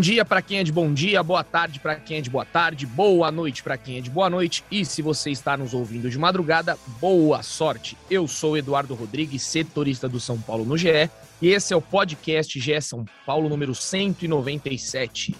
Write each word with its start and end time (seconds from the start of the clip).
dia 0.00 0.24
para 0.24 0.40
quem 0.40 0.58
é 0.58 0.64
de 0.64 0.72
bom 0.72 0.92
dia, 0.92 1.22
boa 1.22 1.44
tarde 1.44 1.78
para 1.78 1.94
quem 1.96 2.18
é 2.18 2.20
de 2.20 2.30
boa 2.30 2.44
tarde, 2.44 2.86
boa 2.86 3.30
noite 3.30 3.62
para 3.62 3.76
quem 3.76 3.98
é 3.98 4.00
de 4.00 4.08
boa 4.08 4.30
noite 4.30 4.64
e 4.70 4.84
se 4.84 5.02
você 5.02 5.30
está 5.30 5.56
nos 5.56 5.74
ouvindo 5.74 6.08
de 6.08 6.18
madrugada, 6.18 6.78
boa 7.00 7.42
sorte. 7.42 7.96
Eu 8.10 8.26
sou 8.26 8.56
Eduardo 8.56 8.94
Rodrigues, 8.94 9.42
setorista 9.42 10.08
do 10.08 10.18
São 10.18 10.40
Paulo 10.40 10.64
no 10.64 10.76
GE 10.78 11.10
e 11.42 11.48
esse 11.48 11.74
é 11.74 11.76
o 11.76 11.82
podcast 11.82 12.58
GE 12.58 12.80
São 12.80 13.04
Paulo 13.26 13.48
número 13.48 13.74
197. 13.74 15.34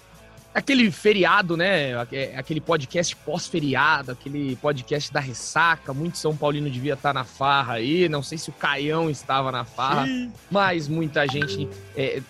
Aquele 0.52 0.90
feriado, 0.90 1.56
né? 1.56 1.92
É, 2.10 2.36
aquele 2.36 2.60
podcast 2.60 3.14
pós-feriado, 3.16 4.10
aquele 4.10 4.56
podcast 4.56 5.12
da 5.12 5.20
ressaca. 5.20 5.94
Muito 5.94 6.18
São 6.18 6.36
Paulino 6.36 6.68
devia 6.68 6.94
estar 6.94 7.14
na 7.14 7.22
farra 7.22 7.74
aí. 7.74 8.08
Não 8.08 8.20
sei 8.20 8.36
se 8.36 8.50
o 8.50 8.52
Caião 8.52 9.08
estava 9.08 9.52
na 9.52 9.64
farra, 9.64 10.06
mas 10.50 10.88
muita 10.88 11.24
gente 11.28 11.68
é, 11.96 12.20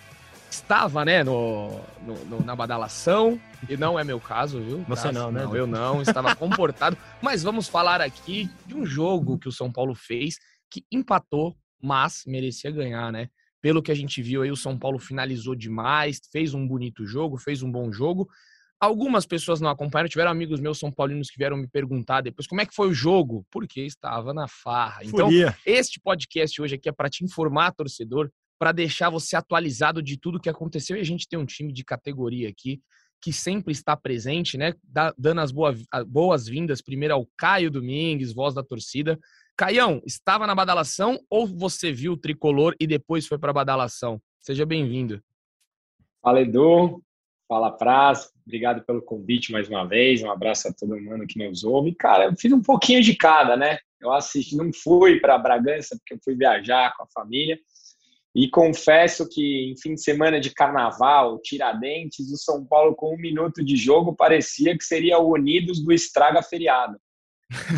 estava, 0.55 1.05
né, 1.05 1.23
no, 1.23 1.79
no, 2.05 2.25
no, 2.25 2.43
na 2.43 2.55
badalação, 2.55 3.39
e 3.69 3.77
não 3.77 3.97
é 3.97 4.03
meu 4.03 4.19
caso, 4.19 4.61
viu? 4.61 4.83
Você 4.87 5.11
não, 5.11 5.31
né? 5.31 5.43
Não, 5.43 5.55
eu 5.55 5.65
não, 5.65 6.01
estava 6.01 6.35
comportado. 6.35 6.97
Mas 7.21 7.43
vamos 7.43 7.67
falar 7.67 8.01
aqui 8.01 8.49
de 8.65 8.75
um 8.75 8.85
jogo 8.85 9.39
que 9.39 9.47
o 9.47 9.51
São 9.51 9.71
Paulo 9.71 9.95
fez, 9.95 10.35
que 10.69 10.83
empatou, 10.91 11.55
mas 11.81 12.23
merecia 12.27 12.71
ganhar, 12.71 13.11
né? 13.11 13.29
Pelo 13.61 13.81
que 13.81 13.91
a 13.91 13.95
gente 13.95 14.21
viu 14.21 14.41
aí, 14.41 14.51
o 14.51 14.55
São 14.55 14.77
Paulo 14.77 14.99
finalizou 14.99 15.55
demais, 15.55 16.19
fez 16.31 16.53
um 16.53 16.67
bonito 16.67 17.05
jogo, 17.05 17.37
fez 17.37 17.61
um 17.61 17.71
bom 17.71 17.91
jogo. 17.91 18.27
Algumas 18.79 19.27
pessoas 19.27 19.61
não 19.61 19.69
acompanharam, 19.69 20.09
tiveram 20.09 20.31
amigos 20.31 20.59
meus 20.59 20.79
são 20.79 20.91
paulinos 20.91 21.29
que 21.29 21.37
vieram 21.37 21.55
me 21.55 21.67
perguntar 21.67 22.21
depois 22.21 22.47
como 22.47 22.61
é 22.61 22.65
que 22.65 22.73
foi 22.73 22.89
o 22.89 22.93
jogo, 22.93 23.45
porque 23.51 23.81
estava 23.81 24.33
na 24.33 24.47
farra. 24.47 25.03
Então, 25.03 25.27
Furia. 25.27 25.55
este 25.63 25.99
podcast 25.99 26.59
hoje 26.59 26.75
aqui 26.75 26.89
é 26.89 26.91
para 26.91 27.07
te 27.07 27.23
informar, 27.23 27.71
torcedor, 27.73 28.31
para 28.61 28.71
deixar 28.71 29.09
você 29.09 29.35
atualizado 29.35 30.03
de 30.03 30.19
tudo 30.19 30.39
que 30.39 30.47
aconteceu. 30.47 30.95
E 30.95 30.99
a 30.99 31.03
gente 31.03 31.27
tem 31.27 31.39
um 31.39 31.47
time 31.47 31.73
de 31.73 31.83
categoria 31.83 32.47
aqui 32.47 32.79
que 33.19 33.33
sempre 33.33 33.71
está 33.71 33.97
presente, 33.97 34.55
né? 34.55 34.75
dando 35.17 35.41
as 35.41 35.51
boas-vindas 36.05 36.79
primeiro 36.79 37.15
ao 37.15 37.27
Caio 37.35 37.71
Domingues, 37.71 38.31
voz 38.31 38.53
da 38.53 38.61
torcida. 38.63 39.19
Caião, 39.57 39.99
estava 40.05 40.45
na 40.45 40.53
badalação 40.53 41.19
ou 41.27 41.47
você 41.47 41.91
viu 41.91 42.13
o 42.13 42.17
tricolor 42.17 42.75
e 42.79 42.85
depois 42.85 43.25
foi 43.25 43.39
para 43.39 43.49
a 43.49 43.53
badalação? 43.53 44.21
Seja 44.39 44.63
bem-vindo. 44.63 45.19
Fala, 46.21 46.41
Edu. 46.41 47.01
Fala, 47.47 47.71
Praz. 47.71 48.29
Obrigado 48.45 48.85
pelo 48.85 49.01
convite 49.01 49.51
mais 49.51 49.67
uma 49.67 49.87
vez. 49.87 50.21
Um 50.21 50.29
abraço 50.29 50.67
a 50.67 50.73
todo 50.73 51.01
mundo 51.01 51.25
que 51.25 51.43
nos 51.43 51.63
ouve. 51.63 51.95
Cara, 51.95 52.25
eu 52.25 52.35
fiz 52.37 52.51
um 52.53 52.61
pouquinho 52.61 53.01
de 53.01 53.15
cada, 53.15 53.57
né? 53.57 53.79
Eu 53.99 54.13
assisti, 54.13 54.55
não 54.55 54.71
fui 54.71 55.19
para 55.19 55.37
Bragança 55.39 55.97
porque 55.97 56.13
eu 56.13 56.19
fui 56.23 56.35
viajar 56.35 56.95
com 56.95 57.03
a 57.03 57.07
família 57.11 57.57
e 58.33 58.49
confesso 58.49 59.27
que 59.27 59.71
em 59.71 59.77
fim 59.77 59.95
de 59.95 60.01
semana 60.01 60.39
de 60.39 60.53
carnaval, 60.53 61.39
Tiradentes, 61.39 62.31
o 62.31 62.37
São 62.37 62.65
Paulo 62.65 62.95
com 62.95 63.13
um 63.13 63.19
minuto 63.19 63.63
de 63.63 63.75
jogo 63.75 64.15
parecia 64.15 64.77
que 64.77 64.85
seria 64.85 65.19
o 65.19 65.33
Unidos 65.33 65.83
do 65.83 65.91
Estraga 65.91 66.41
Feriado. 66.41 66.97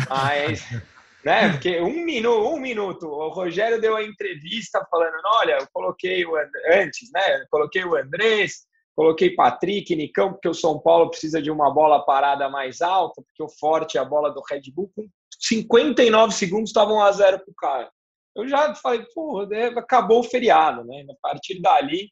Mas, 0.08 0.64
né, 1.24 1.50
porque 1.50 1.80
um 1.80 2.04
minuto, 2.04 2.48
um 2.48 2.60
minuto, 2.60 3.06
o 3.08 3.28
Rogério 3.30 3.80
deu 3.80 3.96
a 3.96 4.04
entrevista 4.04 4.86
falando, 4.88 5.16
olha, 5.40 5.58
eu 5.58 5.66
coloquei 5.72 6.24
o 6.24 6.36
antes, 6.70 7.10
né, 7.12 7.44
coloquei 7.50 7.84
o 7.84 7.96
Andrés, 7.96 8.64
coloquei 8.94 9.34
Patrick, 9.34 9.96
Nicão, 9.96 10.34
porque 10.34 10.48
o 10.48 10.54
São 10.54 10.78
Paulo 10.78 11.10
precisa 11.10 11.42
de 11.42 11.50
uma 11.50 11.68
bola 11.74 12.04
parada 12.04 12.48
mais 12.48 12.80
alta, 12.80 13.20
porque 13.22 13.42
o 13.42 13.58
forte 13.58 13.98
é 13.98 14.00
a 14.00 14.04
bola 14.04 14.30
do 14.30 14.40
Red 14.48 14.70
Bull, 14.72 14.92
com 14.94 15.08
59 15.40 16.32
segundos 16.32 16.70
estavam 16.70 17.02
a 17.02 17.10
zero 17.10 17.40
para 17.40 17.50
o 17.50 17.54
cara 17.56 17.90
eu 18.34 18.48
já 18.48 18.74
falei, 18.74 19.04
porra, 19.14 19.46
né, 19.46 19.66
acabou 19.68 20.20
o 20.20 20.24
feriado, 20.24 20.84
né? 20.84 21.04
A 21.08 21.28
partir 21.28 21.60
dali, 21.60 22.10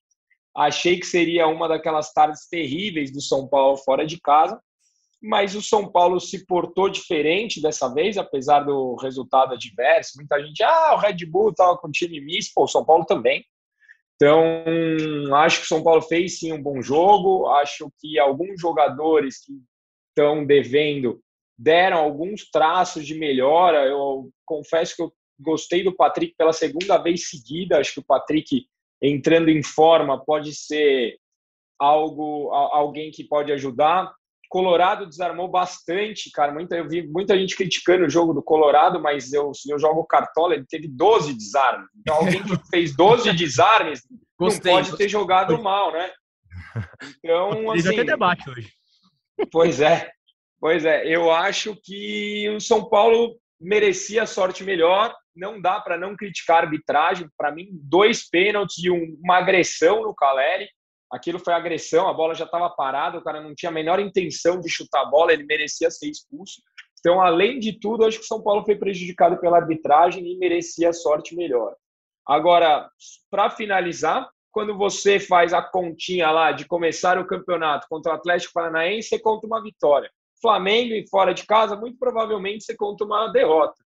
achei 0.54 0.98
que 0.98 1.06
seria 1.06 1.46
uma 1.46 1.68
daquelas 1.68 2.12
tardes 2.12 2.48
terríveis 2.48 3.12
do 3.12 3.20
São 3.20 3.48
Paulo 3.48 3.76
fora 3.78 4.06
de 4.06 4.20
casa, 4.20 4.60
mas 5.20 5.54
o 5.54 5.62
São 5.62 5.90
Paulo 5.90 6.20
se 6.20 6.44
portou 6.46 6.88
diferente 6.88 7.62
dessa 7.62 7.92
vez, 7.92 8.18
apesar 8.18 8.60
do 8.60 8.96
resultado 8.96 9.54
adverso. 9.54 10.12
Muita 10.16 10.40
gente, 10.44 10.62
ah, 10.62 10.94
o 10.94 10.98
Red 10.98 11.24
Bull 11.26 11.50
estava 11.50 11.76
com 11.78 11.90
time 11.90 12.20
misto, 12.20 12.52
pô, 12.54 12.64
o 12.64 12.68
São 12.68 12.84
Paulo 12.84 13.04
também. 13.04 13.44
Então, 14.16 14.64
acho 15.36 15.58
que 15.58 15.64
o 15.64 15.68
São 15.68 15.82
Paulo 15.82 16.02
fez 16.02 16.38
sim 16.38 16.52
um 16.52 16.62
bom 16.62 16.80
jogo. 16.80 17.48
Acho 17.48 17.90
que 17.98 18.18
alguns 18.18 18.60
jogadores 18.60 19.44
que 19.44 19.52
estão 20.08 20.44
devendo 20.44 21.20
deram 21.58 21.98
alguns 21.98 22.48
traços 22.48 23.04
de 23.04 23.14
melhora. 23.14 23.84
Eu 23.84 24.30
confesso 24.44 24.94
que 24.94 25.02
eu 25.02 25.12
Gostei 25.38 25.82
do 25.82 25.94
Patrick 25.94 26.34
pela 26.36 26.52
segunda 26.52 26.98
vez 26.98 27.28
seguida. 27.28 27.78
Acho 27.78 27.94
que 27.94 28.00
o 28.00 28.04
Patrick 28.04 28.66
entrando 29.00 29.48
em 29.48 29.62
forma 29.62 30.24
pode 30.24 30.54
ser 30.54 31.16
algo, 31.78 32.50
alguém 32.52 33.10
que 33.10 33.24
pode 33.24 33.52
ajudar. 33.52 34.12
Colorado 34.48 35.06
desarmou 35.06 35.48
bastante, 35.48 36.30
cara. 36.30 36.52
Muita, 36.52 36.76
eu 36.76 36.86
vi 36.86 37.06
muita 37.06 37.36
gente 37.38 37.56
criticando 37.56 38.04
o 38.04 38.10
jogo 38.10 38.34
do 38.34 38.42
Colorado, 38.42 39.00
mas 39.00 39.32
eu, 39.32 39.50
eu 39.66 39.78
jogo 39.78 40.04
cartola, 40.04 40.54
ele 40.54 40.66
teve 40.68 40.86
12 40.88 41.32
desarmes. 41.34 41.88
Então, 41.98 42.16
alguém 42.16 42.42
que 42.42 42.54
fez 42.70 42.94
12 42.94 43.32
desarmes 43.32 44.02
Gostei, 44.38 44.72
não 44.72 44.82
pode 44.82 44.96
ter 44.98 45.08
jogado 45.08 45.60
mal, 45.62 45.90
né? 45.92 46.10
Então, 47.18 47.70
assim. 47.72 47.96
Tem 47.96 48.04
debate 48.04 48.48
hoje. 48.50 48.70
Pois 49.50 49.80
é. 49.80 50.10
Pois 50.60 50.84
é, 50.84 51.04
eu 51.08 51.32
acho 51.32 51.74
que 51.82 52.48
o 52.50 52.60
São 52.60 52.88
Paulo 52.88 53.36
merecia 53.60 54.26
sorte 54.26 54.62
melhor 54.62 55.12
não 55.34 55.60
dá 55.60 55.80
para 55.80 55.96
não 55.96 56.16
criticar 56.16 56.58
a 56.58 56.60
arbitragem. 56.60 57.28
Para 57.36 57.52
mim, 57.52 57.68
dois 57.72 58.28
pênaltis 58.28 58.82
e 58.82 58.90
um, 58.90 59.18
uma 59.22 59.38
agressão 59.38 60.02
no 60.02 60.14
Caleri. 60.14 60.68
Aquilo 61.10 61.38
foi 61.38 61.52
agressão, 61.52 62.08
a 62.08 62.12
bola 62.12 62.34
já 62.34 62.46
estava 62.46 62.70
parada, 62.70 63.18
o 63.18 63.22
cara 63.22 63.42
não 63.42 63.54
tinha 63.54 63.68
a 63.68 63.72
menor 63.72 64.00
intenção 64.00 64.58
de 64.58 64.70
chutar 64.70 65.02
a 65.02 65.06
bola, 65.06 65.32
ele 65.32 65.44
merecia 65.44 65.90
ser 65.90 66.08
expulso. 66.08 66.62
Então, 66.98 67.20
além 67.20 67.58
de 67.58 67.78
tudo, 67.78 68.06
acho 68.06 68.18
que 68.18 68.24
o 68.24 68.28
São 68.28 68.42
Paulo 68.42 68.64
foi 68.64 68.76
prejudicado 68.76 69.38
pela 69.38 69.58
arbitragem 69.58 70.24
e 70.26 70.38
merecia 70.38 70.92
sorte 70.92 71.36
melhor. 71.36 71.74
Agora, 72.26 72.88
para 73.30 73.50
finalizar, 73.50 74.30
quando 74.52 74.76
você 74.76 75.18
faz 75.18 75.52
a 75.52 75.60
continha 75.60 76.30
lá 76.30 76.52
de 76.52 76.64
começar 76.64 77.18
o 77.18 77.26
campeonato 77.26 77.86
contra 77.90 78.12
o 78.12 78.14
Atlético 78.14 78.52
Paranaense, 78.54 79.08
você 79.08 79.18
conta 79.18 79.46
uma 79.46 79.62
vitória. 79.62 80.10
Flamengo 80.40 80.94
e 80.94 81.08
fora 81.08 81.34
de 81.34 81.44
casa, 81.44 81.76
muito 81.76 81.98
provavelmente 81.98 82.64
você 82.64 82.76
conta 82.76 83.04
uma 83.04 83.28
derrota. 83.28 83.82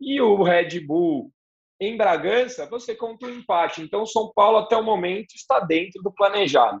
E 0.00 0.20
o 0.20 0.42
Red 0.42 0.80
Bull 0.80 1.32
em 1.80 1.96
Bragança, 1.96 2.66
você 2.66 2.94
conta 2.94 3.26
um 3.26 3.30
empate. 3.30 3.82
Então, 3.82 4.02
o 4.02 4.06
São 4.06 4.32
Paulo, 4.34 4.58
até 4.58 4.76
o 4.76 4.84
momento, 4.84 5.34
está 5.34 5.60
dentro 5.60 6.02
do 6.02 6.12
planejado. 6.12 6.80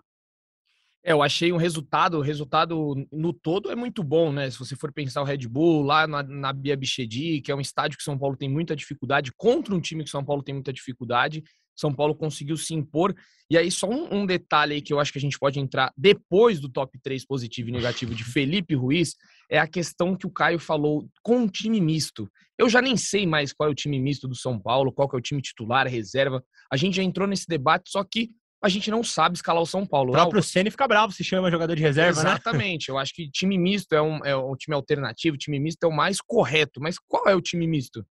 É, 1.04 1.12
eu 1.12 1.22
achei 1.22 1.52
um 1.52 1.56
resultado, 1.56 2.18
o 2.18 2.20
resultado 2.20 3.06
no 3.12 3.32
todo 3.32 3.70
é 3.70 3.76
muito 3.76 4.02
bom, 4.02 4.32
né? 4.32 4.50
Se 4.50 4.58
você 4.58 4.74
for 4.74 4.92
pensar 4.92 5.22
o 5.22 5.24
Red 5.24 5.46
Bull 5.46 5.82
lá 5.82 6.04
na, 6.04 6.22
na 6.22 6.52
Bia 6.52 6.76
Bichedi, 6.76 7.40
que 7.40 7.52
é 7.52 7.54
um 7.54 7.60
estádio 7.60 7.96
que 7.96 8.02
São 8.02 8.18
Paulo 8.18 8.36
tem 8.36 8.48
muita 8.48 8.74
dificuldade, 8.74 9.30
contra 9.36 9.72
um 9.72 9.80
time 9.80 10.02
que 10.02 10.10
São 10.10 10.24
Paulo 10.24 10.42
tem 10.42 10.54
muita 10.54 10.72
dificuldade, 10.72 11.44
são 11.76 11.94
Paulo 11.94 12.14
conseguiu 12.14 12.56
se 12.56 12.74
impor. 12.74 13.14
E 13.48 13.56
aí, 13.56 13.70
só 13.70 13.88
um, 13.88 14.22
um, 14.22 14.26
detalhe 14.26 14.74
aí 14.74 14.82
que 14.82 14.92
eu 14.92 14.98
acho 14.98 15.12
que 15.12 15.18
a 15.18 15.20
gente 15.20 15.38
pode 15.38 15.60
entrar 15.60 15.92
depois 15.96 16.58
do 16.58 16.68
top 16.68 16.98
3 17.00 17.24
positivo 17.24 17.68
e 17.68 17.72
negativo 17.72 18.14
de 18.14 18.24
Felipe 18.24 18.74
Ruiz, 18.74 19.14
é 19.48 19.58
a 19.58 19.68
questão 19.68 20.16
que 20.16 20.26
o 20.26 20.30
Caio 20.30 20.58
falou 20.58 21.08
com 21.22 21.44
o 21.44 21.48
time 21.48 21.80
misto. 21.80 22.28
Eu 22.58 22.68
já 22.68 22.82
nem 22.82 22.96
sei 22.96 23.26
mais 23.26 23.52
qual 23.52 23.68
é 23.68 23.72
o 23.72 23.74
time 23.74 24.00
misto 24.00 24.26
do 24.26 24.34
São 24.34 24.58
Paulo, 24.58 24.90
qual 24.90 25.08
é 25.12 25.16
o 25.16 25.20
time 25.20 25.40
titular, 25.40 25.86
reserva. 25.86 26.42
A 26.72 26.76
gente 26.76 26.96
já 26.96 27.02
entrou 27.02 27.28
nesse 27.28 27.46
debate, 27.46 27.90
só 27.90 28.02
que 28.02 28.30
a 28.62 28.68
gente 28.68 28.90
não 28.90 29.04
sabe 29.04 29.36
escalar 29.36 29.62
o 29.62 29.66
São 29.66 29.86
Paulo. 29.86 30.10
O 30.10 30.12
próprio 30.12 30.42
Ceni 30.42 30.70
fica 30.70 30.88
bravo 30.88 31.12
se 31.12 31.22
chama 31.22 31.50
jogador 31.50 31.76
de 31.76 31.82
reserva, 31.82 32.22
né? 32.22 32.30
Exatamente. 32.30 32.88
Né? 32.88 32.94
Eu 32.94 32.98
acho 32.98 33.14
que 33.14 33.30
time 33.30 33.58
misto 33.58 33.92
é 33.92 34.02
um, 34.02 34.24
é 34.24 34.36
um 34.36 34.56
time 34.56 34.74
alternativo, 34.74 35.36
time 35.36 35.60
misto 35.60 35.84
é 35.84 35.86
o 35.86 35.92
mais 35.92 36.20
correto. 36.20 36.80
Mas 36.80 36.98
qual 36.98 37.28
é 37.28 37.34
o 37.34 37.40
time 37.40 37.66
misto? 37.66 38.04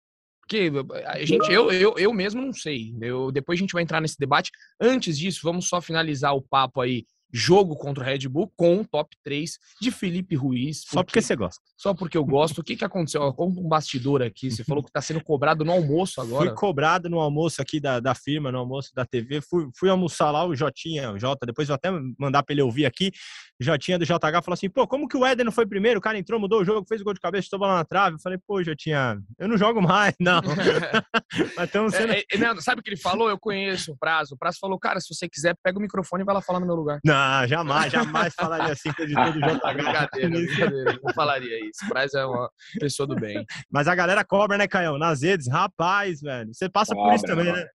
Porque 0.46 0.70
a 1.06 1.24
gente, 1.24 1.50
eu, 1.50 1.72
eu, 1.72 1.94
eu 1.96 2.12
mesmo 2.12 2.42
não 2.42 2.52
sei. 2.52 2.94
Eu, 3.00 3.32
depois 3.32 3.58
a 3.58 3.62
gente 3.62 3.72
vai 3.72 3.82
entrar 3.82 4.00
nesse 4.00 4.18
debate. 4.18 4.50
Antes 4.78 5.18
disso, 5.18 5.40
vamos 5.42 5.66
só 5.68 5.80
finalizar 5.80 6.34
o 6.34 6.42
papo 6.42 6.82
aí 6.82 7.06
jogo 7.32 7.76
contra 7.76 8.02
o 8.02 8.06
Red 8.06 8.28
Bull 8.28 8.52
com 8.56 8.80
o 8.80 8.84
top 8.86 9.16
3 9.22 9.58
de 9.80 9.90
Felipe 9.90 10.34
Ruiz. 10.36 10.84
Porque, 10.84 10.94
só 10.94 11.02
porque 11.02 11.22
você 11.22 11.36
gosta. 11.36 11.62
Só 11.76 11.94
porque 11.94 12.16
eu 12.16 12.24
gosto. 12.24 12.60
O 12.60 12.64
que, 12.64 12.76
que 12.76 12.84
aconteceu? 12.84 13.32
Conta 13.32 13.60
um 13.60 13.68
bastidor 13.68 14.22
aqui. 14.22 14.50
Você 14.50 14.64
falou 14.64 14.82
que 14.82 14.90
está 14.90 15.00
sendo 15.00 15.22
cobrado 15.22 15.64
no 15.64 15.72
almoço 15.72 16.20
agora. 16.20 16.46
Fui 16.46 16.54
cobrado 16.54 17.08
no 17.08 17.18
almoço 17.20 17.60
aqui 17.60 17.80
da, 17.80 18.00
da 18.00 18.14
firma, 18.14 18.52
no 18.52 18.58
almoço 18.58 18.94
da 18.94 19.04
TV. 19.04 19.40
Fui, 19.40 19.68
fui 19.76 19.88
almoçar 19.88 20.30
lá, 20.30 20.44
o 20.46 20.54
Jotinha, 20.54 21.12
o 21.12 21.18
Jota, 21.18 21.46
depois 21.46 21.68
vou 21.68 21.74
até 21.74 21.90
mandar 22.18 22.42
para 22.42 22.52
ele 22.52 22.62
ouvir 22.62 22.86
aqui. 22.86 23.12
Jotinha 23.60 23.98
do 23.98 24.04
JH 24.04 24.42
falou 24.42 24.54
assim: 24.54 24.68
pô, 24.68 24.86
como 24.86 25.08
que 25.08 25.16
o 25.16 25.24
Éder 25.24 25.44
não 25.44 25.52
foi 25.52 25.66
primeiro? 25.66 25.98
O 25.98 26.02
cara 26.02 26.18
entrou, 26.18 26.40
mudou 26.40 26.60
o 26.60 26.64
jogo, 26.64 26.86
fez 26.88 27.00
o 27.00 27.04
gol 27.04 27.14
de 27.14 27.20
cabeça, 27.20 27.46
estou 27.46 27.58
lá 27.60 27.76
na 27.76 27.84
trave. 27.84 28.16
Eu 28.16 28.20
falei, 28.20 28.38
pô, 28.46 28.62
Jotinha, 28.62 29.18
eu 29.38 29.48
não 29.48 29.56
jogo 29.56 29.80
mais, 29.80 30.14
não. 30.18 30.40
Mas 31.56 31.66
estamos 31.66 31.94
sendo. 31.94 32.12
É, 32.12 32.22
é, 32.30 32.38
não, 32.38 32.60
sabe 32.60 32.80
o 32.80 32.82
que 32.82 32.90
ele 32.90 32.96
falou? 32.96 33.28
Eu 33.28 33.38
conheço 33.38 33.92
o 33.92 33.96
Prazo. 33.96 34.34
O 34.34 34.38
Prazo 34.38 34.58
falou, 34.60 34.78
cara, 34.78 35.00
se 35.00 35.12
você 35.12 35.28
quiser, 35.28 35.56
pega 35.62 35.78
o 35.78 35.82
microfone 35.82 36.22
e 36.22 36.26
vai 36.26 36.34
lá 36.34 36.42
falar 36.42 36.60
no 36.60 36.66
meu 36.66 36.74
lugar. 36.74 37.00
Não, 37.04 37.13
jamais, 37.46 37.92
jamais 37.92 38.14
jamais 38.14 38.34
falaria 38.34 38.72
assim 38.72 38.92
com 38.92 39.02
o 39.02 39.04
editor 39.04 39.32
do 39.32 39.40
JH. 39.40 39.72
brincadeira, 39.74 40.28
brincadeira. 40.28 40.98
Não 41.02 41.14
falaria 41.14 41.60
isso. 41.60 41.88
Braz 41.88 42.14
é 42.14 42.24
uma 42.24 42.50
pessoa 42.78 43.06
do 43.06 43.16
bem. 43.16 43.44
Mas 43.70 43.88
a 43.88 43.94
galera 43.94 44.24
cobra, 44.24 44.56
né, 44.56 44.66
Caião? 44.68 44.98
Nas 44.98 45.22
redes, 45.22 45.48
rapaz, 45.48 46.20
velho. 46.20 46.52
Você 46.52 46.68
passa 46.68 46.94
cobra, 46.94 47.10
por 47.10 47.16
isso 47.16 47.24
também, 47.24 47.52
né? 47.52 47.66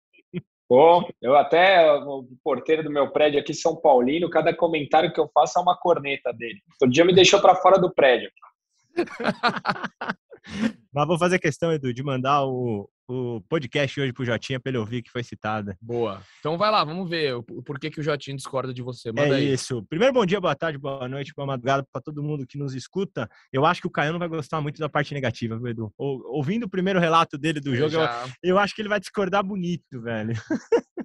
Pô, 0.67 1.07
eu 1.19 1.35
até, 1.35 1.91
o 1.91 2.27
porteiro 2.43 2.83
do 2.83 2.91
meu 2.91 3.11
prédio 3.11 3.39
aqui, 3.39 3.55
São 3.55 3.75
Paulino, 3.75 4.29
cada 4.29 4.55
comentário 4.55 5.11
que 5.11 5.19
eu 5.19 5.29
faço 5.33 5.57
é 5.57 5.61
uma 5.61 5.75
corneta 5.75 6.31
dele. 6.31 6.59
Todo 6.79 6.91
dia 6.91 7.03
me 7.03 7.13
deixou 7.13 7.41
para 7.41 7.55
fora 7.55 7.79
do 7.79 7.91
prédio. 7.91 8.29
Mas 10.93 11.07
vou 11.07 11.17
fazer 11.17 11.39
questão, 11.39 11.71
Edu, 11.71 11.93
de 11.93 12.03
mandar 12.03 12.45
o, 12.45 12.87
o 13.13 13.41
podcast 13.41 13.99
hoje 13.99 14.13
pro 14.13 14.25
Jotinha 14.25 14.59
para 14.59 14.69
ele 14.69 14.77
ouvir 14.77 15.01
que 15.01 15.11
foi 15.11 15.23
citada. 15.23 15.77
Boa. 15.81 16.21
Então 16.39 16.57
vai 16.57 16.69
lá, 16.69 16.83
vamos 16.83 17.09
ver 17.09 17.35
o 17.35 17.43
porquê 17.43 17.89
que 17.89 17.99
o 17.99 18.03
Jotinha 18.03 18.35
discorda 18.35 18.73
de 18.73 18.81
você. 18.81 19.11
Manda 19.11 19.35
é 19.35 19.37
aí. 19.37 19.53
isso. 19.53 19.83
Primeiro, 19.89 20.13
bom 20.13 20.25
dia, 20.25 20.39
boa 20.39 20.55
tarde, 20.55 20.77
boa 20.77 21.07
noite, 21.07 21.33
boa 21.35 21.45
madrugada 21.45 21.85
para 21.91 22.01
todo 22.01 22.23
mundo 22.23 22.45
que 22.45 22.57
nos 22.57 22.75
escuta. 22.75 23.29
Eu 23.51 23.65
acho 23.65 23.81
que 23.81 23.87
o 23.87 23.91
Caio 23.91 24.11
não 24.11 24.19
vai 24.19 24.27
gostar 24.27 24.61
muito 24.61 24.79
da 24.79 24.89
parte 24.89 25.13
negativa, 25.13 25.57
viu, 25.57 25.67
Edu? 25.67 25.93
Ouvindo 25.97 26.63
o 26.63 26.69
primeiro 26.69 26.99
relato 26.99 27.37
dele 27.37 27.59
do 27.59 27.71
eu 27.71 27.77
jogo, 27.77 27.91
já... 27.91 28.25
eu, 28.43 28.51
eu 28.51 28.59
acho 28.59 28.75
que 28.75 28.81
ele 28.81 28.89
vai 28.89 28.99
discordar 28.99 29.43
bonito, 29.43 30.01
velho. 30.01 30.33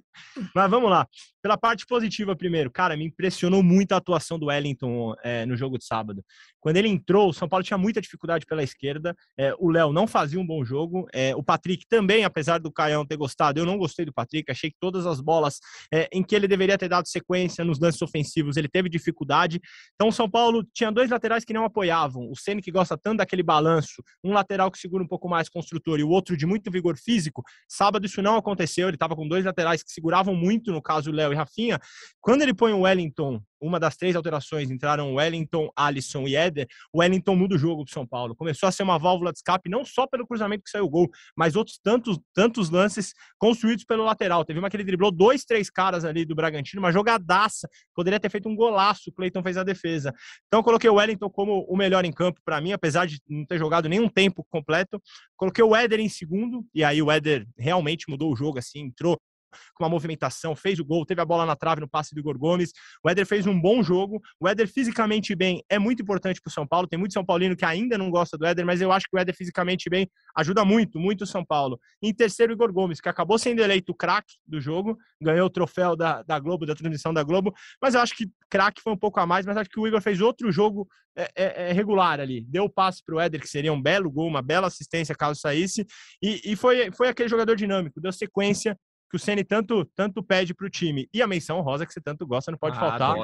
Mas 0.53 0.69
vamos 0.69 0.89
lá. 0.89 1.07
Pela 1.41 1.57
parte 1.57 1.85
positiva 1.85 2.35
primeiro, 2.35 2.71
cara, 2.71 2.97
me 2.97 3.05
impressionou 3.05 3.61
muito 3.61 3.91
a 3.93 3.97
atuação 3.97 4.39
do 4.39 4.47
Wellington 4.47 5.13
é, 5.23 5.45
no 5.45 5.55
jogo 5.55 5.77
de 5.77 5.85
sábado. 5.85 6.23
Quando 6.59 6.77
ele 6.77 6.87
entrou, 6.87 7.29
o 7.29 7.33
São 7.33 7.47
Paulo 7.47 7.63
tinha 7.63 7.77
muita 7.77 8.01
dificuldade 8.01 8.45
pela 8.45 8.63
esquerda. 8.63 9.15
É, 9.37 9.53
o 9.59 9.69
Léo 9.69 9.93
não 9.93 10.07
fazia 10.07 10.39
um 10.39 10.45
bom 10.45 10.63
jogo. 10.65 11.07
É, 11.13 11.35
o 11.35 11.43
Patrick 11.43 11.85
também, 11.95 12.25
apesar 12.25 12.59
do 12.59 12.69
Caião 12.69 13.05
ter 13.05 13.15
gostado, 13.15 13.57
eu 13.57 13.65
não 13.65 13.77
gostei 13.77 14.03
do 14.03 14.11
Patrick. 14.11 14.51
Achei 14.51 14.69
que 14.69 14.75
todas 14.77 15.07
as 15.07 15.21
bolas 15.21 15.59
é, 15.93 16.09
em 16.11 16.21
que 16.21 16.35
ele 16.35 16.45
deveria 16.45 16.77
ter 16.77 16.89
dado 16.89 17.07
sequência 17.07 17.63
nos 17.63 17.79
lances 17.79 18.01
ofensivos, 18.01 18.57
ele 18.57 18.67
teve 18.67 18.89
dificuldade. 18.89 19.61
Então, 19.93 20.09
o 20.09 20.11
São 20.11 20.29
Paulo 20.29 20.61
tinha 20.73 20.91
dois 20.91 21.09
laterais 21.09 21.45
que 21.45 21.53
não 21.53 21.63
apoiavam. 21.63 22.29
O 22.29 22.35
Ceni 22.35 22.61
que 22.61 22.69
gosta 22.69 22.97
tanto 22.97 23.19
daquele 23.19 23.41
balanço, 23.41 24.03
um 24.21 24.33
lateral 24.33 24.69
que 24.69 24.77
segura 24.77 25.01
um 25.01 25.07
pouco 25.07 25.29
mais 25.29 25.47
construtor 25.47 25.97
e 25.97 26.03
o 26.03 26.09
outro 26.09 26.35
de 26.35 26.45
muito 26.45 26.69
vigor 26.69 26.97
físico. 26.97 27.41
Sábado 27.65 28.05
isso 28.05 28.21
não 28.21 28.35
aconteceu. 28.35 28.89
Ele 28.89 28.97
estava 28.97 29.15
com 29.15 29.25
dois 29.25 29.45
laterais 29.45 29.81
que 29.81 29.91
seguravam 29.91 30.35
muito, 30.35 30.73
no 30.73 30.81
caso 30.81 31.13
Léo 31.13 31.31
e 31.31 31.35
Rafinha. 31.35 31.79
Quando 32.19 32.41
ele 32.41 32.53
põe 32.53 32.73
o 32.73 32.81
Wellington, 32.81 33.41
uma 33.61 33.79
das 33.79 33.95
três 33.95 34.15
alterações, 34.15 34.69
entraram 34.69 35.15
Wellington, 35.15 35.69
Alisson 35.75 36.27
e 36.27 36.35
Éder, 36.35 36.67
o 36.93 36.99
Wellington 36.99 37.35
muda 37.35 37.55
o 37.55 37.57
jogo 37.57 37.85
para 37.85 37.93
São 37.93 38.05
Paulo. 38.05 38.35
Começou 38.35 38.67
a 38.67 38.71
ser 38.71 38.83
uma 38.83 38.99
válvula 38.99 39.31
de 39.31 39.39
escape, 39.39 39.69
não 39.69 39.83
só 39.85 40.05
pelo 40.05 40.27
cruzamento 40.27 40.63
que 40.63 40.69
saiu 40.69 40.85
o 40.85 40.89
gol, 40.89 41.09
mas 41.35 41.55
outros 41.55 41.79
tantos, 41.85 42.19
tantos 42.33 42.71
lances 42.71 43.13
construídos 43.37 43.85
pelo 43.85 44.03
lateral. 44.03 44.43
Teve 44.43 44.57
uma 44.57 44.71
que 44.71 44.75
ele 44.75 44.83
driblou 44.83 45.11
dois, 45.11 45.45
três 45.45 45.69
caras 45.69 46.03
ali 46.03 46.25
do 46.25 46.33
Bragantino, 46.33 46.81
uma 46.81 46.91
jogadaça. 46.91 47.69
Poderia 47.93 48.19
ter 48.19 48.31
feito 48.31 48.49
um 48.49 48.55
golaço, 48.55 49.11
o 49.11 49.13
Cleiton 49.13 49.43
fez 49.43 49.55
a 49.55 49.63
defesa. 49.63 50.11
Então, 50.47 50.63
coloquei 50.63 50.89
o 50.89 50.95
Wellington 50.95 51.29
como 51.29 51.63
o 51.69 51.77
melhor 51.77 52.03
em 52.03 52.11
campo 52.11 52.41
para 52.43 52.59
mim, 52.59 52.71
apesar 52.71 53.05
de 53.05 53.21
não 53.29 53.45
ter 53.45 53.59
jogado 53.59 53.87
nenhum 53.87 54.09
tempo 54.09 54.43
completo. 54.49 54.99
Coloquei 55.37 55.63
o 55.63 55.75
Éder 55.75 55.99
em 55.99 56.09
segundo, 56.09 56.65
e 56.73 56.83
aí 56.83 57.03
o 57.03 57.11
Éder 57.11 57.45
realmente 57.55 58.09
mudou 58.09 58.33
o 58.33 58.35
jogo, 58.35 58.57
assim, 58.57 58.79
entrou 58.79 59.15
com 59.73 59.83
uma 59.83 59.89
movimentação, 59.89 60.55
fez 60.55 60.79
o 60.79 60.85
gol, 60.85 61.05
teve 61.05 61.21
a 61.21 61.25
bola 61.25 61.45
na 61.45 61.55
trave 61.55 61.81
no 61.81 61.87
passe 61.87 62.13
do 62.13 62.19
Igor 62.19 62.37
Gomes. 62.37 62.71
O 63.03 63.09
Éder 63.09 63.25
fez 63.25 63.45
um 63.45 63.59
bom 63.59 63.81
jogo. 63.83 64.21
O 64.39 64.47
Éder 64.47 64.67
fisicamente 64.67 65.35
bem 65.35 65.63
é 65.69 65.79
muito 65.79 66.01
importante 66.01 66.41
para 66.41 66.49
o 66.49 66.53
São 66.53 66.67
Paulo. 66.67 66.87
Tem 66.87 66.99
muito 66.99 67.13
São 67.13 67.25
Paulino 67.25 67.55
que 67.55 67.65
ainda 67.65 67.97
não 67.97 68.09
gosta 68.09 68.37
do 68.37 68.45
Éder, 68.45 68.65
mas 68.65 68.81
eu 68.81 68.91
acho 68.91 69.07
que 69.09 69.15
o 69.15 69.19
Éder 69.19 69.35
fisicamente 69.35 69.89
bem 69.89 70.07
ajuda 70.35 70.65
muito, 70.65 70.99
muito 70.99 71.23
o 71.23 71.27
São 71.27 71.45
Paulo. 71.45 71.79
Em 72.01 72.13
terceiro, 72.13 72.53
Igor 72.53 72.71
Gomes, 72.71 72.99
que 72.99 73.09
acabou 73.09 73.37
sendo 73.37 73.61
eleito 73.61 73.91
o 73.91 73.95
craque 73.95 74.35
do 74.45 74.59
jogo, 74.59 74.97
ganhou 75.21 75.47
o 75.47 75.49
troféu 75.49 75.95
da, 75.95 76.21
da 76.23 76.39
Globo, 76.39 76.65
da 76.65 76.75
transmissão 76.75 77.13
da 77.13 77.23
Globo, 77.23 77.53
mas 77.81 77.95
eu 77.95 78.01
acho 78.01 78.15
que 78.15 78.29
craque 78.49 78.81
foi 78.81 78.93
um 78.93 78.97
pouco 78.97 79.19
a 79.19 79.25
mais, 79.25 79.45
mas 79.45 79.57
acho 79.57 79.69
que 79.69 79.79
o 79.79 79.87
Igor 79.87 80.01
fez 80.01 80.21
outro 80.21 80.51
jogo 80.51 80.87
é, 81.15 81.31
é, 81.35 81.69
é 81.69 81.71
regular 81.71 82.19
ali. 82.19 82.41
Deu 82.47 82.65
o 82.65 82.69
passe 82.69 83.03
para 83.03 83.15
o 83.15 83.19
Éder, 83.19 83.41
que 83.41 83.47
seria 83.47 83.71
um 83.71 83.81
belo 83.81 84.11
gol, 84.11 84.27
uma 84.27 84.41
bela 84.41 84.67
assistência 84.67 85.15
caso 85.15 85.39
saísse, 85.39 85.85
e, 86.21 86.41
e 86.51 86.55
foi, 86.55 86.91
foi 86.91 87.07
aquele 87.07 87.29
jogador 87.29 87.55
dinâmico, 87.55 88.01
deu 88.01 88.11
sequência 88.11 88.77
que 89.15 89.17
o 89.17 89.19
Ceni 89.19 89.43
tanto, 89.45 89.85
tanto 89.95 90.21
pede 90.21 90.53
para 90.53 90.67
o 90.67 90.69
time. 90.69 91.07
E 91.13 91.21
a 91.21 91.27
menção 91.27 91.61
rosa 91.61 91.85
que 91.85 91.93
você 91.93 92.01
tanto 92.01 92.27
gosta, 92.27 92.51
não 92.51 92.57
pode 92.57 92.75
ah, 92.77 92.79
faltar. 92.79 93.15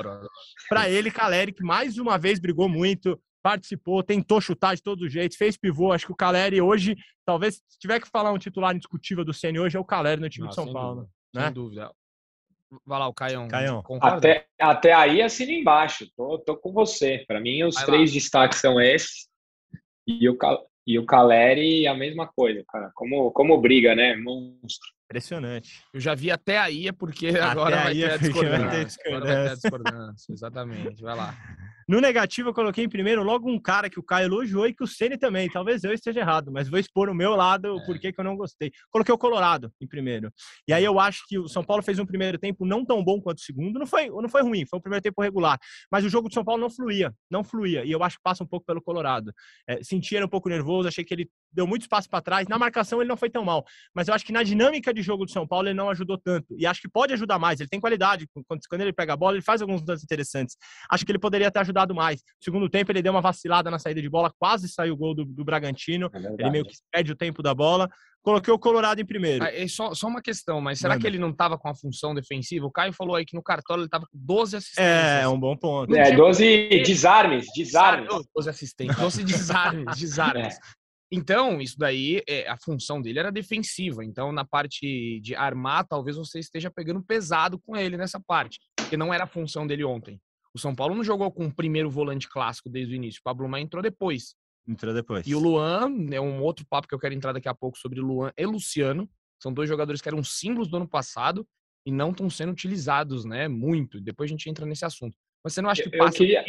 Para 0.70 0.90
ele, 0.90 1.12
Caleri, 1.12 1.52
que 1.52 1.64
mais 1.64 1.98
uma 1.98 2.18
vez 2.18 2.40
brigou 2.40 2.70
muito, 2.70 3.20
participou, 3.44 4.02
tentou 4.02 4.40
chutar 4.40 4.76
de 4.76 4.82
todos 4.82 5.06
os 5.06 5.12
jeitos, 5.12 5.38
fez 5.38 5.58
pivô. 5.58 5.92
Acho 5.92 6.06
que 6.06 6.12
o 6.14 6.16
Caleri 6.16 6.62
hoje, 6.62 6.96
talvez, 7.26 7.56
se 7.68 7.78
tiver 7.78 8.00
que 8.00 8.08
falar 8.08 8.32
um 8.32 8.38
titular 8.38 8.74
indiscutível 8.74 9.26
do 9.26 9.34
Ceni 9.34 9.60
hoje, 9.60 9.76
é 9.76 9.80
o 9.80 9.86
Caleri 9.86 10.22
no 10.22 10.30
time 10.30 10.48
de 10.48 10.56
São 10.56 10.72
Paulo. 10.72 11.02
Dúvida, 11.02 11.12
né? 11.34 11.44
Sem 11.46 11.54
dúvida. 11.54 11.92
Vai 12.86 13.00
lá, 13.00 13.08
o 13.10 13.14
Caião. 13.14 13.50
Caião. 13.50 13.84
Até, 14.02 14.48
até 14.58 14.94
aí 14.94 15.22
assina 15.22 15.52
embaixo. 15.52 16.10
Tô, 16.16 16.40
tô 16.40 16.56
com 16.56 16.72
você. 16.72 17.26
Para 17.28 17.42
mim, 17.42 17.64
os 17.64 17.76
Vai 17.76 17.86
três 17.86 18.12
lá. 18.12 18.14
destaques 18.14 18.60
são 18.60 18.80
esses. 18.80 19.30
E 20.08 20.30
o, 20.30 20.38
e 20.88 20.98
o 20.98 21.06
Caleri, 21.06 21.86
a 21.86 21.94
mesma 21.94 22.28
coisa, 22.28 22.64
cara. 22.70 22.90
Como, 22.96 23.30
como 23.32 23.60
briga, 23.60 23.94
né? 23.94 24.16
Monstro. 24.16 24.90
Impressionante. 25.12 25.84
Eu 25.94 26.00
já 26.00 26.16
vi 26.16 26.32
até 26.32 26.58
aí, 26.58 26.88
é 26.88 26.92
porque 26.92 27.28
até 27.30 27.42
agora 27.42 27.84
vai 27.84 27.94
ter. 27.94 28.10
Vai 28.10 28.20
ter 28.20 28.86
discordância. 28.86 29.04
Vai 29.10 29.22
ter 29.22 29.50
a 29.50 29.54
discordância, 29.56 30.34
exatamente. 30.34 31.02
Vai 31.02 31.16
lá. 31.16 31.38
No 31.88 32.00
negativo, 32.00 32.50
eu 32.50 32.54
coloquei 32.54 32.86
em 32.86 32.90
primeiro 32.90 33.22
logo 33.22 33.50
um 33.50 33.60
cara 33.60 33.90
que 33.90 34.00
o 34.00 34.04
Caio 34.04 34.28
elogiou 34.28 34.66
e 34.66 34.74
que 34.74 34.82
o 34.82 34.88
Ceni 34.88 35.18
também. 35.18 35.50
Talvez 35.50 35.84
eu 35.84 35.92
esteja 35.92 36.22
errado, 36.22 36.50
mas 36.50 36.70
vou 36.70 36.80
expor 36.80 37.10
o 37.10 37.14
meu 37.14 37.36
lado 37.36 37.78
é. 37.78 37.86
porquê 37.86 38.14
que 38.14 38.20
eu 38.20 38.24
não 38.24 38.38
gostei. 38.38 38.72
Coloquei 38.90 39.14
o 39.14 39.18
Colorado 39.18 39.72
em 39.82 39.86
primeiro. 39.86 40.32
E 40.66 40.72
aí 40.72 40.86
eu 40.86 41.00
acho 41.00 41.24
que 41.28 41.38
o 41.38 41.50
São 41.50 41.64
Paulo 41.64 41.84
fez 41.84 42.00
um 42.00 42.06
primeiro 42.06 42.38
tempo 42.38 42.66
não 42.66 42.86
tão 42.86 43.04
bom 43.04 43.20
quanto 43.20 43.40
o 43.40 43.42
segundo. 43.42 43.78
Não 43.78 43.86
foi, 43.86 44.08
não 44.08 44.30
foi 44.30 44.42
ruim, 44.42 44.66
foi 44.66 44.80
um 44.80 44.82
primeiro 44.82 45.04
tempo 45.04 45.22
regular. 45.22 45.60
Mas 45.92 46.06
o 46.06 46.10
jogo 46.10 46.30
do 46.30 46.34
São 46.34 46.46
Paulo 46.46 46.62
não 46.62 46.70
fluía, 46.70 47.14
não 47.30 47.44
fluía. 47.44 47.84
E 47.84 47.92
eu 47.92 48.02
acho 48.04 48.16
que 48.16 48.24
passa 48.24 48.42
um 48.42 48.48
pouco 48.48 48.66
pelo 48.66 48.82
Colorado. 48.82 49.34
É, 49.68 49.84
senti 49.84 50.16
ele 50.16 50.26
um 50.26 50.30
pouco 50.30 50.48
nervoso, 50.48 50.88
achei 50.88 51.04
que 51.04 51.14
ele 51.14 51.30
deu 51.52 51.68
muito 51.68 51.82
espaço 51.82 52.10
para 52.10 52.22
trás. 52.22 52.48
Na 52.48 52.58
marcação 52.58 53.02
ele 53.02 53.10
não 53.10 53.18
foi 53.18 53.30
tão 53.30 53.44
mal, 53.44 53.66
mas 53.94 54.08
eu 54.08 54.14
acho 54.14 54.26
que 54.26 54.32
na 54.32 54.44
dinâmica 54.44 54.94
de 54.94 55.02
jogo 55.02 55.26
do 55.26 55.32
São 55.32 55.46
Paulo 55.46 55.68
ele 55.68 55.76
não 55.76 55.90
ajudou 55.90 56.18
tanto. 56.18 56.56
E 56.58 56.66
acho 56.66 56.82
que 56.82 56.90
pode 56.90 57.14
ajudar 57.14 57.38
mais. 57.38 57.60
Ele 57.60 57.70
tem 57.70 57.80
qualidade. 57.80 58.28
Quando, 58.48 58.62
quando 58.70 58.82
ele 58.82 58.94
pega 58.94 59.14
a 59.14 59.18
bola, 59.18 59.36
ele 59.36 59.44
faz 59.44 59.62
alguns 59.62 59.86
lances 59.86 60.04
interessantes. 60.04 60.56
Acho 60.90 61.06
que 61.06 61.12
ele 61.12 61.20
poderia 61.20 61.52
ter 61.52 61.60
ajudado 61.60 61.94
mais. 61.94 62.22
Segundo 62.42 62.62
segundo 62.62 62.70
tempo 62.70 62.92
ele 62.92 63.02
deu 63.02 63.14
uma 63.14 63.22
vacilada 63.22 63.72
na 63.72 63.80
saída 63.80 64.02
de 64.02 64.10
bola, 64.10 64.32
quase 64.38 64.68
saiu 64.68 64.94
o 64.94 64.98
gol 64.98 65.16
do, 65.16 65.26
do 65.26 65.44
Bragantino. 65.44 66.10
É 66.14 66.44
ele 66.44 66.50
meio 66.52 66.66
que 66.66 66.76
perde 66.92 67.12
o 67.12 67.16
tempo 67.16 67.42
da 67.42 67.54
bola. 67.54 67.90
Coloquei 68.22 68.54
o 68.54 68.60
Colorado 68.60 69.02
em 69.02 69.06
primeiro. 69.06 69.44
Ah, 69.44 69.50
só, 69.68 69.96
só 69.96 70.08
uma 70.08 70.22
questão, 70.22 70.62
mas 70.62 70.78
será 70.78 70.94
Manda. 70.94 71.02
que 71.02 71.08
ele 71.08 71.18
não 71.18 71.32
estava 71.32 71.58
com 71.58 71.68
a 71.68 71.76
função 71.76 72.14
defensiva? 72.14 72.68
O 72.68 72.72
Caio 72.72 72.94
falou 72.94 73.16
aí 73.16 73.26
que 73.26 73.36
no 73.36 73.42
cartola 73.42 73.80
ele 73.80 73.88
estava 73.88 74.06
com 74.06 74.12
12 74.14 74.58
assistências. 74.58 74.88
É, 74.88 75.22
é 75.24 75.28
um 75.28 75.40
bom 75.40 75.58
ponto. 75.58 75.96
É, 75.96 76.16
12 76.16 76.84
desarmes, 76.84 77.48
desarmes. 77.56 78.08
12 78.36 78.50
assistentes, 78.50 78.96
12 78.96 79.24
desarmes, 79.24 79.86
desarmes. 79.98 80.56
É. 80.56 80.81
Então, 81.12 81.60
isso 81.60 81.78
daí, 81.78 82.24
é, 82.28 82.48
a 82.48 82.58
função 82.58 83.02
dele 83.02 83.20
era 83.20 83.32
defensiva. 83.32 84.04
Então, 84.04 84.32
na 84.32 84.46
parte 84.46 85.20
de 85.22 85.36
armar, 85.36 85.86
talvez 85.86 86.16
você 86.16 86.40
esteja 86.40 86.72
pegando 86.72 87.04
pesado 87.04 87.60
com 87.60 87.76
ele 87.76 87.98
nessa 87.98 88.20
parte, 88.20 88.60
porque 88.78 88.96
não 88.96 89.14
era 89.14 89.26
a 89.26 89.28
função 89.28 89.68
dele 89.68 89.84
ontem. 89.84 90.22
O 90.54 90.60
São 90.60 90.74
Paulo 90.74 90.96
não 90.96 91.04
jogou 91.04 91.30
com 91.32 91.46
o 91.46 91.54
primeiro 91.54 91.90
volante 91.90 92.30
clássico 92.30 92.70
desde 92.70 92.94
o 92.94 92.96
início. 92.96 93.20
O 93.20 93.24
Pablo 93.24 93.48
Maia 93.48 93.64
entrou 93.64 93.84
depois. 93.84 94.36
Entrou 94.68 94.94
depois. 94.94 95.28
E 95.28 95.36
o 95.36 95.40
Luan, 95.40 95.90
é 96.12 96.22
um 96.22 96.42
outro 96.42 96.66
papo 96.70 96.88
que 96.88 96.96
eu 96.96 97.00
quero 97.00 97.14
entrar 97.14 97.34
daqui 97.34 97.50
a 97.50 97.56
pouco 97.56 97.78
sobre 97.78 98.00
Luan 98.00 98.32
e 98.38 98.46
Luciano. 98.46 99.10
São 99.42 99.52
dois 99.54 99.68
jogadores 99.68 100.02
que 100.02 100.08
eram 100.08 100.24
símbolos 100.24 100.70
do 100.70 100.78
ano 100.78 100.88
passado 100.88 101.46
e 101.86 101.92
não 101.92 102.12
estão 102.12 102.30
sendo 102.30 102.52
utilizados, 102.52 103.26
né? 103.26 103.48
Muito. 103.48 104.00
Depois 104.00 104.30
a 104.30 104.32
gente 104.34 104.50
entra 104.50 104.66
nesse 104.66 104.86
assunto. 104.86 105.18
Mas 105.44 105.54
você 105.54 105.62
não 105.62 105.70
acha 105.70 105.84
que 105.84 105.98
passa. 105.98 106.16
Eu 106.16 106.28
queria, 106.28 106.46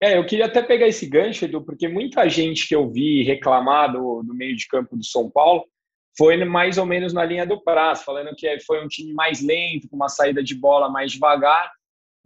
é, 0.00 0.18
eu 0.18 0.26
queria 0.26 0.46
até 0.46 0.62
pegar 0.62 0.86
esse 0.86 1.06
gancho, 1.06 1.44
Edu, 1.44 1.62
porque 1.62 1.88
muita 1.88 2.28
gente 2.28 2.68
que 2.68 2.74
eu 2.74 2.90
vi 2.90 3.22
reclamar 3.22 3.92
do, 3.92 4.22
do 4.22 4.34
meio 4.34 4.56
de 4.56 4.66
campo 4.66 4.96
do 4.96 5.04
São 5.04 5.30
Paulo 5.30 5.64
foi 6.16 6.42
mais 6.44 6.78
ou 6.78 6.86
menos 6.86 7.12
na 7.12 7.24
linha 7.24 7.46
do 7.46 7.62
prazo, 7.62 8.04
falando 8.04 8.34
que 8.34 8.58
foi 8.60 8.82
um 8.82 8.88
time 8.88 9.12
mais 9.12 9.42
lento, 9.42 9.88
com 9.88 9.96
uma 9.96 10.08
saída 10.08 10.42
de 10.42 10.54
bola 10.54 10.88
mais 10.88 11.12
devagar 11.12 11.70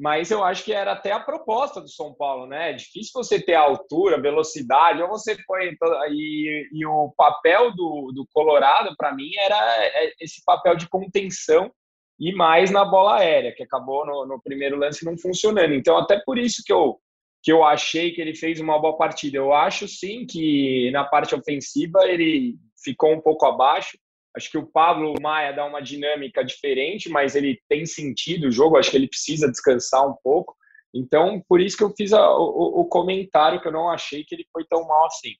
mas 0.01 0.31
eu 0.31 0.43
acho 0.43 0.65
que 0.65 0.73
era 0.73 0.93
até 0.93 1.13
a 1.13 1.21
proposta 1.21 1.79
do 1.79 1.89
São 1.89 2.15
Paulo, 2.15 2.47
né? 2.47 2.71
É 2.71 2.73
difícil 2.73 3.13
você 3.13 3.39
ter 3.39 3.55
altura, 3.55 4.19
velocidade, 4.19 5.03
ou 5.03 5.09
você 5.09 5.37
põe. 5.47 5.77
E, 6.11 6.69
e 6.73 6.87
o 6.87 7.13
papel 7.15 7.71
do, 7.73 8.11
do 8.11 8.27
Colorado, 8.33 8.95
para 8.97 9.15
mim, 9.15 9.31
era 9.37 9.59
é, 9.85 10.15
esse 10.19 10.43
papel 10.43 10.75
de 10.75 10.89
contenção 10.89 11.71
e 12.19 12.35
mais 12.35 12.71
na 12.71 12.83
bola 12.83 13.19
aérea, 13.19 13.55
que 13.55 13.63
acabou 13.63 14.07
no, 14.07 14.25
no, 14.25 14.41
primeiro 14.41 14.79
lance 14.79 15.05
não 15.05 15.19
funcionando. 15.19 15.75
Então, 15.75 15.99
até 15.99 16.19
por 16.25 16.39
isso 16.39 16.63
que 16.65 16.73
eu, 16.73 16.99
que 17.43 17.51
eu 17.51 17.65
achei 17.65 18.13
que 18.13 18.21
ele 18.21 18.35
fez 18.35 18.61
uma 18.61 18.79
boa 18.79 18.97
partida. 18.97 19.37
Eu 19.37 19.53
acho 19.53 19.89
sim 19.89 20.27
que 20.27 20.91
na 20.93 21.05
parte 21.05 21.35
ofensiva 21.35 22.01
ele 22.05 22.57
ficou 22.83 23.13
um 23.13 23.21
pouco 23.21 23.47
abaixo. 23.47 23.99
Acho 24.37 24.51
que 24.51 24.59
o 24.59 24.67
Pablo 24.67 25.15
Maia 25.21 25.53
dá 25.53 25.65
uma 25.65 25.81
dinâmica 25.81 26.45
diferente, 26.45 27.09
mas 27.09 27.35
ele 27.35 27.61
tem 27.69 27.85
sentido 27.87 28.49
o 28.49 28.53
jogo. 28.53 28.77
Acho 28.77 28.91
que 28.91 28.97
ele 28.97 29.09
precisa 29.09 29.51
descansar 29.51 30.07
um 30.07 30.15
pouco. 30.23 30.55
Então, 30.95 31.43
por 31.49 31.61
isso 31.61 31.77
que 31.77 31.85
eu 31.85 31.95
fiz 31.97 32.13
a, 32.13 32.31
o, 32.31 32.81
o, 32.81 32.85
comentário 32.85 33.61
que 33.61 33.69
eu 33.69 33.73
não 33.73 33.89
achei 33.89 34.25
que 34.25 34.35
ele 34.35 34.47
foi 34.53 34.65
tão 34.69 34.87
mal 34.87 35.07
assim. 35.07 35.35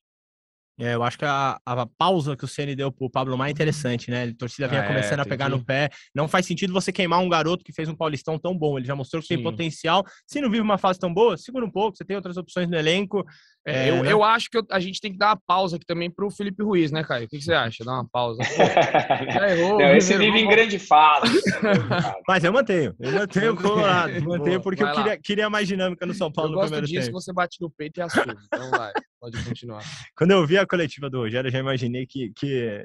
É, 0.81 0.95
eu 0.95 1.03
acho 1.03 1.19
que 1.19 1.27
a, 1.27 1.61
a 1.67 1.87
pausa 1.87 2.35
que 2.35 2.45
o 2.45 2.49
Ceni 2.49 2.75
deu 2.75 2.91
pro 2.91 3.11
Pablo 3.11 3.37
Maia 3.37 3.51
é 3.51 3.53
interessante, 3.53 4.11
né? 4.11 4.25
A 4.25 4.35
torcida 4.35 4.67
vinha 4.67 4.81
ah, 4.81 4.87
começando 4.87 5.19
é, 5.19 5.23
a 5.23 5.27
pegar 5.27 5.45
que... 5.45 5.51
no 5.53 5.63
pé. 5.63 5.91
Não 6.15 6.27
faz 6.27 6.47
sentido 6.47 6.73
você 6.73 6.91
queimar 6.91 7.21
um 7.21 7.29
garoto 7.29 7.63
que 7.63 7.73
fez 7.73 7.87
um 7.87 7.95
Paulistão 7.95 8.39
tão 8.39 8.57
bom. 8.57 8.79
Ele 8.79 8.87
já 8.87 8.97
mostrou 8.97 9.21
que 9.21 9.29
Sim. 9.29 9.35
tem 9.37 9.45
potencial. 9.45 10.03
Se 10.27 10.41
não 10.41 10.51
vive 10.51 10.63
uma 10.63 10.79
fase 10.79 10.99
tão 10.99 11.13
boa, 11.13 11.37
segura 11.37 11.67
um 11.67 11.71
pouco. 11.71 11.99
Você 11.99 12.05
tem 12.05 12.17
outras 12.17 12.39
opções 12.39 12.67
no 12.67 12.77
elenco. 12.77 13.25
É, 13.67 13.91
eu, 13.91 14.03
né? 14.03 14.13
eu 14.13 14.25
acho 14.25 14.49
que 14.49 14.57
eu, 14.57 14.67
a 14.71 14.81
gente 14.81 15.01
tem 15.01 15.13
que 15.13 15.19
dar 15.19 15.29
uma 15.29 15.41
pausa 15.47 15.77
aqui 15.77 15.85
também 15.85 16.11
pro 16.11 16.31
Felipe 16.31 16.63
Ruiz, 16.63 16.91
né, 16.91 17.05
Caio? 17.05 17.27
O 17.27 17.29
que, 17.29 17.37
que 17.37 17.45
você 17.45 17.53
acha? 17.53 17.85
Dar 17.85 17.93
uma 17.93 18.09
pausa. 18.09 18.43
já 19.33 19.51
errou. 19.51 19.79
Não, 19.79 19.97
esse 19.97 20.17
vive 20.17 20.39
em 20.39 20.49
grande 20.49 20.79
fase. 20.79 21.41
Mas 22.27 22.43
eu 22.43 22.53
mantenho. 22.53 22.95
Eu 22.99 23.13
mantenho 23.13 23.53
o 23.53 23.57
Colorado. 23.57 24.25
Mantenho 24.25 24.63
porque 24.63 24.83
eu 24.83 24.93
queria, 24.93 25.19
queria, 25.19 25.51
mais 25.51 25.69
dinâmica 25.69 26.07
no 26.07 26.15
São 26.15 26.33
Paulo 26.33 26.53
eu 26.53 26.57
no 26.57 26.61
primeiro 26.63 26.87
disso 26.87 27.07
tempo. 27.07 27.21
você 27.21 27.33
bate 27.33 27.61
no 27.61 27.71
peito 27.71 27.99
e 27.99 28.03
assume. 28.03 28.35
Então 28.47 28.71
vai, 28.71 28.93
pode 29.21 29.45
continuar. 29.45 29.83
Quando 30.17 30.31
eu 30.31 30.47
vi 30.47 30.57
a 30.57 30.67
coletiva 30.67 31.11
do 31.11 31.19
Rogério, 31.19 31.49
eu 31.49 31.53
já 31.53 31.59
imaginei 31.59 32.07
que, 32.07 32.33
que 32.35 32.85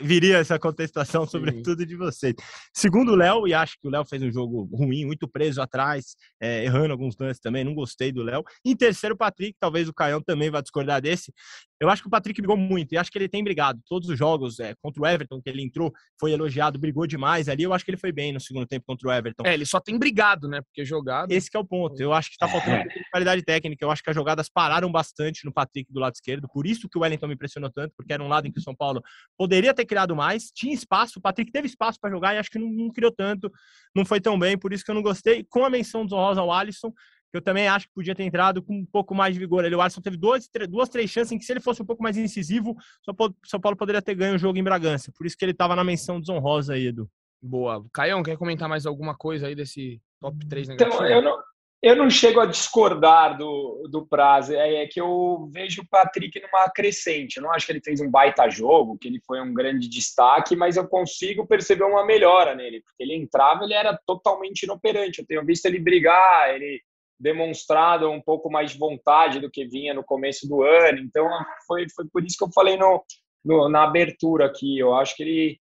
viria 0.00 0.38
essa 0.38 0.58
contestação 0.58 1.26
sobre 1.26 1.52
Sim. 1.52 1.62
tudo 1.62 1.86
de 1.86 1.96
vocês. 1.96 2.34
Segundo 2.72 3.12
o 3.12 3.16
Léo, 3.16 3.46
e 3.46 3.54
acho 3.54 3.76
que 3.80 3.88
o 3.88 3.90
Léo 3.90 4.04
fez 4.04 4.22
um 4.22 4.30
jogo 4.30 4.68
ruim, 4.72 5.04
muito 5.04 5.28
preso 5.28 5.60
atrás, 5.60 6.16
é, 6.40 6.64
errando 6.64 6.92
alguns 6.92 7.16
lances 7.18 7.40
também, 7.40 7.64
não 7.64 7.74
gostei 7.74 8.12
do 8.12 8.22
Léo. 8.22 8.42
Em 8.64 8.76
terceiro, 8.76 9.14
o 9.14 9.18
Patrick, 9.18 9.56
talvez 9.58 9.88
o 9.88 9.94
Caião 9.94 10.20
também 10.22 10.50
vá 10.50 10.60
discordar 10.60 11.00
desse. 11.00 11.32
Eu 11.80 11.90
acho 11.90 12.02
que 12.02 12.08
o 12.08 12.10
Patrick 12.10 12.40
brigou 12.40 12.56
muito 12.56 12.92
e 12.92 12.98
acho 12.98 13.10
que 13.10 13.18
ele 13.18 13.28
tem 13.28 13.44
brigado. 13.44 13.80
Todos 13.86 14.08
os 14.08 14.18
jogos 14.18 14.58
é, 14.60 14.74
contra 14.80 15.02
o 15.02 15.06
Everton 15.06 15.40
que 15.42 15.50
ele 15.50 15.62
entrou, 15.62 15.92
foi 16.18 16.32
elogiado, 16.32 16.78
brigou 16.78 17.06
demais 17.06 17.48
ali. 17.48 17.62
Eu 17.62 17.72
acho 17.72 17.84
que 17.84 17.90
ele 17.90 17.98
foi 17.98 18.12
bem 18.12 18.32
no 18.32 18.40
segundo 18.40 18.66
tempo 18.66 18.84
contra 18.86 19.08
o 19.08 19.12
Everton. 19.12 19.44
É, 19.46 19.54
ele 19.54 19.66
só 19.66 19.80
tem 19.80 19.98
brigado, 19.98 20.48
né? 20.48 20.60
Porque 20.62 20.84
jogado. 20.84 21.30
Esse 21.30 21.50
é 21.52 21.58
o 21.58 21.64
ponto. 21.64 22.00
Eu 22.00 22.12
acho 22.12 22.28
que 22.28 22.34
está 22.34 22.48
faltando 22.48 22.88
de 22.88 23.10
qualidade 23.10 23.42
técnica. 23.42 23.84
Eu 23.84 23.90
acho 23.90 24.02
que 24.02 24.10
as 24.10 24.16
jogadas 24.16 24.48
pararam 24.48 24.90
bastante 24.90 25.44
no 25.44 25.52
Patrick 25.52 25.92
do 25.92 26.00
lado 26.00 26.14
esquerdo. 26.14 26.48
Por 26.52 26.66
isso 26.66 26.88
que 26.88 26.98
o 26.98 27.02
Wellington 27.02 27.26
me 27.26 27.34
impressionou 27.34 27.70
tanto, 27.70 27.92
porque 27.96 28.12
era 28.12 28.22
um 28.22 28.28
lado 28.28 28.46
em 28.46 28.52
que 28.52 28.58
o 28.58 28.62
São 28.62 28.74
Paulo 28.74 29.02
poderia 29.36 29.74
ter 29.74 29.84
criado 29.84 30.16
mais, 30.16 30.50
tinha 30.54 30.74
espaço. 30.74 31.18
O 31.18 31.22
Patrick 31.22 31.52
teve 31.52 31.66
espaço 31.66 31.98
para 32.00 32.10
jogar 32.10 32.34
e 32.34 32.38
acho 32.38 32.50
que 32.50 32.58
não, 32.58 32.70
não 32.70 32.90
criou 32.90 33.12
tanto, 33.12 33.50
não 33.94 34.04
foi 34.04 34.20
tão 34.20 34.38
bem. 34.38 34.58
Por 34.58 34.72
isso 34.72 34.84
que 34.84 34.90
eu 34.90 34.94
não 34.94 35.02
gostei. 35.02 35.44
Com 35.48 35.64
a 35.64 35.70
menção 35.70 36.04
desonrosa 36.04 36.40
ao 36.40 36.50
Alisson, 36.52 36.92
eu 37.36 37.42
também 37.42 37.68
acho 37.68 37.86
que 37.86 37.94
podia 37.94 38.14
ter 38.14 38.24
entrado 38.24 38.62
com 38.62 38.74
um 38.74 38.86
pouco 38.86 39.14
mais 39.14 39.34
de 39.34 39.40
vigor. 39.40 39.64
Ele, 39.64 39.74
o 39.74 39.80
Alisson 39.80 40.00
teve 40.00 40.16
duas, 40.16 40.48
duas, 40.68 40.88
três 40.88 41.10
chances 41.10 41.32
em 41.32 41.38
que, 41.38 41.44
se 41.44 41.52
ele 41.52 41.60
fosse 41.60 41.82
um 41.82 41.86
pouco 41.86 42.02
mais 42.02 42.16
incisivo, 42.16 42.72
o 42.72 43.34
São 43.44 43.60
Paulo 43.60 43.76
poderia 43.76 44.02
ter 44.02 44.14
ganho 44.14 44.34
o 44.34 44.38
jogo 44.38 44.58
em 44.58 44.64
Bragança. 44.64 45.12
Por 45.16 45.26
isso 45.26 45.36
que 45.36 45.44
ele 45.44 45.52
estava 45.52 45.76
na 45.76 45.84
menção 45.84 46.20
desonrosa 46.20 46.74
aí, 46.74 46.88
Edu. 46.88 47.08
Boa. 47.42 47.84
Caião, 47.92 48.22
quer 48.22 48.36
comentar 48.36 48.68
mais 48.68 48.86
alguma 48.86 49.14
coisa 49.16 49.46
aí 49.46 49.54
desse 49.54 50.00
top 50.20 50.46
3 50.48 50.68
negativo? 50.68 50.94
Então, 50.94 51.06
eu 51.06 51.22
não, 51.22 51.38
eu 51.82 51.94
não 51.94 52.10
chego 52.10 52.40
a 52.40 52.46
discordar 52.46 53.36
do, 53.36 53.86
do 53.90 54.06
prazo. 54.06 54.54
É, 54.54 54.82
é, 54.82 54.86
que 54.86 55.00
eu 55.00 55.48
vejo 55.52 55.82
o 55.82 55.88
Patrick 55.88 56.40
numa 56.40 56.68
crescente. 56.70 57.36
Eu 57.36 57.42
não 57.42 57.52
acho 57.52 57.66
que 57.66 57.72
ele 57.72 57.82
fez 57.82 58.00
um 58.00 58.10
baita 58.10 58.48
jogo, 58.48 58.98
que 58.98 59.08
ele 59.08 59.20
foi 59.24 59.40
um 59.40 59.52
grande 59.52 59.88
destaque, 59.88 60.56
mas 60.56 60.76
eu 60.76 60.88
consigo 60.88 61.46
perceber 61.46 61.84
uma 61.84 62.04
melhora 62.04 62.54
nele. 62.54 62.82
Porque 62.82 63.02
ele 63.02 63.14
entrava, 63.14 63.64
ele 63.64 63.74
era 63.74 63.98
totalmente 64.06 64.62
inoperante. 64.62 65.20
Eu 65.20 65.26
tenho 65.26 65.44
visto 65.44 65.66
ele 65.66 65.78
brigar, 65.78 66.54
ele 66.54 66.82
demonstrado 67.18 68.10
um 68.10 68.20
pouco 68.20 68.50
mais 68.50 68.72
de 68.72 68.78
vontade 68.78 69.40
do 69.40 69.50
que 69.50 69.66
vinha 69.66 69.94
no 69.94 70.04
começo 70.04 70.46
do 70.48 70.62
ano. 70.62 70.98
Então, 70.98 71.28
foi, 71.66 71.86
foi 71.94 72.06
por 72.12 72.24
isso 72.24 72.36
que 72.38 72.44
eu 72.44 72.52
falei 72.52 72.76
no, 72.76 73.04
no, 73.44 73.68
na 73.68 73.84
abertura 73.84 74.46
aqui. 74.46 74.78
Eu 74.78 74.94
acho 74.94 75.16
que 75.16 75.22
ele 75.22 75.60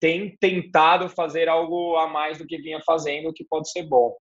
tem 0.00 0.36
tentado 0.36 1.08
fazer 1.08 1.48
algo 1.48 1.96
a 1.96 2.08
mais 2.08 2.38
do 2.38 2.46
que 2.46 2.58
vinha 2.58 2.80
fazendo, 2.84 3.32
que 3.32 3.44
pode 3.44 3.70
ser 3.70 3.84
bom. 3.84 4.16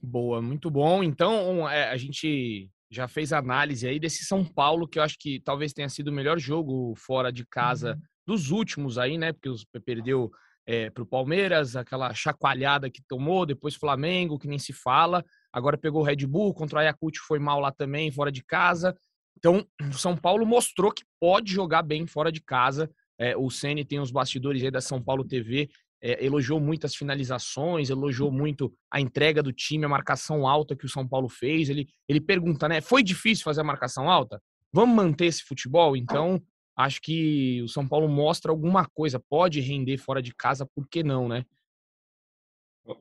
Boa, 0.00 0.40
muito 0.40 0.70
bom. 0.70 1.02
Então, 1.02 1.68
é, 1.68 1.90
a 1.90 1.96
gente 1.96 2.70
já 2.90 3.06
fez 3.06 3.32
análise 3.32 3.86
aí 3.86 3.98
desse 3.98 4.24
São 4.24 4.44
Paulo, 4.44 4.88
que 4.88 4.98
eu 4.98 5.02
acho 5.02 5.16
que 5.18 5.40
talvez 5.40 5.72
tenha 5.72 5.88
sido 5.88 6.08
o 6.08 6.12
melhor 6.12 6.38
jogo 6.38 6.94
fora 6.96 7.30
de 7.30 7.44
casa 7.46 7.92
uhum. 7.92 8.00
dos 8.26 8.50
últimos 8.50 8.96
aí, 8.96 9.18
né? 9.18 9.32
Porque 9.32 9.48
os 9.48 9.64
perdeu 9.84 10.30
é, 10.66 10.90
para 10.90 11.02
o 11.02 11.06
Palmeiras, 11.06 11.76
aquela 11.76 12.12
chacoalhada 12.14 12.90
que 12.90 13.02
tomou, 13.08 13.46
depois 13.46 13.74
Flamengo, 13.74 14.38
que 14.38 14.48
nem 14.48 14.58
se 14.58 14.72
fala. 14.72 15.24
Agora 15.52 15.78
pegou 15.78 16.02
o 16.02 16.04
Red 16.04 16.26
Bull, 16.26 16.54
contra 16.54 16.76
o 16.76 16.80
Ayacucho 16.80 17.22
foi 17.26 17.38
mal 17.38 17.60
lá 17.60 17.72
também, 17.72 18.10
fora 18.10 18.30
de 18.30 18.42
casa. 18.42 18.96
Então, 19.36 19.66
o 19.80 19.92
São 19.96 20.16
Paulo 20.16 20.44
mostrou 20.46 20.92
que 20.92 21.04
pode 21.20 21.52
jogar 21.52 21.82
bem 21.82 22.06
fora 22.06 22.30
de 22.30 22.42
casa. 22.42 22.90
É, 23.18 23.36
o 23.36 23.50
Ceni 23.50 23.84
tem 23.84 23.98
os 23.98 24.10
bastidores 24.10 24.62
aí 24.62 24.70
da 24.70 24.80
São 24.80 25.02
Paulo 25.02 25.24
TV, 25.24 25.68
é, 26.00 26.24
elogiou 26.24 26.60
muito 26.60 26.86
as 26.86 26.94
finalizações, 26.94 27.90
elogiou 27.90 28.30
muito 28.30 28.72
a 28.90 29.00
entrega 29.00 29.42
do 29.42 29.52
time, 29.52 29.84
a 29.84 29.88
marcação 29.88 30.46
alta 30.46 30.76
que 30.76 30.86
o 30.86 30.88
São 30.88 31.06
Paulo 31.06 31.28
fez. 31.28 31.68
Ele, 31.68 31.88
ele 32.08 32.20
pergunta, 32.20 32.68
né? 32.68 32.80
Foi 32.80 33.02
difícil 33.02 33.44
fazer 33.44 33.62
a 33.62 33.64
marcação 33.64 34.08
alta? 34.08 34.40
Vamos 34.72 34.94
manter 34.94 35.26
esse 35.26 35.42
futebol? 35.42 35.96
Então, 35.96 36.40
acho 36.76 37.00
que 37.00 37.60
o 37.62 37.68
São 37.68 37.88
Paulo 37.88 38.08
mostra 38.08 38.52
alguma 38.52 38.86
coisa, 38.86 39.18
pode 39.18 39.60
render 39.60 39.98
fora 39.98 40.22
de 40.22 40.32
casa, 40.32 40.66
por 40.66 40.86
que 40.88 41.02
não, 41.02 41.28
né? 41.28 41.44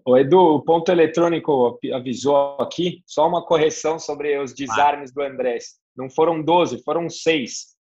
O 0.03 0.17
Edu, 0.17 0.37
o 0.37 0.61
ponto 0.61 0.91
eletrônico 0.91 1.79
avisou 1.93 2.57
aqui, 2.59 3.01
só 3.05 3.27
uma 3.27 3.45
correção 3.45 3.97
sobre 3.97 4.37
os 4.37 4.53
desarmes 4.53 5.13
do 5.13 5.21
Andrés. 5.21 5.75
Não 5.95 6.09
foram 6.09 6.41
12, 6.43 6.83
foram 6.83 7.09
6. 7.09 7.77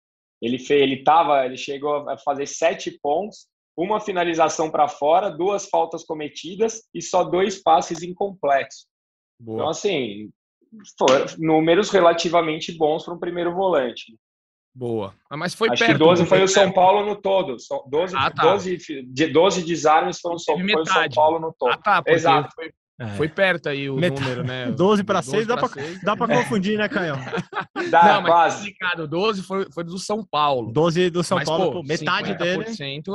Ele 0.42 0.58
fez, 0.58 0.82
ele 0.82 1.04
tava, 1.04 1.46
ele 1.46 1.58
chegou 1.58 2.10
a 2.10 2.18
fazer 2.18 2.48
sete 2.48 2.98
pontos, 3.02 3.48
uma 3.78 4.00
finalização 4.00 4.72
para 4.72 4.88
fora, 4.88 5.30
duas 5.30 5.70
faltas 5.70 6.04
cometidas 6.04 6.82
e 6.94 7.02
só 7.02 7.24
dois 7.24 7.62
passes 7.62 8.02
incompletos. 8.02 8.88
Boa. 9.40 9.58
Então 9.58 9.70
assim, 9.70 10.32
foram 10.98 11.26
números 11.38 11.92
relativamente 11.92 12.72
bons 12.76 13.06
para 13.06 13.14
um 13.14 13.20
primeiro 13.20 13.54
volante. 13.54 14.18
Boa. 14.74 15.14
Ah, 15.30 15.36
mas 15.36 15.54
foi 15.54 15.70
Acho 15.70 15.80
perto. 15.80 15.94
que 15.94 16.00
12 16.00 16.26
foi 16.26 16.44
o 16.44 16.48
São 16.48 16.72
Paulo 16.72 17.06
no 17.06 17.16
todo. 17.16 17.58
12, 17.90 18.16
ah, 18.16 18.32
tá. 18.32 18.44
12, 18.44 18.78
de 19.06 19.28
12 19.28 19.64
desarmes 19.64 20.20
foram 20.20 20.38
São, 20.38 20.58
foi 20.58 20.82
o 20.82 20.86
São 20.86 21.10
Paulo 21.10 21.40
no 21.40 21.54
todo. 21.58 21.72
Ah, 21.72 21.78
tá. 21.78 22.04
Exato. 22.08 22.50
Foi, 22.56 22.72
é. 23.00 23.08
foi, 23.18 23.28
perto 23.28 23.68
aí 23.68 23.90
o 23.90 23.96
número, 23.96 24.44
né? 24.44 24.72
12 24.72 25.04
para 25.04 25.22
6 25.22 25.48
dá 25.48 25.58
para 25.58 25.70
dá 26.04 26.16
para 26.16 26.28
confundir, 26.28 26.78
né, 26.78 26.88
Caio? 26.88 27.16
Dá, 27.90 28.22
Não, 28.22 28.24
quase. 28.24 28.74
Mas 28.80 29.10
12 29.10 29.44
foi, 29.44 29.68
foi 29.72 29.84
do 29.84 29.98
São 29.98 30.24
Paulo. 30.24 30.72
12 30.72 31.10
do 31.10 31.24
São 31.24 31.38
mas, 31.38 31.50
Paulo, 31.50 31.72
pô, 31.72 31.84
metade 31.84 32.36
dele. 32.36 32.64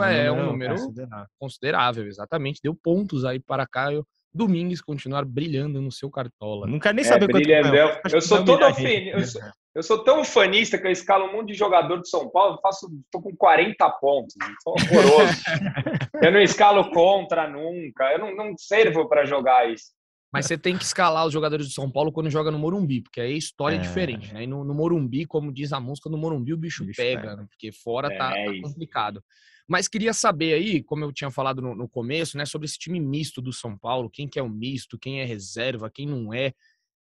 é 0.05 0.31
um 0.31 0.47
número 0.47 0.75
considerável. 0.75 1.27
considerável, 1.39 2.07
exatamente. 2.07 2.61
Deu 2.63 2.75
pontos 2.75 3.25
aí 3.25 3.39
para 3.39 3.67
Caio. 3.67 4.05
Domingues 4.37 4.81
continuar 4.81 5.25
brilhando 5.25 5.81
no 5.81 5.91
seu 5.91 6.11
cartola. 6.11 6.67
Nunca 6.67 6.93
nem 6.93 7.05
é, 7.05 7.09
saber 7.09 7.29
quanto 7.31 7.49
eu, 7.49 8.01
eu 8.13 8.21
sou 8.21 8.45
todo 8.45 8.65
ofendido. 8.67 9.19
Eu 9.19 9.25
sou, 9.27 9.43
eu 9.75 9.83
sou 9.83 10.05
tão 10.05 10.25
fanista 10.25 10.79
que 10.79 10.87
eu 10.87 10.91
escalo 10.91 11.27
um 11.27 11.33
monte 11.33 11.49
de 11.49 11.55
jogador 11.55 12.01
de 12.01 12.09
São 12.09 12.29
Paulo, 12.31 12.59
faço, 12.63 12.89
tô 13.11 13.21
com 13.21 13.35
40 13.35 13.91
pontos, 14.01 14.35
sou 14.63 14.75
horroroso. 14.75 15.33
eu 16.23 16.33
não 16.33 16.41
escalo 16.41 16.91
contra 16.91 17.49
nunca, 17.49 18.13
eu 18.13 18.19
não, 18.19 18.35
não 18.35 18.55
servo 18.57 19.09
para 19.09 19.25
jogar 19.25 19.71
isso. 19.71 19.96
Mas 20.33 20.47
você 20.47 20.59
tem 20.59 20.77
que 20.77 20.85
escalar 20.85 21.27
os 21.27 21.33
jogadores 21.33 21.69
de 21.69 21.73
São 21.73 21.91
Paulo 21.91 22.13
quando 22.13 22.29
joga 22.29 22.51
no 22.51 22.59
Morumbi, 22.59 23.01
porque 23.01 23.21
aí 23.21 23.35
a 23.35 23.37
história 23.37 23.77
é, 23.77 23.79
é 23.79 23.83
diferente, 23.83 24.35
né? 24.35 24.43
E 24.43 24.47
no, 24.47 24.65
no, 24.65 24.75
Morumbi, 24.75 25.25
como 25.25 25.53
diz 25.53 25.73
a 25.73 25.81
música, 25.81 26.11
no 26.11 26.19
Morumbi 26.19 26.53
o 26.53 26.57
bicho, 26.57 26.83
o 26.83 26.87
bicho 26.87 26.97
pega, 27.01 27.21
pega, 27.21 27.37
né? 27.37 27.47
porque 27.49 27.73
fora 27.73 28.13
é, 28.13 28.19
tá, 28.19 28.31
tá 28.31 28.61
complicado. 28.63 29.23
Mas 29.69 29.89
queria 29.89 30.13
saber 30.13 30.55
aí, 30.55 30.83
como 30.83 31.05
eu 31.05 31.13
tinha 31.13 31.31
falado 31.31 31.63
no, 31.63 31.75
no, 31.75 31.89
começo, 31.89 32.37
né, 32.37 32.45
sobre 32.45 32.67
esse 32.67 32.79
time 32.79 33.01
misto 33.01 33.41
do 33.41 33.53
São 33.53 33.77
Paulo, 33.77 34.11
quem 34.11 34.29
que 34.29 34.39
é 34.39 34.43
o 34.43 34.49
misto, 34.49 34.99
quem 34.99 35.21
é 35.21 35.25
reserva, 35.25 35.91
quem 35.91 36.07
não 36.07 36.33
é 36.33 36.53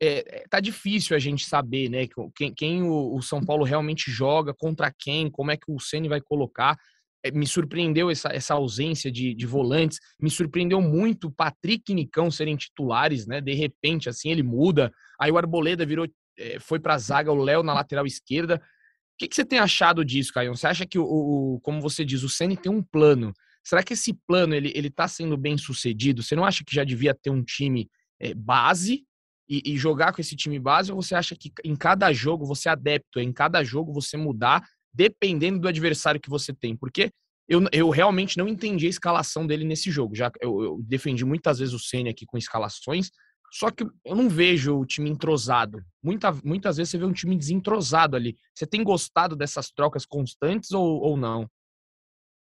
é, 0.01 0.45
tá 0.49 0.61
difícil 0.61 1.17
a 1.17 1.19
gente 1.19 1.45
saber, 1.45 1.89
né, 1.89 2.07
quem, 2.35 2.55
quem 2.55 2.83
o, 2.83 3.17
o, 3.17 3.23
São 3.23 3.45
Paulo 3.45 3.65
realmente 3.65 4.11
joga, 4.11 4.55
contra 4.55 4.93
quem, 4.97 5.31
como 5.31 5.51
é 5.51 5.57
que 5.57 5.71
o 5.71 5.81
Ceni 5.81 6.09
vai 6.09 6.21
colocar. 6.21 6.77
É, 7.25 7.31
me 7.31 7.47
surpreendeu 7.47 8.11
essa, 8.11 8.29
essa 8.29 8.55
ausência 8.55 9.11
de, 9.11 9.35
de 9.35 9.47
volantes, 9.47 9.99
me 10.21 10.31
surpreendeu 10.31 10.81
muito 10.81 11.27
o 11.27 11.33
Patrick 11.33 11.91
e 11.91 11.95
Nicão 11.95 12.31
serem 12.31 12.57
titulares, 12.57 13.27
né? 13.27 13.41
De 13.41 13.55
repente, 13.55 14.09
assim, 14.09 14.31
ele 14.31 14.43
muda. 14.43 14.93
Aí 15.21 15.31
o 15.31 15.37
Arboleda 15.37 15.85
virou, 15.85 16.07
é, 16.39 16.59
foi 16.61 16.79
para 16.79 16.95
a 16.95 16.99
zaga, 16.99 17.33
o 17.33 17.43
Léo 17.43 17.63
na 17.63 17.75
lateral 17.75 18.07
esquerda. 18.07 18.57
O 18.57 19.19
que, 19.19 19.29
que, 19.29 19.35
você 19.35 19.45
tem 19.45 19.59
achado 19.59 20.05
disso, 20.05 20.33
Caio? 20.33 20.57
Você 20.57 20.67
acha 20.67 20.87
que, 20.87 20.99
o, 20.99 21.05
o 21.05 21.61
como 21.61 21.81
você 21.81 22.05
diz, 22.05 22.23
o 22.23 22.29
Ceni 22.29 22.57
tem 22.57 22.71
um 22.71 22.83
plano? 22.83 23.33
Será 23.65 23.83
que 23.83 23.93
esse 23.93 24.15
plano 24.27 24.55
ele, 24.55 24.73
ele 24.75 24.89
tá 24.89 25.09
sendo 25.09 25.37
bem 25.37 25.59
sucedido? 25.59 26.23
Você 26.23 26.37
não 26.37 26.45
acha 26.45 26.65
que 26.65 26.75
já 26.75 26.85
devia 26.85 27.15
ter 27.15 27.31
um 27.31 27.43
time 27.43 27.91
é, 28.21 28.33
base 28.33 29.05
e, 29.49 29.73
e, 29.73 29.77
jogar 29.77 30.13
com 30.13 30.21
esse 30.21 30.37
time 30.37 30.59
base, 30.59 30.93
ou 30.93 31.03
você 31.03 31.15
acha 31.15 31.35
que 31.35 31.51
em 31.65 31.75
cada 31.75 32.13
jogo 32.13 32.45
você 32.45 32.69
é 32.69 32.73
adepto, 32.73 33.19
em 33.19 33.33
cada 33.33 33.65
jogo 33.65 33.93
você 33.93 34.17
mudar, 34.17 34.67
dependendo 34.93 35.59
do 35.59 35.69
adversário 35.69 36.21
que 36.21 36.31
você 36.31 36.53
tem? 36.53 36.77
Porque 36.77 37.11
eu, 37.49 37.63
eu 37.73 37.89
realmente 37.91 38.37
não 38.37 38.47
entendi 38.47 38.87
a 38.87 38.91
escalação 38.91 39.47
dele 39.47 39.65
nesse 39.65 39.91
jogo. 39.91 40.15
Já 40.15 40.31
eu, 40.41 40.63
eu 40.63 40.81
defendi 40.83 41.25
muitas 41.25 41.59
vezes 41.59 41.75
o 41.75 41.79
Senna 41.79 42.11
aqui 42.11 42.27
com 42.27 42.37
escalações, 42.37 43.11
só 43.51 43.71
que 43.71 43.85
eu 44.05 44.15
não 44.15 44.29
vejo 44.29 44.77
o 44.79 44.85
time 44.85 45.09
entrosado. 45.09 45.83
Muita, 46.03 46.31
muitas 46.45 46.77
vezes 46.77 46.91
você 46.91 46.99
vê 46.99 47.07
um 47.07 47.13
time 47.13 47.37
desentrosado 47.37 48.15
ali. 48.15 48.37
Você 48.55 48.67
tem 48.67 48.85
gostado 48.85 49.35
dessas 49.35 49.71
trocas 49.71 50.05
constantes 50.05 50.73
ou, 50.73 51.01
ou 51.01 51.17
não? 51.17 51.49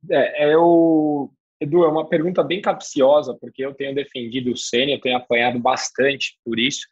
É, 0.09 0.53
eu, 0.53 1.31
Edu, 1.61 1.83
é 1.83 1.89
uma 1.89 2.07
pergunta 2.07 2.43
bem 2.43 2.61
capciosa, 2.61 3.37
porque 3.39 3.63
eu 3.63 3.73
tenho 3.75 3.93
defendido 3.93 4.51
o 4.51 4.57
Senna, 4.57 4.93
eu 4.93 5.01
tenho 5.01 5.17
apanhado 5.17 5.59
bastante 5.59 6.39
por 6.43 6.57
isso. 6.57 6.87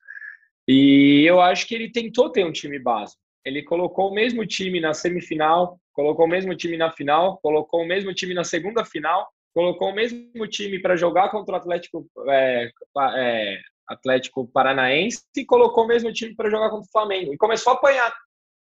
E 0.67 1.23
eu 1.25 1.41
acho 1.41 1.65
que 1.65 1.73
ele 1.73 1.91
tentou 1.91 2.29
ter 2.29 2.45
um 2.45 2.51
time 2.51 2.77
base. 2.77 3.15
Ele 3.47 3.63
colocou 3.63 4.09
o 4.09 4.13
mesmo 4.13 4.45
time 4.45 4.81
na 4.81 4.93
semifinal, 4.93 5.79
colocou 5.93 6.25
o 6.25 6.29
mesmo 6.29 6.53
time 6.53 6.75
na 6.75 6.91
final, 6.91 7.39
colocou 7.41 7.81
o 7.81 7.87
mesmo 7.87 8.13
time 8.13 8.33
na 8.33 8.43
segunda 8.43 8.83
final, 8.83 9.25
colocou 9.53 9.89
o 9.89 9.95
mesmo 9.95 10.45
time 10.47 10.81
para 10.81 10.97
jogar 10.97 11.31
contra 11.31 11.55
o 11.55 11.57
Atlético, 11.57 12.05
é, 12.27 12.69
é, 13.15 13.57
Atlético 13.87 14.45
Paranaense 14.51 15.23
e 15.37 15.45
colocou 15.45 15.85
o 15.85 15.87
mesmo 15.87 16.11
time 16.11 16.35
para 16.35 16.49
jogar 16.49 16.69
contra 16.69 16.85
o 16.85 16.91
Flamengo. 16.91 17.33
E 17.33 17.37
começou 17.37 17.71
a 17.71 17.75
apanhar. 17.77 18.13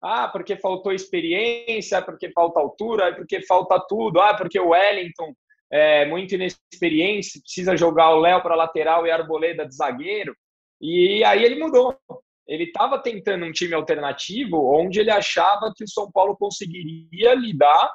Ah, 0.02 0.28
porque 0.28 0.56
faltou 0.56 0.92
experiência, 0.92 2.00
porque 2.00 2.32
falta 2.32 2.58
altura, 2.58 3.14
porque 3.14 3.42
falta 3.42 3.78
tudo. 3.86 4.18
Ah, 4.18 4.34
porque 4.34 4.58
o 4.58 4.70
Wellington 4.70 5.34
é 5.70 6.06
muito 6.06 6.34
inexperiente, 6.34 7.38
precisa 7.42 7.76
jogar 7.76 8.14
o 8.14 8.20
Léo 8.20 8.42
para 8.42 8.56
lateral 8.56 9.06
e 9.06 9.10
a 9.10 9.16
Arboleda 9.16 9.68
de 9.68 9.76
zagueiro. 9.76 10.34
E 10.80 11.22
aí 11.22 11.44
ele 11.44 11.56
mudou. 11.56 11.94
Ele 12.50 12.64
estava 12.64 12.98
tentando 12.98 13.46
um 13.46 13.52
time 13.52 13.74
alternativo 13.74 14.56
onde 14.76 14.98
ele 14.98 15.10
achava 15.10 15.72
que 15.74 15.84
o 15.84 15.88
São 15.88 16.10
Paulo 16.10 16.36
conseguiria 16.36 17.32
lidar 17.32 17.88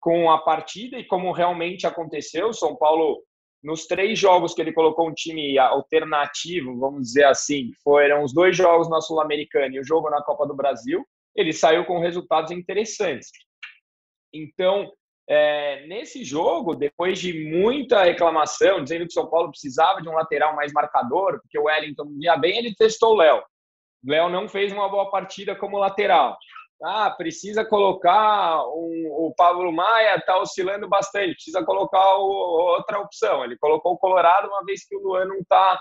com 0.00 0.28
a 0.28 0.38
partida 0.38 0.98
e 0.98 1.06
como 1.06 1.30
realmente 1.30 1.86
aconteceu. 1.86 2.48
O 2.48 2.52
São 2.52 2.74
Paulo, 2.74 3.22
nos 3.62 3.86
três 3.86 4.18
jogos 4.18 4.52
que 4.52 4.60
ele 4.60 4.72
colocou 4.72 5.08
um 5.08 5.14
time 5.14 5.56
alternativo, 5.58 6.76
vamos 6.76 7.02
dizer 7.02 7.24
assim, 7.24 7.70
foram 7.84 8.24
os 8.24 8.34
dois 8.34 8.56
jogos 8.56 8.90
na 8.90 9.00
Sul-Americana 9.00 9.76
e 9.76 9.80
o 9.80 9.84
jogo 9.84 10.10
na 10.10 10.20
Copa 10.20 10.44
do 10.44 10.56
Brasil 10.56 11.06
ele 11.36 11.52
saiu 11.52 11.84
com 11.84 12.00
resultados 12.00 12.50
interessantes. 12.50 13.30
Então, 14.34 14.92
é, 15.28 15.86
nesse 15.86 16.24
jogo, 16.24 16.74
depois 16.74 17.20
de 17.20 17.48
muita 17.48 18.02
reclamação, 18.02 18.82
dizendo 18.82 19.02
que 19.02 19.12
o 19.12 19.12
São 19.12 19.30
Paulo 19.30 19.50
precisava 19.50 20.02
de 20.02 20.08
um 20.08 20.14
lateral 20.14 20.56
mais 20.56 20.72
marcador, 20.72 21.40
porque 21.40 21.56
o 21.56 21.66
Wellington 21.66 22.04
não 22.04 22.20
ia 22.20 22.36
bem, 22.36 22.58
ele 22.58 22.74
testou 22.74 23.12
o 23.12 23.16
Léo. 23.16 23.40
Léo 24.04 24.28
não 24.28 24.48
fez 24.48 24.72
uma 24.72 24.88
boa 24.88 25.10
partida 25.10 25.54
como 25.54 25.78
lateral. 25.78 26.36
Ah, 26.82 27.10
precisa 27.10 27.64
colocar 27.64 28.64
um, 28.68 29.06
o 29.10 29.34
Pablo 29.36 29.70
Maia, 29.70 30.16
está 30.16 30.38
oscilando 30.38 30.88
bastante, 30.88 31.34
precisa 31.34 31.62
colocar 31.62 32.16
o, 32.16 32.24
outra 32.76 32.98
opção. 32.98 33.44
Ele 33.44 33.58
colocou 33.58 33.92
o 33.92 33.98
Colorado, 33.98 34.48
uma 34.48 34.64
vez 34.64 34.86
que 34.86 34.96
o 34.96 35.00
Luan 35.00 35.26
não 35.26 35.36
está 35.36 35.78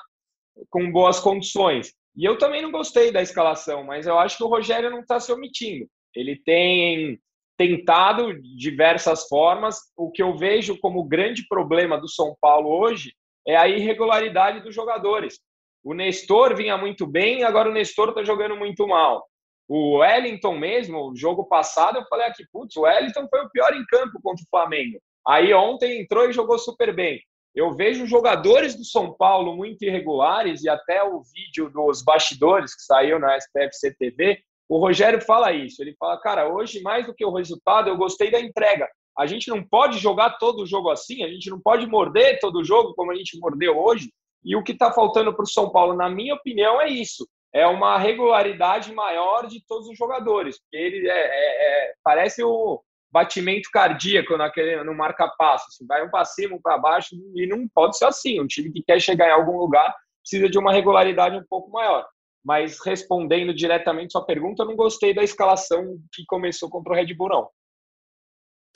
com 0.70 0.92
boas 0.92 1.20
condições. 1.20 1.94
E 2.16 2.26
eu 2.26 2.38
também 2.38 2.62
não 2.62 2.72
gostei 2.72 3.12
da 3.12 3.22
escalação, 3.22 3.84
mas 3.84 4.06
eu 4.06 4.20
acho 4.20 4.38
que 4.38 4.44
o 4.44 4.50
Rogério 4.50 4.90
não 4.90 5.00
está 5.00 5.20
se 5.22 5.32
omitindo. 5.32 5.88
Ele 6.14 6.36
tem 6.44 7.18
tentado 7.58 8.34
diversas 8.58 9.28
formas. 9.28 9.78
O 9.96 10.12
que 10.12 10.22
eu 10.22 10.36
vejo 10.36 10.78
como 10.80 11.08
grande 11.08 11.48
problema 11.48 11.98
do 11.98 12.10
São 12.10 12.36
Paulo 12.42 12.70
hoje 12.70 13.14
é 13.48 13.56
a 13.56 13.70
irregularidade 13.70 14.62
dos 14.62 14.76
jogadores. 14.76 15.40
O 15.84 15.94
Nestor 15.94 16.56
vinha 16.56 16.78
muito 16.78 17.08
bem, 17.08 17.44
agora 17.44 17.70
o 17.70 17.74
Nestor 17.74 18.10
está 18.10 18.24
jogando 18.24 18.56
muito 18.56 18.88
mal. 18.88 19.26
O 19.68 19.98
Wellington 19.98 20.58
mesmo, 20.58 21.12
o 21.12 21.16
jogo 21.16 21.46
passado, 21.46 21.98
eu 21.98 22.06
falei 22.10 22.26
aqui, 22.26 22.44
putz, 22.52 22.76
o 22.76 22.82
Wellington 22.82 23.28
foi 23.30 23.46
o 23.46 23.50
pior 23.50 23.74
em 23.74 23.86
campo 23.86 24.20
contra 24.22 24.44
o 24.44 24.50
Flamengo. 24.50 25.00
Aí 25.28 25.54
ontem 25.54 26.02
entrou 26.02 26.30
e 26.30 26.34
jogou 26.34 26.58
super 26.58 26.94
bem. 26.94 27.22
Eu 27.56 27.74
vejo 27.76 28.06
jogadores 28.06 28.76
do 28.76 28.84
São 28.84 29.14
Paulo 29.14 29.56
muito 29.56 29.84
irregulares 29.84 30.64
e 30.64 30.70
até 30.70 31.04
o 31.04 31.22
vídeo 31.22 31.70
dos 31.70 32.04
bastidores 32.04 32.76
que 32.76 32.82
saiu 32.82 33.20
na 33.20 33.38
SPFC 33.38 33.96
TV, 33.98 34.40
o 34.68 34.78
Rogério 34.78 35.22
fala 35.22 35.52
isso. 35.52 35.82
Ele 35.82 35.96
fala, 36.00 36.20
cara, 36.20 36.48
hoje 36.48 36.82
mais 36.82 37.06
do 37.06 37.14
que 37.14 37.26
o 37.26 37.34
resultado, 37.34 37.90
eu 37.90 37.98
gostei 37.98 38.30
da 38.30 38.40
entrega. 38.40 38.88
A 39.18 39.26
gente 39.26 39.50
não 39.50 39.64
pode 39.64 39.98
jogar 39.98 40.38
todo 40.38 40.62
o 40.62 40.66
jogo 40.66 40.90
assim, 40.90 41.24
a 41.24 41.28
gente 41.28 41.50
não 41.50 41.60
pode 41.60 41.86
morder 41.88 42.40
todo 42.40 42.60
o 42.60 42.64
jogo 42.64 42.94
como 42.94 43.12
a 43.12 43.16
gente 43.16 43.38
mordeu 43.40 43.78
hoje. 43.78 44.12
E 44.44 44.56
o 44.56 44.64
que 44.64 44.72
está 44.72 44.92
faltando 44.92 45.34
para 45.34 45.44
o 45.44 45.48
São 45.48 45.70
Paulo, 45.72 45.96
na 45.96 46.10
minha 46.10 46.36
opinião, 46.36 46.82
é 46.82 46.90
isso. 46.90 47.28
É 47.54 47.66
uma 47.66 47.98
regularidade 47.98 48.94
maior 48.94 49.48
de 49.48 49.64
todos 49.66 49.88
os 49.88 49.98
jogadores. 49.98 50.60
Ele 50.72 51.10
é, 51.10 51.12
é, 51.12 51.88
é 51.88 51.94
parece 52.04 52.44
o, 52.44 52.82
batimento 53.12 53.70
cardíaco 53.72 54.38
naquele, 54.38 54.84
no 54.84 54.96
marca-passo. 54.96 55.66
Assim, 55.68 55.86
vai 55.86 56.06
um 56.06 56.10
para 56.10 56.26
cima, 56.26 56.56
um 56.56 56.62
para 56.62 56.78
baixo, 56.78 57.16
e 57.36 57.48
não 57.48 57.68
pode 57.68 57.98
ser 57.98 58.06
assim. 58.06 58.40
Um 58.40 58.48
time 58.48 58.72
que 58.72 58.84
quer 58.84 59.00
chegar 59.00 59.28
em 59.28 59.34
algum 59.34 59.58
lugar 59.58 59.94
precisa 60.22 60.50
de 60.50 60.58
uma 60.58 60.72
regularidade 60.72 61.36
um 61.36 61.44
pouco 61.50 61.72
maior. 61.72 62.06
Mas 62.44 62.80
respondendo 62.84 63.54
diretamente 63.54 64.14
sua 64.14 64.26
pergunta, 64.26 64.64
eu 64.64 64.68
não 64.68 64.76
gostei 64.76 65.14
da 65.14 65.24
escalação 65.24 65.98
que 66.14 66.24
começou 66.26 66.70
contra 66.70 66.94
o 66.94 66.96
Red 66.96 67.14
Bull, 67.14 67.30
não. 67.30 67.50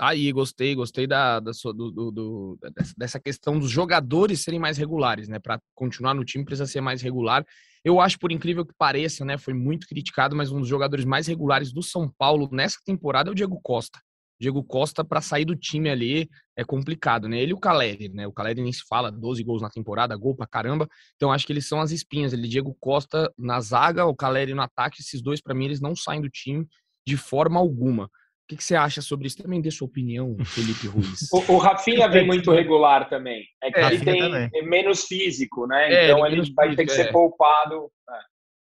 Tá 0.04 0.10
aí, 0.10 0.34
gostei, 0.34 0.76
gostei 0.76 1.08
da, 1.08 1.40
da 1.40 1.54
sua, 1.54 1.74
do, 1.74 1.90
do, 1.90 2.12
do, 2.12 2.60
dessa 2.98 3.22
questão 3.22 3.58
dos 3.58 3.72
jogadores 3.72 4.42
serem 4.42 4.60
mais 4.60 4.78
regulares, 4.78 5.30
né? 5.30 5.40
Para 5.40 5.62
continuar 5.74 6.14
no 6.14 6.26
time 6.26 6.44
precisa 6.44 6.68
ser 6.68 6.82
mais 6.82 7.02
regular. 7.02 7.46
Eu 7.86 8.02
acho, 8.02 8.20
por 8.20 8.30
incrível 8.30 8.66
que 8.66 8.74
pareça, 8.78 9.24
né? 9.24 9.38
Foi 9.38 9.54
muito 9.54 9.88
criticado, 9.88 10.36
mas 10.36 10.52
um 10.52 10.60
dos 10.60 10.68
jogadores 10.68 11.06
mais 11.06 11.26
regulares 11.26 11.72
do 11.72 11.82
São 11.82 12.14
Paulo 12.18 12.50
nessa 12.52 12.80
temporada 12.84 13.30
é 13.30 13.32
o 13.32 13.34
Diego 13.34 13.58
Costa. 13.64 13.98
Diego 14.38 14.62
Costa, 14.62 15.06
para 15.06 15.22
sair 15.22 15.46
do 15.46 15.56
time 15.56 15.90
ali, 15.90 16.30
é 16.54 16.66
complicado, 16.66 17.30
né? 17.30 17.40
Ele 17.40 17.52
e 17.52 17.54
o 17.54 17.58
Caleri, 17.58 18.10
né? 18.10 18.28
O 18.28 18.34
Caleri 18.34 18.62
nem 18.62 18.74
se 18.74 18.84
fala, 18.86 19.10
12 19.10 19.42
gols 19.42 19.62
na 19.62 19.70
temporada, 19.70 20.18
gol 20.18 20.36
pra 20.36 20.46
caramba. 20.46 20.86
Então 21.16 21.32
acho 21.32 21.48
que 21.48 21.54
eles 21.54 21.66
são 21.66 21.80
as 21.80 21.92
espinhas. 21.92 22.34
Ele, 22.34 22.50
Diego 22.50 22.76
Costa 22.78 23.32
na 23.38 23.62
zaga, 23.62 24.06
o 24.06 24.14
Caleri 24.14 24.54
no 24.54 24.64
ataque, 24.64 25.00
esses 25.00 25.22
dois, 25.22 25.40
para 25.40 25.54
mim, 25.54 25.64
eles 25.64 25.80
não 25.80 25.96
saem 25.96 26.20
do 26.20 26.30
time 26.30 26.68
de 27.08 27.16
forma 27.16 27.58
alguma. 27.58 28.10
O 28.44 28.48
que, 28.48 28.58
que, 28.58 28.64
você 28.64 28.76
acha 28.76 29.02
sobre 29.02 29.28
isso? 29.28 29.42
Também 29.42 29.62
dê 29.62 29.72
sua 29.72 29.88
opinião, 29.88 30.36
Felipe 30.46 30.88
Ruiz. 30.88 31.32
o, 31.32 31.54
o 31.54 31.58
Rafinha 31.58 32.10
vem 32.10 32.26
muito 32.26 32.52
regular 32.52 33.10
também. 33.10 33.46
É 33.64 33.72
que 33.72 33.80
é, 33.80 33.86
ele 33.88 34.04
tem 34.04 34.20
também. 34.20 34.50
menos 34.64 35.06
físico, 35.06 35.66
né? 35.66 35.94
É, 35.94 36.06
então 36.06 36.26
ele, 36.26 36.42
ele 36.42 36.54
vai 36.54 36.68
físico, 36.68 36.76
ter 36.76 36.86
que 36.86 36.92
ser 36.92 37.10
é. 37.10 37.12
poupado. 37.12 37.90
É. 38.10 38.34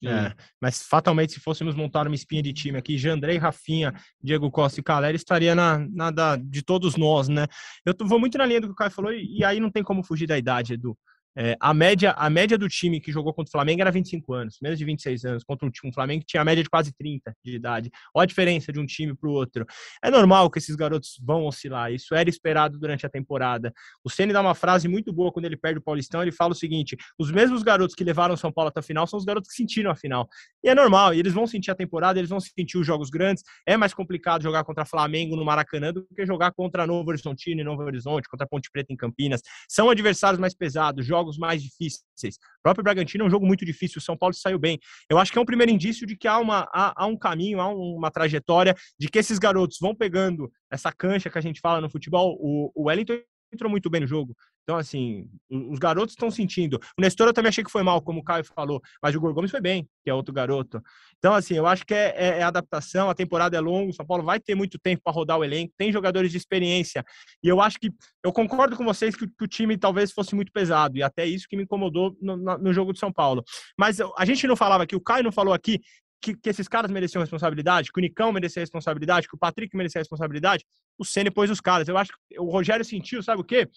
É, 0.08 0.34
mas 0.62 0.84
fatalmente, 0.84 1.34
se 1.34 1.40
fôssemos 1.40 1.74
montar 1.74 2.06
uma 2.06 2.16
espinha 2.16 2.44
de 2.44 2.54
time 2.54 2.78
aqui, 2.78 2.98
Jandrei, 2.98 3.38
Rafinha, 3.38 3.94
Diego 4.22 4.52
Costa 4.52 4.80
e 4.80 4.84
Caleri 4.84 5.16
estaria 5.16 5.56
na, 5.56 5.80
na 5.92 6.12
da, 6.12 6.36
de 6.36 6.62
todos 6.62 6.96
nós, 6.96 7.28
né? 7.28 7.48
Eu 7.86 7.94
tô, 7.94 8.06
vou 8.06 8.20
muito 8.20 8.38
na 8.38 8.46
linha 8.46 8.62
do 8.62 8.68
que 8.68 8.74
o 8.74 8.76
Caio 8.76 8.92
falou, 8.92 9.12
e, 9.12 9.40
e 9.40 9.44
aí 9.44 9.60
não 9.60 9.72
tem 9.72 9.84
como 9.84 10.04
fugir 10.04 10.28
da 10.28 10.38
idade, 10.38 10.74
Edu. 10.74 10.96
É, 11.38 11.58
a, 11.60 11.74
média, 11.74 12.12
a 12.12 12.30
média 12.30 12.58
do 12.58 12.70
time 12.70 13.02
que 13.02 13.12
jogou 13.12 13.34
contra 13.34 13.50
o 13.50 13.52
Flamengo 13.52 13.82
era 13.82 13.92
25 13.92 14.34
anos, 14.34 14.58
menos 14.62 14.80
de 14.80 14.86
26 14.86 15.26
anos, 15.26 15.44
contra 15.44 15.68
um, 15.68 15.72
um 15.84 15.92
Flamengo 15.92 16.22
que 16.22 16.28
tinha 16.28 16.42
a 16.42 16.46
média 16.46 16.64
de 16.64 16.70
quase 16.70 16.94
30 16.94 17.36
de 17.44 17.56
idade. 17.56 17.92
Olha 18.14 18.24
a 18.24 18.28
diferença 18.28 18.72
de 18.72 18.80
um 18.80 18.86
time 18.86 19.14
para 19.16 19.30
o 19.30 19.34
outro. 19.34 19.66
É 20.04 20.10
normal 20.10 20.50
que 20.50 20.60
esses 20.60 20.76
garotos 20.76 21.20
vão 21.22 21.46
oscilar, 21.46 21.92
isso 21.92 22.16
era 22.16 22.30
esperado 22.30 22.80
durante 22.80 23.06
a 23.06 23.10
temporada. 23.10 23.74
O 24.04 24.10
Ceni 24.10 24.32
dá 24.32 24.42
uma 24.42 24.56
frase 24.56 24.88
muito 24.88 25.12
boa 25.12 25.32
quando 25.32 25.46
ele 25.46 25.58
perde 25.58 25.80
o 25.80 25.82
Paulistão, 25.82 26.22
ele 26.22 26.32
fala 26.32 26.54
o 26.54 26.56
seguinte: 26.56 26.96
os 27.20 27.32
mesmos 27.32 27.64
garotos 27.64 27.96
que 27.96 28.04
levaram 28.04 28.34
o 28.34 28.38
São 28.38 28.52
Paulo 28.52 28.70
até 28.70 28.80
a 28.80 28.84
final 28.84 29.06
são 29.06 29.20
os 29.20 29.26
garotos 29.26 29.50
que 29.50 29.56
sentiram 29.56 29.92
a 29.92 29.96
final. 29.96 30.30
E 30.64 30.70
é 30.70 30.76
normal, 30.76 31.14
eles 31.14 31.34
vão 31.34 31.46
sentir 31.46 31.72
a 31.72 31.76
temporada, 31.76 32.18
eles 32.18 32.30
vão 32.30 32.40
sentir 32.40 32.78
os 32.78 32.88
jogos 32.88 33.10
grandes. 33.10 33.44
É 33.66 33.76
mais 33.76 33.94
complicado 33.94 34.42
jogar 34.42 34.64
contra 34.64 34.86
Flamengo 34.86 35.36
no 35.36 35.44
Maracanã 35.44 35.92
do 35.92 36.08
que 36.16 36.26
jogar 36.26 36.52
contra 36.52 36.88
Novo 36.88 37.10
Horizontino 37.10 37.62
em 37.62 37.64
Novo 37.64 37.84
Horizonte, 37.84 38.30
contra 38.30 38.48
Ponte 38.48 38.70
Preta 38.72 38.94
em 38.94 38.96
Campinas. 38.96 39.42
São 39.70 39.90
adversários 39.90 40.40
mais 40.40 40.56
pesados, 40.56 41.06
jogos 41.06 41.25
mais 41.38 41.62
difíceis 41.62 42.06
difíceis. 42.16 42.36
O 42.36 42.64
próprio 42.64 42.84
Bragantino 42.84 43.24
é 43.24 43.28
um 43.28 43.30
jogo 43.30 43.46
muito 43.46 43.66
difícil, 43.66 44.00
o 44.00 44.02
São 44.02 44.18
Paulo 44.18 44.34
saiu 44.34 44.58
bem. 44.58 44.80
Eu 45.10 45.18
acho 45.18 45.32
que 45.32 45.38
é 45.38 45.42
um 45.42 45.46
primeiro 45.46 45.72
indício 45.72 46.08
de 46.08 46.16
que 46.16 46.28
há, 46.28 46.40
uma, 46.40 46.68
há, 46.74 47.04
há 47.04 47.06
um 47.06 47.18
caminho, 47.18 47.60
há 47.60 47.68
uma 47.68 48.10
trajetória, 48.10 48.76
de 48.98 49.08
que 49.08 49.20
esses 49.20 49.38
garotos 49.38 49.78
vão 49.80 49.94
pegando 49.96 50.52
essa 50.72 50.92
cancha 50.92 51.30
que 51.30 51.38
a 51.38 51.42
gente 51.42 51.60
fala 51.60 51.82
no 51.82 51.90
futebol. 51.90 52.38
O, 52.40 52.72
o 52.74 52.84
Wellington 52.88 53.20
entrou 53.54 53.70
muito 53.70 53.90
bem 53.90 54.02
no 54.02 54.08
jogo. 54.08 54.36
Então, 54.66 54.78
assim, 54.78 55.30
os 55.48 55.78
garotos 55.78 56.14
estão 56.14 56.32
sentindo. 56.32 56.80
O 56.98 57.02
Nestor 57.02 57.28
eu 57.28 57.34
também 57.34 57.50
achei 57.50 57.64
que 57.64 57.72
foi 57.72 57.84
mal, 57.84 58.02
como 58.02 58.20
o 58.20 58.24
Caio 58.24 58.44
falou, 58.44 58.82
mas 59.02 59.16
o 59.16 59.20
Gorgomes 59.22 59.52
foi 59.52 59.62
bem, 59.62 59.88
que 60.04 60.10
é 60.10 60.14
outro 60.14 60.34
garoto. 60.34 60.82
Então, 61.20 61.36
assim, 61.36 61.54
eu 61.54 61.68
acho 61.68 61.86
que 61.86 61.94
é, 61.94 62.16
é, 62.18 62.28
é 62.40 62.44
adaptação, 62.44 63.08
a 63.08 63.14
temporada 63.14 63.56
é 63.56 63.60
longa, 63.60 63.92
o 63.92 63.94
São 63.94 64.06
Paulo 64.06 64.24
vai 64.24 64.40
ter 64.40 64.56
muito 64.56 64.80
tempo 64.80 65.04
para 65.04 65.14
rodar 65.14 65.38
o 65.38 65.44
elenco, 65.44 65.72
tem 65.78 65.92
jogadores 65.92 66.32
de 66.32 66.38
experiência. 66.38 67.06
E 67.44 67.48
eu 67.48 67.62
acho 67.62 67.80
que, 67.80 67.92
eu 68.24 68.34
concordo 68.34 68.76
com 68.76 68.84
vocês 68.84 69.16
que, 69.16 69.28
que 69.28 69.44
o 69.44 69.48
time 69.48 69.78
talvez 69.78 70.12
fosse 70.12 70.34
muito 70.34 70.52
pesado, 70.52 70.98
e 70.98 71.04
até 71.04 71.28
isso 71.28 71.46
que 71.48 71.56
me 71.56 71.62
incomodou 71.62 72.18
no, 72.20 72.36
no 72.36 72.74
jogo 72.74 72.92
de 72.92 72.98
São 72.98 73.14
Paulo. 73.14 73.44
Mas 73.78 74.00
a 74.18 74.26
gente 74.26 74.48
não 74.48 74.56
falava 74.56 74.84
aqui, 74.84 74.96
o 74.96 75.02
Caio 75.02 75.24
não 75.24 75.32
falou 75.32 75.54
aqui 75.54 75.80
que, 76.26 76.36
que, 76.36 76.50
esses 76.50 76.68
caras 76.68 76.90
mereciam 76.90 77.22
responsabilidade, 77.22 77.92
que 77.92 78.00
o 78.00 78.02
Nicão 78.02 78.32
merecia 78.32 78.62
responsabilidade, 78.62 79.28
que 79.28 79.36
o 79.36 79.38
Patrick 79.38 79.76
merecia 79.78 80.02
responsabilidade, 80.02 80.66
o 80.98 81.06
Ceni 81.06 81.30
pôs 81.30 81.52
os 81.52 81.62
caras. 81.62 81.88
Eu 81.88 81.98
acho 81.98 82.12
que 82.12 82.40
o 82.40 82.50
Rogério 82.50 82.84
sentiu, 82.84 83.22
sabe 83.22 83.42
o 83.42 83.44
quê? 83.44 83.70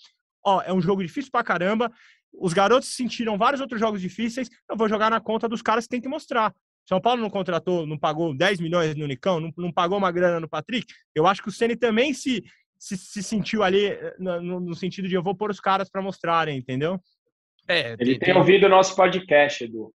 Ó, 0.48 0.62
é 0.62 0.72
um 0.72 0.80
jogo 0.80 1.02
difícil 1.02 1.30
pra 1.30 1.44
caramba. 1.44 1.92
Os 2.32 2.54
garotos 2.54 2.88
sentiram 2.88 3.36
vários 3.36 3.60
outros 3.60 3.78
jogos 3.78 4.00
difíceis. 4.00 4.48
Eu 4.70 4.76
vou 4.76 4.88
jogar 4.88 5.10
na 5.10 5.20
conta 5.20 5.46
dos 5.46 5.60
caras 5.60 5.84
que 5.84 5.90
tem 5.90 6.00
que 6.00 6.08
mostrar. 6.08 6.54
São 6.88 6.98
Paulo 7.00 7.20
não 7.20 7.28
contratou, 7.28 7.86
não 7.86 7.98
pagou 7.98 8.34
10 8.34 8.60
milhões 8.60 8.96
no 8.96 9.06
Nicão, 9.06 9.38
não, 9.40 9.52
não 9.58 9.70
pagou 9.70 9.98
uma 9.98 10.10
grana 10.10 10.40
no 10.40 10.48
Patrick. 10.48 10.86
Eu 11.14 11.26
acho 11.26 11.42
que 11.42 11.50
o 11.50 11.52
Ceni 11.52 11.76
também 11.76 12.14
se, 12.14 12.42
se, 12.78 12.96
se, 12.96 13.22
sentiu 13.22 13.62
ali 13.62 13.90
no, 14.18 14.58
no, 14.58 14.74
sentido 14.74 15.06
de 15.06 15.14
eu 15.14 15.22
vou 15.22 15.34
pôr 15.34 15.50
os 15.50 15.60
caras 15.60 15.90
para 15.90 16.00
mostrarem, 16.00 16.56
entendeu? 16.56 16.98
É, 17.68 17.92
Ele 17.98 18.18
tem, 18.18 18.32
tem 18.32 18.36
ouvido 18.36 18.64
o 18.64 18.70
nosso 18.70 18.96
podcast, 18.96 19.64
Edu. 19.64 19.92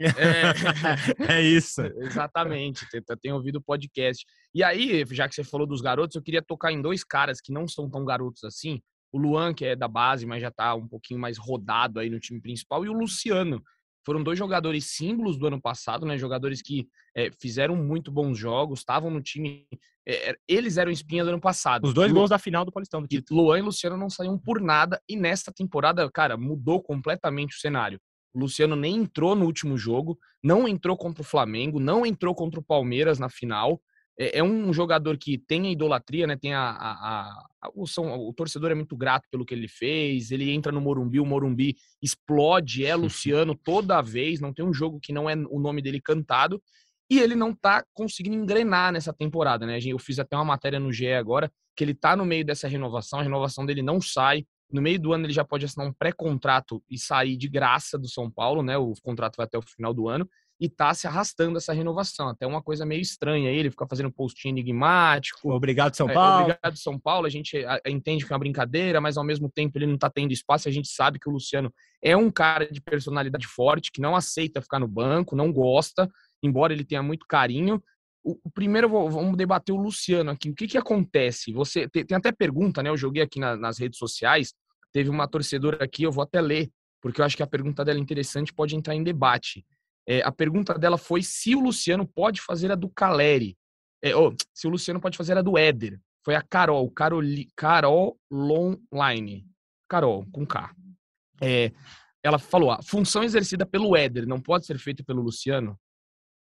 É, 0.00 1.34
é 1.34 1.40
isso. 1.46 1.80
Exatamente, 1.98 2.84
tem 3.20 3.32
ouvido 3.32 3.56
o 3.56 3.62
podcast. 3.62 4.26
E 4.52 4.64
aí, 4.64 5.04
já 5.12 5.28
que 5.28 5.36
você 5.36 5.44
falou 5.44 5.66
dos 5.66 5.80
garotos, 5.80 6.16
eu 6.16 6.22
queria 6.22 6.42
tocar 6.42 6.72
em 6.72 6.82
dois 6.82 7.04
caras 7.04 7.40
que 7.40 7.52
não 7.52 7.68
são 7.68 7.88
tão 7.88 8.04
garotos 8.04 8.42
assim. 8.42 8.82
O 9.12 9.18
Luan, 9.18 9.52
que 9.52 9.64
é 9.64 9.76
da 9.76 9.86
base, 9.86 10.24
mas 10.24 10.40
já 10.40 10.50
tá 10.50 10.74
um 10.74 10.88
pouquinho 10.88 11.20
mais 11.20 11.36
rodado 11.36 12.00
aí 12.00 12.08
no 12.08 12.18
time 12.18 12.40
principal, 12.40 12.84
e 12.84 12.88
o 12.88 12.92
Luciano, 12.92 13.62
foram 14.04 14.22
dois 14.22 14.38
jogadores 14.38 14.86
símbolos 14.86 15.36
do 15.36 15.46
ano 15.46 15.60
passado, 15.60 16.04
né? 16.06 16.18
Jogadores 16.18 16.60
que 16.60 16.88
é, 17.16 17.30
fizeram 17.40 17.76
muito 17.76 18.10
bons 18.10 18.36
jogos, 18.36 18.80
estavam 18.80 19.10
no 19.10 19.22
time. 19.22 19.66
É, 20.06 20.34
eles 20.48 20.76
eram 20.76 20.90
espinha 20.90 21.22
do 21.22 21.30
ano 21.30 21.40
passado. 21.40 21.84
Os 21.84 21.94
dois 21.94 22.10
Lu... 22.10 22.18
gols 22.18 22.30
da 22.30 22.38
final 22.38 22.64
do 22.64 22.72
Paulistão 22.72 23.00
do 23.00 23.06
título. 23.06 23.42
Luan 23.42 23.58
e 23.58 23.62
Luciano 23.62 23.96
não 23.96 24.10
saíam 24.10 24.38
por 24.38 24.60
nada, 24.60 25.00
e 25.08 25.16
nesta 25.16 25.52
temporada, 25.52 26.10
cara, 26.10 26.36
mudou 26.36 26.82
completamente 26.82 27.56
o 27.56 27.60
cenário. 27.60 28.00
O 28.34 28.40
Luciano 28.40 28.74
nem 28.74 28.96
entrou 28.96 29.36
no 29.36 29.44
último 29.44 29.76
jogo, 29.76 30.18
não 30.42 30.66
entrou 30.66 30.96
contra 30.96 31.22
o 31.22 31.24
Flamengo, 31.24 31.78
não 31.78 32.04
entrou 32.04 32.34
contra 32.34 32.58
o 32.58 32.62
Palmeiras 32.62 33.18
na 33.18 33.28
final 33.28 33.80
é, 34.18 34.38
é, 34.38 34.42
um 34.42 34.72
jogador 34.72 35.16
que 35.16 35.38
tem 35.38 35.66
a 35.66 35.70
idolatria, 35.70 36.26
né? 36.26 36.36
Tem 36.36 36.52
a, 36.54 36.60
a, 36.60 37.46
a 37.62 37.70
o, 37.74 37.86
são, 37.86 38.12
o, 38.28 38.32
torcedor 38.32 38.70
é 38.70 38.74
muito 38.74 38.96
grato 38.96 39.26
pelo 39.30 39.44
que 39.44 39.54
ele 39.54 39.68
fez. 39.68 40.30
Ele 40.30 40.50
entra 40.50 40.70
no 40.70 40.80
Morumbi, 40.80 41.20
o 41.20 41.26
Morumbi 41.26 41.76
explode, 42.02 42.84
é 42.84 42.94
Luciano 42.96 43.54
toda 43.54 44.02
vez. 44.02 44.40
Não 44.40 44.52
tem 44.52 44.64
um 44.64 44.74
jogo 44.74 45.00
que 45.00 45.12
não 45.12 45.28
é 45.28 45.34
o 45.34 45.58
nome 45.58 45.80
dele 45.80 46.00
cantado. 46.00 46.62
E 47.10 47.18
ele 47.18 47.34
não 47.34 47.54
tá 47.54 47.84
conseguindo 47.92 48.36
engrenar 48.36 48.92
nessa 48.92 49.12
temporada, 49.12 49.66
né? 49.66 49.78
Eu 49.84 49.98
fiz 49.98 50.18
até 50.18 50.36
uma 50.36 50.44
matéria 50.44 50.80
no 50.80 50.92
GE 50.92 51.12
agora 51.12 51.50
que 51.74 51.84
ele 51.84 51.94
tá 51.94 52.14
no 52.14 52.24
meio 52.24 52.44
dessa 52.44 52.68
renovação, 52.68 53.20
a 53.20 53.22
renovação 53.22 53.64
dele 53.64 53.82
não 53.82 54.00
sai. 54.00 54.44
No 54.70 54.80
meio 54.80 54.98
do 54.98 55.12
ano 55.12 55.26
ele 55.26 55.32
já 55.32 55.44
pode 55.44 55.64
assinar 55.64 55.86
um 55.86 55.92
pré-contrato 55.92 56.82
e 56.88 56.98
sair 56.98 57.36
de 57.36 57.48
graça 57.48 57.98
do 57.98 58.08
São 58.08 58.30
Paulo, 58.30 58.62
né? 58.62 58.76
O 58.76 58.92
contrato 59.02 59.36
vai 59.36 59.44
até 59.44 59.58
o 59.58 59.62
final 59.62 59.92
do 59.92 60.08
ano 60.08 60.28
e 60.62 60.68
tá 60.68 60.94
se 60.94 61.08
arrastando 61.08 61.58
essa 61.58 61.72
renovação. 61.72 62.28
Até 62.28 62.46
uma 62.46 62.62
coisa 62.62 62.86
meio 62.86 63.00
estranha 63.00 63.50
ele 63.50 63.68
fica 63.68 63.84
fazendo 63.84 64.12
postinho 64.12 64.52
enigmático. 64.52 65.50
Obrigado, 65.50 65.96
São 65.96 66.08
é, 66.08 66.14
Paulo. 66.14 66.38
É, 66.38 66.42
obrigado, 66.42 66.76
São 66.78 67.00
Paulo. 67.00 67.26
A 67.26 67.28
gente 67.28 67.66
entende 67.84 68.24
que 68.24 68.32
é 68.32 68.34
uma 68.34 68.38
brincadeira, 68.38 69.00
mas 69.00 69.16
ao 69.16 69.24
mesmo 69.24 69.50
tempo 69.50 69.76
ele 69.76 69.88
não 69.88 69.98
tá 69.98 70.08
tendo 70.08 70.30
espaço. 70.30 70.68
A 70.68 70.70
gente 70.70 70.86
sabe 70.86 71.18
que 71.18 71.28
o 71.28 71.32
Luciano 71.32 71.74
é 72.00 72.16
um 72.16 72.30
cara 72.30 72.70
de 72.70 72.80
personalidade 72.80 73.44
forte, 73.48 73.90
que 73.90 74.00
não 74.00 74.14
aceita 74.14 74.62
ficar 74.62 74.78
no 74.78 74.86
banco, 74.86 75.34
não 75.34 75.52
gosta, 75.52 76.08
embora 76.40 76.72
ele 76.72 76.84
tenha 76.84 77.02
muito 77.02 77.26
carinho. 77.26 77.82
O, 78.22 78.38
o 78.44 78.50
primeiro, 78.52 78.88
vamos 78.88 79.36
debater 79.36 79.74
o 79.74 79.82
Luciano 79.82 80.30
aqui. 80.30 80.48
O 80.48 80.54
que 80.54 80.68
que 80.68 80.78
acontece? 80.78 81.52
Você 81.52 81.88
tem, 81.88 82.06
tem 82.06 82.16
até 82.16 82.30
pergunta, 82.30 82.84
né? 82.84 82.88
Eu 82.88 82.96
joguei 82.96 83.20
aqui 83.20 83.40
na, 83.40 83.56
nas 83.56 83.78
redes 83.78 83.98
sociais. 83.98 84.54
Teve 84.92 85.10
uma 85.10 85.26
torcedora 85.26 85.82
aqui, 85.82 86.04
eu 86.04 86.12
vou 86.12 86.22
até 86.22 86.40
ler, 86.40 86.70
porque 87.00 87.20
eu 87.20 87.24
acho 87.24 87.36
que 87.36 87.42
a 87.42 87.48
pergunta 87.48 87.84
dela 87.84 87.98
é 87.98 88.00
interessante, 88.00 88.54
pode 88.54 88.76
entrar 88.76 88.94
em 88.94 89.02
debate. 89.02 89.66
É, 90.06 90.22
a 90.22 90.32
pergunta 90.32 90.78
dela 90.78 90.98
foi 90.98 91.22
se 91.22 91.54
o 91.54 91.60
Luciano 91.60 92.06
pode 92.06 92.40
fazer 92.40 92.72
a 92.72 92.74
do 92.74 92.88
Caleri. 92.88 93.56
É, 94.02 94.16
oh, 94.16 94.34
se 94.52 94.66
o 94.66 94.70
Luciano 94.70 95.00
pode 95.00 95.16
fazer 95.16 95.36
a 95.36 95.42
do 95.42 95.56
Éder. 95.56 96.00
Foi 96.24 96.34
a 96.34 96.42
Carol, 96.42 96.90
Caroli, 96.90 97.48
Carol 97.56 98.18
Longline. 98.30 99.46
Carol, 99.88 100.26
com 100.32 100.46
K. 100.46 100.74
É, 101.40 101.72
ela 102.22 102.38
falou: 102.38 102.70
a 102.70 102.82
função 102.82 103.22
exercida 103.22 103.66
pelo 103.66 103.96
Éder 103.96 104.26
não 104.26 104.40
pode 104.40 104.66
ser 104.66 104.78
feita 104.78 105.04
pelo 105.04 105.22
Luciano. 105.22 105.78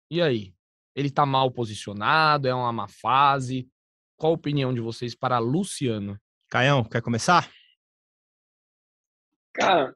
E 0.10 0.22
aí? 0.22 0.54
Ele 0.96 1.10
tá 1.10 1.26
mal 1.26 1.50
posicionado? 1.52 2.48
É 2.48 2.54
uma 2.54 2.72
má 2.72 2.88
fase? 2.88 3.68
Qual 4.16 4.32
a 4.34 4.36
opinião 4.36 4.74
de 4.74 4.80
vocês 4.80 5.16
para 5.16 5.40
Luciano? 5.40 6.20
Caião, 6.50 6.84
quer 6.84 7.02
começar? 7.02 7.52
Cara, 9.54 9.96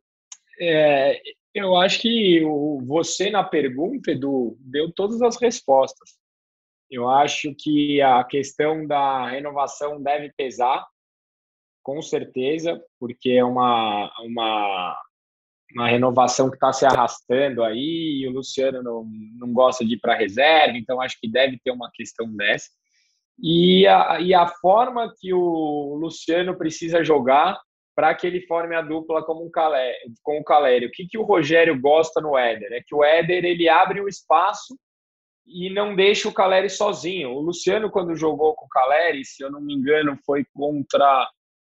é, 0.59 1.21
eu 1.57 1.75
acho 1.75 2.01
que 2.01 2.41
você, 2.85 3.29
na 3.29 3.43
pergunta, 3.43 4.11
Edu, 4.11 4.57
deu 4.59 4.91
todas 4.91 5.21
as 5.21 5.37
respostas. 5.37 6.17
Eu 6.89 7.09
acho 7.09 7.53
que 7.57 8.01
a 8.01 8.23
questão 8.23 8.85
da 8.85 9.29
renovação 9.29 10.01
deve 10.01 10.31
pesar, 10.37 10.85
com 11.83 12.01
certeza, 12.01 12.81
porque 12.99 13.31
é 13.31 13.43
uma, 13.43 14.11
uma, 14.21 14.97
uma 15.73 15.87
renovação 15.87 16.49
que 16.49 16.55
está 16.55 16.71
se 16.71 16.85
arrastando 16.85 17.63
aí 17.63 18.21
e 18.21 18.27
o 18.27 18.31
Luciano 18.31 18.81
não, 18.81 19.05
não 19.37 19.53
gosta 19.53 19.85
de 19.85 19.95
ir 19.95 19.99
para 19.99 20.15
reserva, 20.15 20.77
então 20.77 21.01
acho 21.01 21.19
que 21.19 21.29
deve 21.29 21.59
ter 21.63 21.71
uma 21.71 21.89
questão 21.93 22.33
dessa. 22.35 22.69
E 23.39 23.85
a, 23.85 24.19
e 24.19 24.33
a 24.33 24.47
forma 24.47 25.13
que 25.19 25.33
o 25.33 25.95
Luciano 25.95 26.57
precisa 26.57 27.03
jogar 27.03 27.59
para 27.97 28.13
que 28.13 28.27
ele 28.27 28.45
forme 28.45 28.75
a 28.75 28.81
dupla 28.83 29.25
como 29.25 29.43
um 29.43 29.49
Calé, 29.49 29.97
com 30.21 30.37
o 30.37 30.43
Caleri. 30.43 30.85
O 30.85 30.91
que, 30.91 31.07
que 31.07 31.17
o 31.17 31.23
Rogério 31.23 31.81
gosta 31.81 32.21
no 32.21 32.37
Éder? 32.37 32.71
É 32.71 32.83
que 32.85 32.93
o 32.93 33.03
Éder 33.03 33.43
ele 33.43 33.67
abre 33.67 33.99
o 33.99 34.07
espaço 34.07 34.77
e 35.47 35.67
não 35.71 35.95
deixa 35.95 36.29
o 36.29 36.33
Caleri 36.33 36.69
sozinho. 36.69 37.31
O 37.31 37.41
Luciano, 37.41 37.89
quando 37.89 38.15
jogou 38.15 38.53
com 38.53 38.67
o 38.67 38.69
Caleri, 38.69 39.25
se 39.25 39.43
eu 39.43 39.51
não 39.51 39.59
me 39.59 39.73
engano, 39.73 40.15
foi 40.23 40.45
contra 40.53 41.27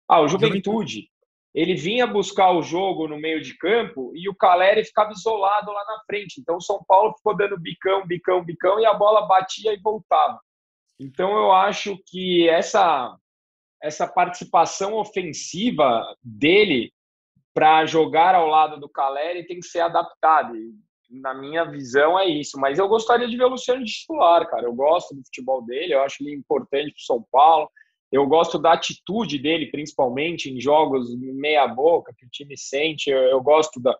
ah, 0.08 0.20
o 0.20 0.26
Juventude. 0.26 1.08
Ele 1.54 1.76
vinha 1.76 2.08
buscar 2.08 2.50
o 2.50 2.60
jogo 2.60 3.06
no 3.06 3.20
meio 3.20 3.40
de 3.40 3.56
campo 3.56 4.10
e 4.16 4.28
o 4.28 4.34
Caleri 4.34 4.84
ficava 4.84 5.12
isolado 5.12 5.70
lá 5.70 5.84
na 5.84 6.02
frente. 6.06 6.40
Então 6.40 6.56
o 6.56 6.60
São 6.60 6.82
Paulo 6.88 7.14
ficou 7.16 7.36
dando 7.36 7.56
bicão, 7.56 8.04
bicão, 8.04 8.44
bicão 8.44 8.80
e 8.80 8.84
a 8.84 8.92
bola 8.92 9.28
batia 9.28 9.72
e 9.72 9.80
voltava. 9.80 10.40
Então 10.98 11.36
eu 11.36 11.52
acho 11.52 11.96
que 12.04 12.48
essa 12.48 13.16
essa 13.82 14.06
participação 14.06 14.94
ofensiva 14.94 16.04
dele 16.22 16.92
para 17.54 17.86
jogar 17.86 18.34
ao 18.34 18.48
lado 18.48 18.78
do 18.78 18.88
Caleri 18.88 19.46
tem 19.46 19.60
que 19.60 19.66
ser 19.66 19.80
adaptada. 19.80 20.52
Na 21.10 21.32
minha 21.32 21.64
visão 21.64 22.18
é 22.18 22.26
isso. 22.26 22.58
Mas 22.58 22.78
eu 22.78 22.88
gostaria 22.88 23.26
de 23.26 23.36
ver 23.36 23.44
o 23.44 23.48
Luciano 23.48 23.84
de 23.84 23.92
titular, 23.92 24.46
cara. 24.48 24.64
Eu 24.64 24.74
gosto 24.74 25.14
do 25.14 25.24
futebol 25.24 25.64
dele, 25.64 25.94
eu 25.94 26.02
acho 26.02 26.22
ele 26.22 26.34
importante 26.34 26.92
para 26.92 27.06
São 27.06 27.24
Paulo. 27.30 27.70
Eu 28.12 28.26
gosto 28.26 28.58
da 28.58 28.72
atitude 28.72 29.38
dele, 29.38 29.70
principalmente 29.70 30.50
em 30.50 30.60
jogos 30.60 31.08
meia 31.18 31.66
boca 31.66 32.14
que 32.16 32.26
o 32.26 32.30
time 32.30 32.56
sente. 32.56 33.10
Eu, 33.10 33.18
eu 33.22 33.40
gosto 33.40 33.80
da, 33.80 33.98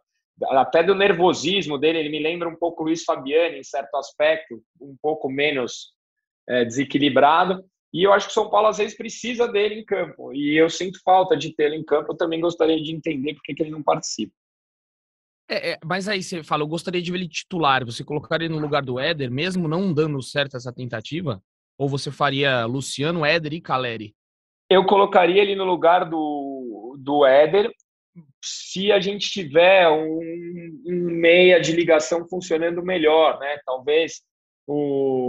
até 0.50 0.82
do 0.82 0.94
nervosismo 0.94 1.78
dele. 1.78 1.98
Ele 1.98 2.10
me 2.10 2.18
lembra 2.18 2.48
um 2.48 2.56
pouco 2.56 2.82
o 2.82 2.86
Luiz 2.86 3.04
Fabiani 3.04 3.58
em 3.58 3.64
certo 3.64 3.94
aspecto, 3.96 4.62
um 4.80 4.96
pouco 5.00 5.30
menos 5.30 5.92
é, 6.48 6.64
desequilibrado. 6.64 7.64
E 7.96 8.02
eu 8.02 8.12
acho 8.12 8.26
que 8.26 8.32
o 8.32 8.34
São 8.34 8.50
Paulo 8.50 8.68
às 8.68 8.76
vezes 8.76 8.94
precisa 8.94 9.48
dele 9.48 9.76
em 9.76 9.84
campo. 9.84 10.30
E 10.34 10.54
eu 10.54 10.68
sinto 10.68 11.00
falta 11.02 11.34
de 11.34 11.54
tê-lo 11.54 11.74
em 11.74 11.82
campo. 11.82 12.12
Eu 12.12 12.16
também 12.16 12.38
gostaria 12.38 12.78
de 12.78 12.94
entender 12.94 13.32
por 13.32 13.42
que, 13.42 13.54
ele 13.58 13.70
não 13.70 13.82
participa. 13.82 14.34
É, 15.48 15.70
é, 15.70 15.78
mas 15.82 16.06
aí 16.06 16.22
você 16.22 16.42
fala, 16.42 16.62
eu 16.62 16.68
gostaria 16.68 17.00
de 17.00 17.10
ver 17.10 17.16
ele 17.16 17.28
titular. 17.28 17.86
Você 17.86 18.04
colocaria 18.04 18.50
no 18.50 18.58
lugar 18.58 18.82
do 18.82 19.00
Éder, 19.00 19.30
mesmo 19.30 19.66
não 19.66 19.94
dando 19.94 20.20
certo 20.20 20.58
essa 20.58 20.70
tentativa? 20.70 21.42
Ou 21.78 21.88
você 21.88 22.10
faria 22.10 22.66
Luciano, 22.66 23.24
Éder 23.24 23.54
e 23.54 23.62
Caleri? 23.62 24.14
Eu 24.68 24.84
colocaria 24.84 25.40
ele 25.40 25.56
no 25.56 25.64
lugar 25.64 26.04
do, 26.04 26.98
do 26.98 27.24
Éder 27.24 27.72
se 28.44 28.92
a 28.92 29.00
gente 29.00 29.30
tiver 29.30 29.88
um, 29.88 30.82
um 30.86 31.10
meia 31.12 31.58
de 31.58 31.72
ligação 31.72 32.28
funcionando 32.28 32.82
melhor, 32.82 33.38
né? 33.38 33.58
Talvez 33.64 34.20
o 34.66 35.25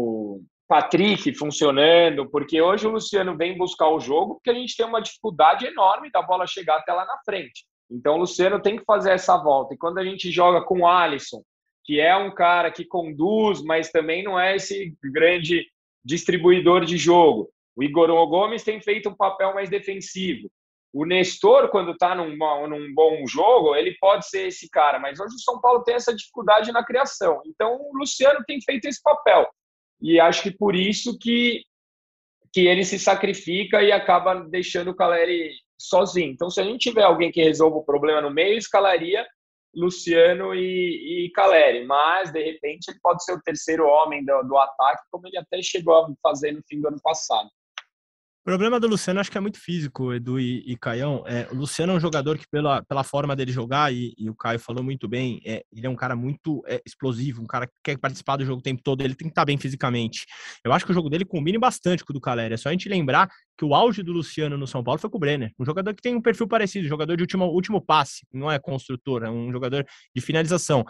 Patrick 0.67 1.33
funcionando, 1.33 2.29
porque 2.29 2.61
hoje 2.61 2.85
o 2.85 2.91
Luciano 2.91 3.37
vem 3.37 3.57
buscar 3.57 3.89
o 3.89 3.99
jogo 3.99 4.35
porque 4.35 4.49
a 4.49 4.53
gente 4.53 4.75
tem 4.75 4.85
uma 4.85 5.01
dificuldade 5.01 5.65
enorme 5.65 6.11
da 6.11 6.21
bola 6.21 6.45
chegar 6.45 6.77
até 6.77 6.91
lá 6.91 7.05
na 7.05 7.17
frente. 7.25 7.65
Então 7.89 8.15
o 8.15 8.19
Luciano 8.19 8.61
tem 8.61 8.77
que 8.77 8.83
fazer 8.83 9.11
essa 9.11 9.37
volta. 9.37 9.73
E 9.73 9.77
quando 9.77 9.97
a 9.99 10.03
gente 10.03 10.29
joga 10.29 10.61
com 10.61 10.81
o 10.81 10.87
Alisson, 10.87 11.41
que 11.85 12.01
é 12.01 12.15
um 12.17 12.35
cara 12.35 12.69
que 12.69 12.83
conduz, 12.83 13.63
mas 13.63 13.91
também 13.91 14.23
não 14.23 14.37
é 14.37 14.57
esse 14.57 14.93
grande 15.01 15.65
distribuidor 16.03 16.83
de 16.83 16.97
jogo. 16.97 17.49
O 17.75 17.83
Igor 17.83 18.09
Gomes 18.27 18.63
tem 18.63 18.81
feito 18.81 19.07
um 19.07 19.15
papel 19.15 19.53
mais 19.53 19.69
defensivo. 19.69 20.49
O 20.93 21.05
Nestor, 21.05 21.69
quando 21.69 21.91
está 21.91 22.13
num, 22.13 22.35
num, 22.67 22.93
bom 22.93 23.25
jogo, 23.25 23.75
ele 23.75 23.95
pode 23.99 24.27
ser 24.27 24.47
esse 24.47 24.69
cara, 24.69 24.99
mas 24.99 25.19
hoje 25.19 25.35
o 25.35 25.39
São 25.39 25.61
Paulo 25.61 25.83
tem 25.83 25.95
essa 25.95 26.13
dificuldade 26.13 26.71
na 26.71 26.83
criação. 26.83 27.41
Então 27.45 27.77
o 27.79 27.97
Luciano 27.97 28.43
tem 28.45 28.59
feito 28.61 28.85
esse 28.85 29.01
papel 29.01 29.47
e 30.01 30.19
acho 30.19 30.43
que 30.43 30.51
por 30.51 30.75
isso 30.75 31.17
que, 31.17 31.63
que 32.53 32.67
ele 32.67 32.83
se 32.83 32.99
sacrifica 32.99 33.81
e 33.81 33.91
acaba 33.91 34.35
deixando 34.35 34.91
o 34.91 34.95
Caleri 34.95 35.51
sozinho. 35.79 36.31
Então, 36.31 36.49
se 36.49 36.59
a 36.59 36.63
gente 36.63 36.89
tiver 36.89 37.03
alguém 37.03 37.31
que 37.31 37.43
resolva 37.43 37.77
o 37.77 37.85
problema 37.85 38.21
no 38.21 38.31
meio, 38.31 38.57
escalaria 38.57 39.25
Luciano 39.75 40.55
e, 40.55 41.25
e 41.25 41.31
Caleri, 41.31 41.85
mas 41.85 42.31
de 42.31 42.43
repente 42.43 42.89
ele 42.89 42.99
pode 43.01 43.23
ser 43.23 43.33
o 43.33 43.41
terceiro 43.41 43.85
homem 43.85 44.25
do, 44.25 44.43
do 44.43 44.57
ataque, 44.57 45.03
como 45.11 45.27
ele 45.27 45.37
até 45.37 45.61
chegou 45.61 45.95
a 45.95 46.07
fazer 46.23 46.51
no 46.51 46.63
fim 46.67 46.79
do 46.81 46.87
ano 46.87 46.99
passado. 47.01 47.49
O 48.47 48.49
problema 48.49 48.79
do 48.79 48.87
Luciano 48.87 49.19
acho 49.19 49.29
que 49.29 49.37
é 49.37 49.41
muito 49.41 49.59
físico, 49.59 50.13
Edu 50.13 50.39
e, 50.39 50.63
e 50.65 50.77
Caião. 50.77 51.21
É, 51.27 51.49
o 51.51 51.55
Luciano 51.55 51.91
é 51.91 51.95
um 51.97 51.99
jogador 51.99 52.37
que, 52.37 52.47
pela, 52.49 52.81
pela 52.81 53.03
forma 53.03 53.35
dele 53.35 53.51
jogar, 53.51 53.93
e, 53.93 54.13
e 54.17 54.29
o 54.29 54.33
Caio 54.33 54.57
falou 54.57 54.81
muito 54.81 55.05
bem, 55.05 55.41
é, 55.45 55.65
ele 55.69 55.85
é 55.85 55.89
um 55.89 55.97
cara 55.97 56.15
muito 56.15 56.63
é, 56.65 56.81
explosivo, 56.85 57.41
um 57.41 57.45
cara 57.45 57.67
que 57.67 57.73
quer 57.83 57.97
participar 57.97 58.37
do 58.37 58.45
jogo 58.45 58.59
o 58.59 58.63
tempo 58.63 58.81
todo, 58.81 59.01
ele 59.01 59.15
tem 59.15 59.27
que 59.27 59.33
estar 59.33 59.43
bem 59.43 59.57
fisicamente. 59.57 60.25
Eu 60.63 60.71
acho 60.71 60.85
que 60.85 60.91
o 60.91 60.93
jogo 60.93 61.09
dele 61.09 61.25
combina 61.25 61.59
bastante 61.59 62.05
com 62.05 62.13
o 62.13 62.15
do 62.15 62.21
Caleri. 62.21 62.53
É 62.53 62.57
só 62.57 62.69
a 62.69 62.71
gente 62.71 62.87
lembrar 62.87 63.29
que 63.57 63.65
o 63.65 63.75
auge 63.75 64.01
do 64.01 64.13
Luciano 64.13 64.57
no 64.57 64.65
São 64.65 64.81
Paulo 64.81 64.97
foi 64.97 65.09
com 65.09 65.17
o 65.17 65.19
Brenner, 65.19 65.51
um 65.59 65.65
jogador 65.65 65.93
que 65.93 66.01
tem 66.01 66.15
um 66.15 66.21
perfil 66.21 66.47
parecido, 66.47 66.87
jogador 66.87 67.17
de 67.17 67.23
último, 67.23 67.47
último 67.47 67.81
passe, 67.81 68.25
não 68.31 68.49
é 68.49 68.57
construtor, 68.57 69.23
é 69.23 69.29
um 69.29 69.51
jogador 69.51 69.85
de 70.15 70.21
finalização. 70.21 70.85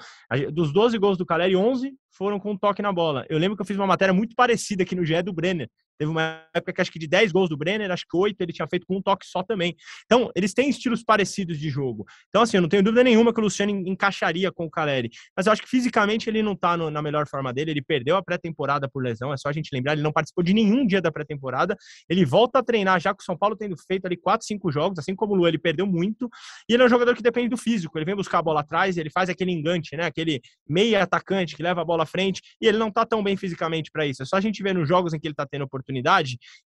Dos 0.54 0.72
12 0.72 0.96
gols 1.00 1.18
do 1.18 1.26
Caleri, 1.26 1.56
11 1.56 1.92
foram 2.12 2.40
com 2.40 2.52
um 2.52 2.58
toque 2.58 2.84
na 2.84 2.94
bola. 2.94 3.26
Eu 3.28 3.40
lembro 3.40 3.58
que 3.58 3.64
eu 3.64 3.66
fiz 3.66 3.78
uma 3.78 3.88
matéria 3.88 4.14
muito 4.14 4.36
parecida 4.36 4.84
aqui 4.84 4.94
no 4.94 5.04
GE 5.04 5.24
do 5.24 5.34
Brenner, 5.34 5.68
Teve 5.98 6.12
uma 6.12 6.44
época 6.54 6.74
que 6.74 6.82
acho 6.82 6.92
que 6.92 7.00
de 7.00 7.08
10 7.08 7.32
gols 7.32 7.50
do 7.50 7.58
Brenner, 7.58 7.92
acho 7.92 8.06
que 8.08 8.16
8 8.16 8.40
ele 8.40 8.54
tinha 8.54 8.68
feito 8.68 8.86
com 8.86 8.98
um 8.98 9.02
toque 9.02 9.26
só 9.26 9.42
também. 9.42 9.76
Então, 10.06 10.32
eles 10.36 10.54
têm 10.54 10.70
estilos 10.70 11.04
parecidos 11.04 11.58
de 11.60 11.70
jogo. 11.70 12.06
Então, 12.30 12.42
assim, 12.42 12.58
eu 12.58 12.62
não 12.62 12.70
tenho 12.70 12.84
dúvida 12.84 13.04
nenhuma 13.04 13.34
que 13.34 13.40
o 13.40 13.44
Luciano 13.44 13.72
encaixaria 13.72 14.52
com 14.52 14.66
o 14.66 14.70
Caleri. 14.70 15.10
Mas 15.36 15.48
eu 15.48 15.52
acho 15.52 15.62
que 15.62 15.68
fisicamente 15.68 16.30
ele 16.30 16.44
não 16.44 16.56
tá 16.56 16.78
na 16.78 17.02
melhor 17.02 17.28
forma 17.28 17.52
dele. 17.52 17.72
Ele 17.72 17.82
perdeu 17.82 18.16
a 18.16 18.22
pré-temporada 18.22 18.88
por 18.88 19.04
lesão, 19.04 19.34
é 19.34 19.38
só 19.38 19.50
a 19.50 19.52
gente 19.52 19.70
lembrar. 19.74 19.94
Ele 19.94 20.04
não 20.04 20.12
participou 20.12 20.44
de 20.44 20.54
nenhum 20.54 20.86
dia 20.86 21.02
da 21.02 21.12
pré-temporada. 21.12 21.76
Ele 22.08 22.26
volta 22.26 22.60
a 22.60 22.64
treinar 22.64 23.00
já 23.00 23.14
com 23.14 23.22
o 23.22 23.26
São 23.26 23.38
Paulo 23.38 23.56
tendo 23.56 23.76
feito 23.88 24.06
ali 24.06 24.18
4, 24.18 24.46
5 24.46 24.72
jogos, 24.72 25.00
assim 25.00 25.16
como 25.16 25.34
o 25.34 25.36
Lu, 25.36 25.48
ele 25.48 25.58
perdeu 25.58 25.88
muito. 25.88 26.30
E 26.70 26.74
ele 26.74 26.84
é 26.84 26.86
um 26.86 26.90
jogador 26.90 27.16
que 27.16 27.24
depende 27.24 27.50
do 27.50 27.58
físico. 27.58 27.98
Ele 27.98 28.06
vem 28.06 28.16
buscar 28.16 28.40
a 28.40 28.42
bola 28.44 28.60
atrás, 28.60 28.98
ele 28.98 29.10
faz 29.10 29.30
aquele 29.30 29.52
engante, 29.52 29.98
né? 29.98 30.06
Aquele 30.06 30.42
meia 30.70 31.02
atacante 31.02 31.56
que 31.56 31.64
leva 31.64 31.82
a 31.82 31.86
bola 31.86 32.04
à 32.04 32.06
frente. 32.06 32.42
E 32.62 32.68
ele 32.68 32.78
não 32.78 32.92
tá 32.92 33.04
tão 33.04 33.24
bem 33.24 33.36
fisicamente 33.36 33.90
para 33.92 34.06
isso. 34.06 34.22
É 34.22 34.26
só 34.26 34.36
a 34.36 34.42
gente 34.42 34.62
ver 34.62 34.76
nos 34.76 34.88
jogos 34.88 35.14
em 35.14 35.20
que 35.20 35.28
ele 35.28 35.36
tá 35.36 35.46
tendo 35.46 35.64
oportunidade 35.64 35.87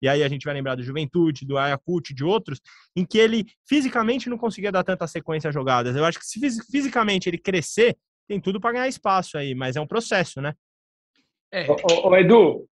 e 0.00 0.08
aí 0.08 0.22
a 0.22 0.28
gente 0.28 0.44
vai 0.44 0.54
lembrar 0.54 0.74
do 0.74 0.82
Juventude, 0.82 1.46
do 1.46 1.58
Ayacucho, 1.58 2.14
de 2.14 2.24
outros, 2.24 2.60
em 2.96 3.04
que 3.04 3.18
ele 3.18 3.46
fisicamente 3.68 4.28
não 4.28 4.38
conseguia 4.38 4.72
dar 4.72 4.84
tanta 4.84 5.06
sequência 5.06 5.48
a 5.48 5.52
jogadas. 5.52 5.96
Eu 5.96 6.04
acho 6.04 6.18
que 6.18 6.26
se 6.26 6.40
fisicamente 6.70 7.28
ele 7.28 7.38
crescer, 7.38 7.96
tem 8.28 8.40
tudo 8.40 8.60
para 8.60 8.72
ganhar 8.72 8.88
espaço 8.88 9.38
aí, 9.38 9.54
mas 9.54 9.76
é 9.76 9.80
um 9.80 9.86
processo, 9.86 10.40
né? 10.40 10.54
É. 11.52 11.66
Ô, 11.70 12.08
ô, 12.08 12.16
Edu, 12.16 12.68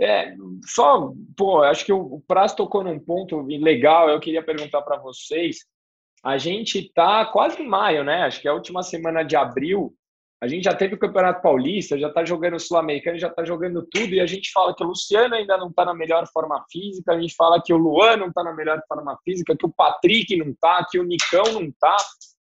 é, 0.00 0.34
só, 0.64 1.12
pô, 1.36 1.62
acho 1.62 1.84
que 1.84 1.92
o, 1.92 2.00
o 2.00 2.20
Praz 2.26 2.54
tocou 2.54 2.84
num 2.84 2.98
ponto 2.98 3.40
legal, 3.42 4.08
eu 4.08 4.20
queria 4.20 4.42
perguntar 4.42 4.82
para 4.82 4.98
vocês. 4.98 5.64
A 6.24 6.38
gente 6.38 6.92
tá 6.92 7.24
quase 7.26 7.60
em 7.60 7.66
maio, 7.66 8.04
né? 8.04 8.22
Acho 8.22 8.40
que 8.40 8.46
é 8.46 8.50
a 8.50 8.54
última 8.54 8.82
semana 8.82 9.22
de 9.22 9.34
abril. 9.34 9.94
A 10.42 10.48
gente 10.48 10.64
já 10.64 10.74
teve 10.74 10.96
o 10.96 10.98
Campeonato 10.98 11.40
Paulista, 11.40 11.96
já 11.96 12.08
está 12.08 12.24
jogando 12.24 12.54
o 12.54 12.58
Sul-Americano, 12.58 13.16
já 13.16 13.28
está 13.28 13.44
jogando 13.44 13.86
tudo, 13.88 14.12
e 14.12 14.20
a 14.20 14.26
gente 14.26 14.50
fala 14.50 14.74
que 14.74 14.82
o 14.82 14.88
Luciano 14.88 15.36
ainda 15.36 15.56
não 15.56 15.68
está 15.68 15.84
na 15.84 15.94
melhor 15.94 16.26
forma 16.32 16.64
física, 16.68 17.12
a 17.12 17.20
gente 17.20 17.32
fala 17.36 17.62
que 17.62 17.72
o 17.72 17.76
Luan 17.76 18.16
não 18.16 18.26
está 18.26 18.42
na 18.42 18.52
melhor 18.52 18.82
forma 18.88 19.16
física, 19.24 19.56
que 19.56 19.64
o 19.64 19.72
Patrick 19.72 20.36
não 20.36 20.50
está, 20.50 20.84
que 20.90 20.98
o 20.98 21.04
Nicão 21.04 21.44
não 21.52 21.62
está. 21.62 21.96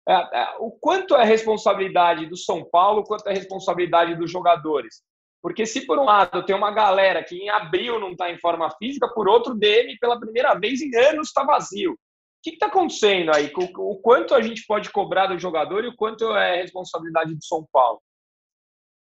É, 0.10 0.13
é, 0.13 0.56
o 0.62 0.71
quanto 0.71 1.15
é 1.15 1.24
responsabilidade 1.24 2.26
do 2.26 2.36
São 2.36 2.65
Paulo, 2.65 3.04
quanto 3.04 3.30
é 3.30 3.34
responsabilidade 3.34 4.15
dos 4.15 4.32
jogadores? 4.32 5.04
Porque 5.39 5.67
se 5.67 5.86
por 5.86 6.00
um 6.00 6.06
lado 6.06 6.43
tem 6.43 6.56
uma 6.56 6.71
galera 6.71 7.24
que 7.24 7.36
em 7.36 7.52
abril 7.52 8.00
não 8.00 8.13
está 8.13 8.32
em 8.32 8.39
forma 8.39 8.67
física, 8.80 9.08
por 9.13 9.30
outro, 9.30 9.54
DM 9.54 9.95
pela 10.00 10.19
primeira 10.19 10.56
vez 10.56 10.82
em 10.82 10.89
anos 10.95 11.28
está 11.28 11.43
vazio 11.43 11.95
que 12.51 12.55
está 12.55 12.67
acontecendo 12.67 13.31
aí? 13.34 13.51
O, 13.55 13.93
o, 13.93 13.95
quanto 13.97 14.36
a 14.36 14.41
gente 14.41 14.65
pode 14.67 14.91
cobrar 14.91 15.27
do 15.27 15.39
jogador 15.39 15.84
e 15.84 15.88
o 15.88 15.95
quanto 15.95 16.31
é 16.36 16.62
responsabilidade 16.62 17.34
do 17.34 17.43
São 17.43 17.67
Paulo? 17.71 17.99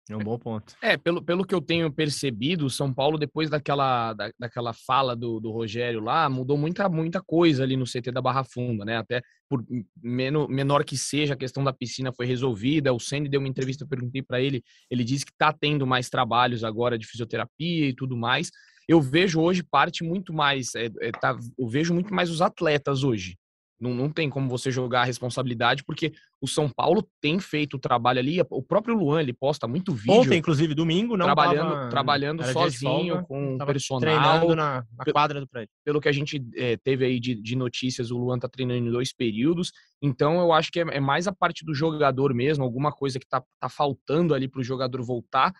É 0.08 0.14
um 0.14 0.20
bom 0.20 0.38
ponto. 0.38 0.74
É, 0.82 0.98
pelo, 0.98 1.22
pelo 1.22 1.46
que 1.46 1.54
eu 1.54 1.62
tenho 1.62 1.90
percebido, 1.90 2.66
o 2.66 2.70
São 2.70 2.92
Paulo, 2.92 3.16
depois 3.16 3.48
daquela, 3.48 4.12
da, 4.12 4.30
daquela 4.38 4.74
fala 4.74 5.16
do, 5.16 5.40
do 5.40 5.50
Rogério 5.50 6.00
lá, 6.00 6.28
mudou 6.28 6.58
muita, 6.58 6.88
muita 6.90 7.22
coisa 7.22 7.62
ali 7.62 7.74
no 7.74 7.86
CT 7.86 8.12
da 8.12 8.20
Barra 8.20 8.44
Funda, 8.44 8.84
né? 8.84 8.98
Até 8.98 9.22
por 9.48 9.64
menor, 10.02 10.48
menor 10.48 10.84
que 10.84 10.96
seja, 10.96 11.32
a 11.32 11.38
questão 11.38 11.64
da 11.64 11.72
piscina 11.72 12.12
foi 12.12 12.26
resolvida. 12.26 12.92
O 12.92 13.00
Senna 13.00 13.28
deu 13.28 13.40
uma 13.40 13.48
entrevista, 13.48 13.84
eu 13.84 13.88
perguntei 13.88 14.22
para 14.22 14.40
ele, 14.40 14.62
ele 14.90 15.04
disse 15.04 15.24
que 15.24 15.32
está 15.32 15.52
tendo 15.52 15.86
mais 15.86 16.10
trabalhos 16.10 16.64
agora 16.64 16.98
de 16.98 17.06
fisioterapia 17.06 17.88
e 17.88 17.94
tudo 17.94 18.14
mais 18.14 18.50
eu 18.88 19.00
vejo 19.00 19.40
hoje 19.40 19.62
parte 19.62 20.04
muito 20.04 20.32
mais, 20.32 20.74
é, 20.74 20.90
é, 21.00 21.10
tá, 21.10 21.36
eu 21.58 21.68
vejo 21.68 21.94
muito 21.94 22.12
mais 22.12 22.30
os 22.30 22.42
atletas 22.42 23.02
hoje. 23.02 23.36
Não, 23.80 23.92
não 23.92 24.08
tem 24.08 24.30
como 24.30 24.48
você 24.48 24.70
jogar 24.70 25.02
a 25.02 25.04
responsabilidade, 25.04 25.84
porque 25.84 26.12
o 26.40 26.46
São 26.46 26.70
Paulo 26.70 27.06
tem 27.20 27.38
feito 27.40 27.74
o 27.74 27.78
trabalho 27.78 28.18
ali. 28.18 28.40
O 28.50 28.62
próprio 28.62 28.96
Luan, 28.96 29.20
ele 29.20 29.32
posta 29.32 29.66
muito 29.66 29.92
vídeo. 29.92 30.12
Ontem, 30.12 30.38
inclusive, 30.38 30.74
domingo, 30.74 31.16
não 31.16 31.26
Trabalhando, 31.26 31.70
tava, 31.70 31.88
trabalhando 31.90 32.44
sozinho, 32.44 33.14
folga, 33.14 33.26
com 33.26 33.56
o 33.56 33.66
personal. 33.66 34.00
Treinando 34.00 34.56
na, 34.56 34.84
na, 34.96 35.12
quadra 35.12 35.40
do 35.40 35.48
prédio. 35.48 35.70
Pelo 35.84 36.00
que 36.00 36.08
a 36.08 36.12
gente 36.12 36.42
é, 36.54 36.76
teve 36.76 37.04
aí 37.04 37.18
de, 37.18 37.34
de, 37.34 37.56
notícias, 37.56 38.10
o 38.10 38.16
Luan 38.16 38.38
tá 38.38 38.48
treinando 38.48 38.86
em 38.86 38.90
dois 38.90 39.12
períodos. 39.12 39.72
Então, 40.00 40.40
eu 40.40 40.52
acho 40.52 40.70
que 40.70 40.80
é, 40.80 40.84
é 40.90 41.00
mais 41.00 41.26
a 41.26 41.32
parte 41.32 41.64
do 41.64 41.74
jogador 41.74 42.32
mesmo, 42.32 42.64
alguma 42.64 42.92
coisa 42.92 43.18
que 43.18 43.26
tá, 43.26 43.42
tá 43.60 43.68
faltando 43.68 44.34
ali 44.34 44.48
para 44.48 44.60
o 44.60 44.64
jogador 44.64 45.02
voltar 45.02 45.52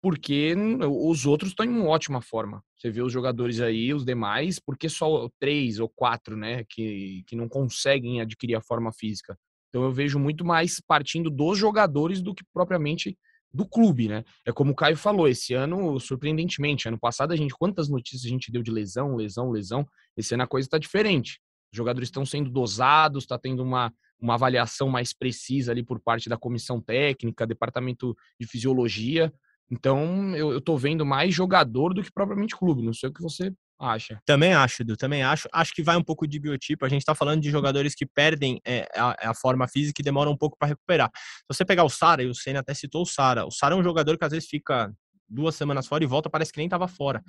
porque 0.00 0.54
os 0.88 1.26
outros 1.26 1.50
estão 1.50 1.66
em 1.66 1.80
ótima 1.82 2.20
forma. 2.20 2.62
Você 2.76 2.90
vê 2.90 3.02
os 3.02 3.12
jogadores 3.12 3.60
aí, 3.60 3.92
os 3.92 4.04
demais, 4.04 4.58
porque 4.58 4.88
só 4.88 5.28
três 5.40 5.80
ou 5.80 5.88
quatro, 5.88 6.36
né, 6.36 6.64
que, 6.68 7.24
que 7.26 7.34
não 7.34 7.48
conseguem 7.48 8.20
adquirir 8.20 8.54
a 8.54 8.62
forma 8.62 8.92
física. 8.92 9.36
Então 9.68 9.82
eu 9.82 9.92
vejo 9.92 10.18
muito 10.18 10.44
mais 10.44 10.80
partindo 10.80 11.30
dos 11.30 11.58
jogadores 11.58 12.22
do 12.22 12.34
que 12.34 12.44
propriamente 12.54 13.18
do 13.52 13.66
clube, 13.66 14.08
né? 14.08 14.24
É 14.44 14.52
como 14.52 14.72
o 14.72 14.74
Caio 14.74 14.96
falou, 14.96 15.26
esse 15.26 15.54
ano, 15.54 15.98
surpreendentemente, 15.98 16.86
ano 16.86 16.98
passado 16.98 17.32
a 17.32 17.36
gente, 17.36 17.54
quantas 17.54 17.88
notícias 17.88 18.24
a 18.24 18.28
gente 18.28 18.52
deu 18.52 18.62
de 18.62 18.70
lesão, 18.70 19.16
lesão, 19.16 19.50
lesão, 19.50 19.86
esse 20.16 20.34
ano 20.34 20.42
a 20.42 20.46
coisa 20.46 20.66
está 20.66 20.78
diferente. 20.78 21.40
Os 21.72 21.76
jogadores 21.76 22.08
estão 22.08 22.24
sendo 22.24 22.50
dosados, 22.50 23.24
está 23.24 23.38
tendo 23.38 23.62
uma, 23.62 23.92
uma 24.20 24.34
avaliação 24.34 24.88
mais 24.88 25.12
precisa 25.12 25.72
ali 25.72 25.82
por 25.82 26.00
parte 26.00 26.28
da 26.28 26.36
comissão 26.36 26.80
técnica, 26.80 27.46
departamento 27.46 28.14
de 28.38 28.46
fisiologia, 28.46 29.32
então, 29.70 30.34
eu, 30.34 30.52
eu 30.52 30.60
tô 30.60 30.76
vendo 30.76 31.04
mais 31.04 31.34
jogador 31.34 31.92
do 31.92 32.02
que 32.02 32.10
propriamente 32.12 32.56
clube. 32.56 32.82
Não 32.82 32.94
sei 32.94 33.10
o 33.10 33.12
que 33.12 33.22
você 33.22 33.52
acha. 33.78 34.20
Também 34.24 34.54
acho, 34.54 34.82
Edu, 34.82 34.96
também 34.96 35.22
acho. 35.22 35.48
Acho 35.52 35.74
que 35.74 35.82
vai 35.82 35.96
um 35.96 36.02
pouco 36.02 36.26
de 36.26 36.38
biotipo. 36.38 36.84
A 36.84 36.88
gente 36.88 37.04
tá 37.04 37.14
falando 37.14 37.42
de 37.42 37.50
jogadores 37.50 37.94
que 37.94 38.06
perdem 38.06 38.60
é, 38.66 38.88
a, 38.94 39.30
a, 39.30 39.34
forma 39.34 39.68
física 39.68 40.00
e 40.00 40.04
demoram 40.04 40.32
um 40.32 40.36
pouco 40.36 40.56
para 40.58 40.68
recuperar. 40.68 41.10
Se 41.14 41.44
você 41.48 41.64
pegar 41.64 41.84
o 41.84 41.90
Sara, 41.90 42.22
e 42.22 42.26
o 42.26 42.34
Senna 42.34 42.60
até 42.60 42.72
citou 42.72 43.02
o 43.02 43.06
Sara, 43.06 43.44
o 43.46 43.50
Sara 43.50 43.74
é 43.74 43.78
um 43.78 43.82
jogador 43.82 44.16
que 44.16 44.24
às 44.24 44.32
vezes 44.32 44.48
fica 44.48 44.92
duas 45.28 45.54
semanas 45.54 45.86
fora 45.86 46.02
e 46.02 46.06
volta, 46.06 46.30
parece 46.30 46.50
que 46.50 46.58
nem 46.58 46.66
estava 46.66 46.88
fora. 46.88 47.22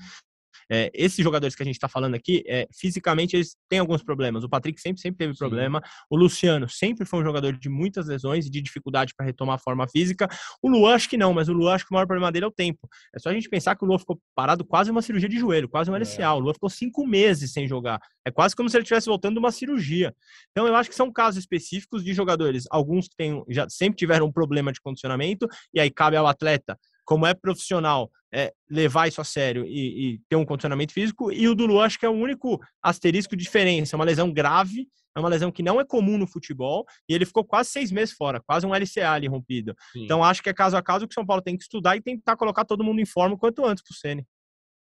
É, 0.69 0.91
esses 0.93 1.23
jogadores 1.23 1.55
que 1.55 1.63
a 1.63 1.65
gente 1.65 1.75
está 1.75 1.88
falando 1.88 2.15
aqui, 2.15 2.43
é, 2.47 2.67
fisicamente 2.71 3.35
eles 3.35 3.55
têm 3.67 3.79
alguns 3.79 4.03
problemas. 4.03 4.43
O 4.43 4.49
Patrick 4.49 4.79
sempre, 4.79 5.01
sempre 5.01 5.17
teve 5.17 5.33
Sim. 5.33 5.39
problema. 5.39 5.81
O 6.09 6.15
Luciano 6.15 6.67
sempre 6.69 7.05
foi 7.05 7.19
um 7.19 7.23
jogador 7.23 7.53
de 7.53 7.69
muitas 7.69 8.07
lesões 8.07 8.45
e 8.45 8.49
de 8.49 8.62
dificuldade 8.62 9.13
para 9.15 9.25
retomar 9.25 9.55
a 9.55 9.59
forma 9.59 9.88
física. 9.88 10.27
O 10.62 10.69
Luan 10.69 10.95
acho 10.95 11.09
que 11.09 11.17
não, 11.17 11.33
mas 11.33 11.49
o 11.49 11.53
Luan 11.53 11.73
acho 11.73 11.85
que 11.85 11.91
o 11.91 11.95
maior 11.95 12.05
problema 12.05 12.31
dele 12.31 12.45
é 12.45 12.47
o 12.47 12.51
tempo. 12.51 12.88
É 13.13 13.19
só 13.19 13.29
a 13.29 13.33
gente 13.33 13.49
pensar 13.49 13.75
que 13.75 13.83
o 13.83 13.88
Luan 13.88 13.99
ficou 13.99 14.19
parado 14.35 14.63
quase 14.65 14.91
uma 14.91 15.01
cirurgia 15.01 15.29
de 15.29 15.39
joelho, 15.39 15.67
quase 15.67 15.89
um 15.89 15.95
LCA. 15.95 16.23
É. 16.23 16.29
O 16.29 16.39
Luan 16.39 16.53
ficou 16.53 16.69
cinco 16.69 17.05
meses 17.05 17.51
sem 17.51 17.67
jogar. 17.67 17.99
É 18.25 18.31
quase 18.31 18.55
como 18.55 18.69
se 18.69 18.77
ele 18.77 18.83
estivesse 18.83 19.07
voltando 19.07 19.33
de 19.33 19.39
uma 19.39 19.51
cirurgia. 19.51 20.13
Então 20.51 20.67
eu 20.67 20.75
acho 20.75 20.89
que 20.89 20.95
são 20.95 21.12
casos 21.12 21.39
específicos 21.39 22.03
de 22.03 22.13
jogadores, 22.13 22.65
alguns 22.69 23.07
que 23.07 23.15
têm, 23.15 23.43
já 23.49 23.67
sempre 23.69 23.97
tiveram 23.97 24.27
um 24.27 24.31
problema 24.31 24.71
de 24.71 24.81
condicionamento, 24.81 25.47
e 25.73 25.79
aí 25.79 25.89
cabe 25.89 26.15
ao 26.15 26.27
atleta 26.27 26.77
como 27.10 27.26
é 27.26 27.34
profissional, 27.34 28.12
é, 28.32 28.54
levar 28.69 29.08
isso 29.08 29.19
a 29.19 29.24
sério 29.24 29.65
e, 29.65 30.13
e, 30.13 30.19
ter 30.30 30.36
um 30.36 30.45
condicionamento 30.45 30.93
físico. 30.93 31.32
E 31.32 31.48
o 31.48 31.56
do 31.56 31.65
Lu, 31.65 31.82
acho 31.82 31.98
que 31.98 32.06
é 32.06 32.10
o 32.10 32.13
único 32.13 32.62
asterisco 32.84 33.36
de 33.36 33.43
diferença. 33.43 33.95
É 33.95 33.98
uma 33.98 34.06
lesão 34.06 34.32
grave, 34.32 34.88
é 35.17 35.19
uma 35.19 35.28
lesão 35.28 35.52
que 35.52 35.63
não 35.63 35.82
é 35.82 35.84
comum 35.84 36.19
no 36.19 36.28
futebol, 36.28 36.86
e 37.10 37.15
ele 37.15 37.26
ficou 37.26 37.43
quase 37.43 37.72
seis 37.72 37.91
meses 37.91 38.13
fora, 38.13 38.39
quase 38.39 38.67
um 38.67 38.76
LCA 38.76 39.10
ali 39.10 39.26
rompido. 39.26 39.76
Sim. 39.91 40.04
Então, 40.04 40.24
acho 40.24 40.43
que 40.43 40.52
é 40.52 40.54
caso 40.54 40.78
a 40.78 40.84
caso 40.84 41.08
que 41.08 41.12
o 41.12 41.15
São 41.15 41.26
Paulo 41.26 41.41
tem 41.41 41.58
que 41.58 41.63
estudar 41.63 41.98
e 41.98 42.02
tentar 42.02 42.36
colocar 42.36 42.63
todo 42.63 42.84
mundo 42.84 43.02
em 43.02 43.08
forma 43.08 43.34
o 43.34 43.39
quanto 43.39 43.65
antes 43.65 43.84
pro 43.84 43.95
Ceni. 43.95 44.24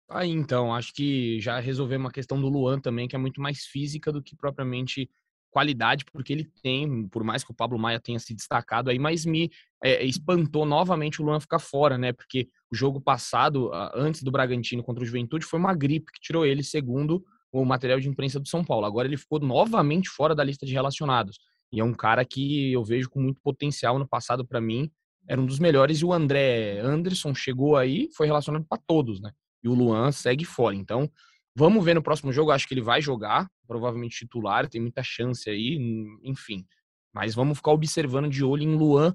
Aí, 0.08 0.30
então, 0.30 0.72
acho 0.72 0.94
que 0.94 1.40
já 1.40 1.58
resolvemos 1.58 2.04
uma 2.04 2.12
questão 2.12 2.40
do 2.40 2.48
Luan 2.48 2.78
também, 2.78 3.08
que 3.08 3.16
é 3.16 3.18
muito 3.18 3.40
mais 3.40 3.64
física 3.64 4.12
do 4.12 4.22
que 4.22 4.36
propriamente 4.36 5.10
qualidade, 5.54 6.04
porque 6.12 6.32
ele 6.32 6.50
tem, 6.62 7.08
por 7.08 7.22
mais 7.22 7.44
que 7.44 7.52
o 7.52 7.54
Pablo 7.54 7.78
Maia 7.78 8.00
tenha 8.00 8.18
se 8.18 8.34
destacado 8.34 8.90
aí, 8.90 8.98
mas 8.98 9.24
me 9.24 9.50
é, 9.84 10.04
espantou 10.04 10.64
novamente 10.64 11.20
o 11.20 11.24
Luan 11.24 11.38
ficar 11.38 11.58
fora, 11.58 11.98
né? 11.98 12.12
Porque 12.12 12.48
o 12.72 12.74
jogo 12.74 13.00
passado, 13.00 13.70
antes 13.94 14.22
do 14.22 14.30
Bragantino 14.30 14.82
contra 14.82 15.02
o 15.02 15.06
Juventude, 15.06 15.44
foi 15.44 15.58
uma 15.58 15.74
gripe 15.74 16.10
que 16.12 16.20
tirou 16.20 16.46
ele, 16.46 16.62
segundo 16.62 17.22
o 17.52 17.64
material 17.64 18.00
de 18.00 18.08
imprensa 18.08 18.40
do 18.40 18.48
São 18.48 18.64
Paulo. 18.64 18.86
Agora 18.86 19.06
ele 19.06 19.16
ficou 19.16 19.38
novamente 19.38 20.08
fora 20.08 20.34
da 20.34 20.42
lista 20.42 20.66
de 20.66 20.72
relacionados. 20.72 21.38
E 21.72 21.80
é 21.80 21.84
um 21.84 21.92
cara 21.92 22.24
que 22.24 22.72
eu 22.72 22.82
vejo 22.82 23.10
com 23.10 23.20
muito 23.20 23.40
potencial 23.42 23.98
no 23.98 24.08
passado 24.08 24.44
para 24.44 24.60
mim, 24.60 24.90
era 25.28 25.40
um 25.40 25.46
dos 25.46 25.58
melhores 25.58 25.98
e 26.00 26.04
o 26.04 26.12
André 26.12 26.80
Anderson 26.80 27.34
chegou 27.34 27.76
aí, 27.76 28.08
foi 28.16 28.26
relacionado 28.26 28.66
para 28.68 28.80
todos, 28.86 29.20
né? 29.20 29.30
E 29.62 29.68
o 29.68 29.74
Luan 29.74 30.12
segue 30.12 30.44
fora. 30.44 30.74
Então, 30.74 31.10
Vamos 31.56 31.84
ver 31.84 31.94
no 31.94 32.02
próximo 32.02 32.32
jogo, 32.32 32.50
acho 32.50 32.66
que 32.66 32.74
ele 32.74 32.80
vai 32.80 33.00
jogar, 33.00 33.48
provavelmente 33.68 34.18
titular, 34.18 34.68
tem 34.68 34.80
muita 34.80 35.04
chance 35.04 35.48
aí, 35.48 35.78
enfim. 36.24 36.66
Mas 37.14 37.32
vamos 37.32 37.58
ficar 37.58 37.70
observando 37.70 38.28
de 38.28 38.42
olho 38.42 38.64
em 38.64 38.74
Luan 38.74 39.14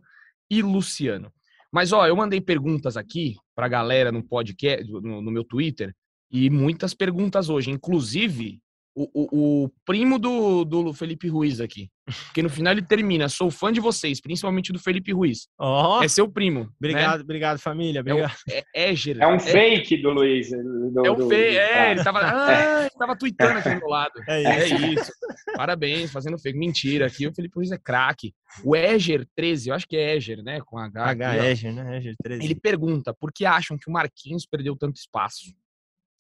e 0.50 0.62
Luciano. 0.62 1.32
Mas 1.72 1.92
ó, 1.92 2.08
eu 2.08 2.16
mandei 2.16 2.42
perguntas 2.42 2.98
aqui 2.98 3.36
pra 3.56 3.68
galera 3.68 4.12
no 4.12 4.24
podcast, 4.24 4.90
no, 4.92 5.22
no 5.22 5.32
meu 5.32 5.44
Twitter, 5.44 5.94
e 6.32 6.50
muitas 6.50 6.94
perguntas 6.94 7.50
hoje, 7.50 7.72
inclusive 7.72 8.60
o, 8.96 9.04
o, 9.14 9.64
o, 9.66 9.72
primo 9.86 10.20
do, 10.20 10.66
do 10.66 10.94
Felipe 10.94 11.28
Ruiz 11.28 11.60
aqui. 11.60 11.90
Porque 12.26 12.42
no 12.42 12.50
final 12.50 12.74
ele 12.74 12.82
termina, 12.82 13.30
sou 13.30 13.50
fã 13.50 13.72
de 13.72 13.80
vocês, 13.80 14.20
principalmente 14.22 14.72
do 14.72 14.80
Felipe 14.80 15.12
Ruiz. 15.12 15.48
Oh, 15.58 16.00
é 16.04 16.08
seu 16.08 16.30
primo. 16.30 16.70
Obrigado, 16.78 17.18
né? 17.18 17.24
obrigado, 17.24 17.60
família. 17.60 18.02
Obrigado. 18.02 18.36
É, 18.50 18.64
é, 18.76 18.92
é, 18.92 18.94
é 19.20 19.28
um 19.28 19.36
é, 19.36 19.40
fake 19.40 20.02
do 20.02 20.12
Luiz. 20.12 20.50
Do, 20.50 21.06
é 21.06 21.12
um 21.12 21.28
fake, 21.30 21.58
é, 21.58 21.92
ele 21.92 22.04
tava, 22.04 22.20
ah, 22.22 22.82
ele 22.82 22.90
tava 22.98 23.16
tweetando 23.16 23.60
aqui 23.60 23.70
do 23.70 23.80
meu 23.80 23.90
lado. 23.90 24.14
É, 24.28 24.44
é 24.44 24.68
isso. 24.68 24.76
é 24.76 24.88
isso. 24.94 25.12
Parabéns, 25.56 26.12
fazendo 26.12 26.38
fake. 26.38 26.58
Mentira, 26.58 27.08
aqui 27.08 27.28
o 27.28 27.34
Felipe 27.34 27.56
Ruiz 27.56 27.72
é 27.72 27.78
craque. 27.78 28.34
O 28.64 28.76
Eger 28.76 29.28
13, 29.36 29.70
eu 29.70 29.76
acho 29.76 29.88
que 29.88 29.96
é 29.96 30.16
Eger, 30.16 30.44
né? 30.44 30.60
Com 30.62 30.78
H. 30.78 31.04
H, 31.04 31.32
aqui, 31.32 31.46
Eger, 31.46 31.74
né? 31.74 31.98
Eger 31.98 32.16
13. 32.22 32.44
Ele 32.44 32.56
pergunta, 32.56 33.14
por 33.14 33.32
que 33.32 33.46
acham 33.46 33.78
que 33.78 33.90
o 33.90 33.94
Marquinhos 33.94 34.46
perdeu 34.46 34.76
tanto 34.76 34.98
espaço? 34.98 35.46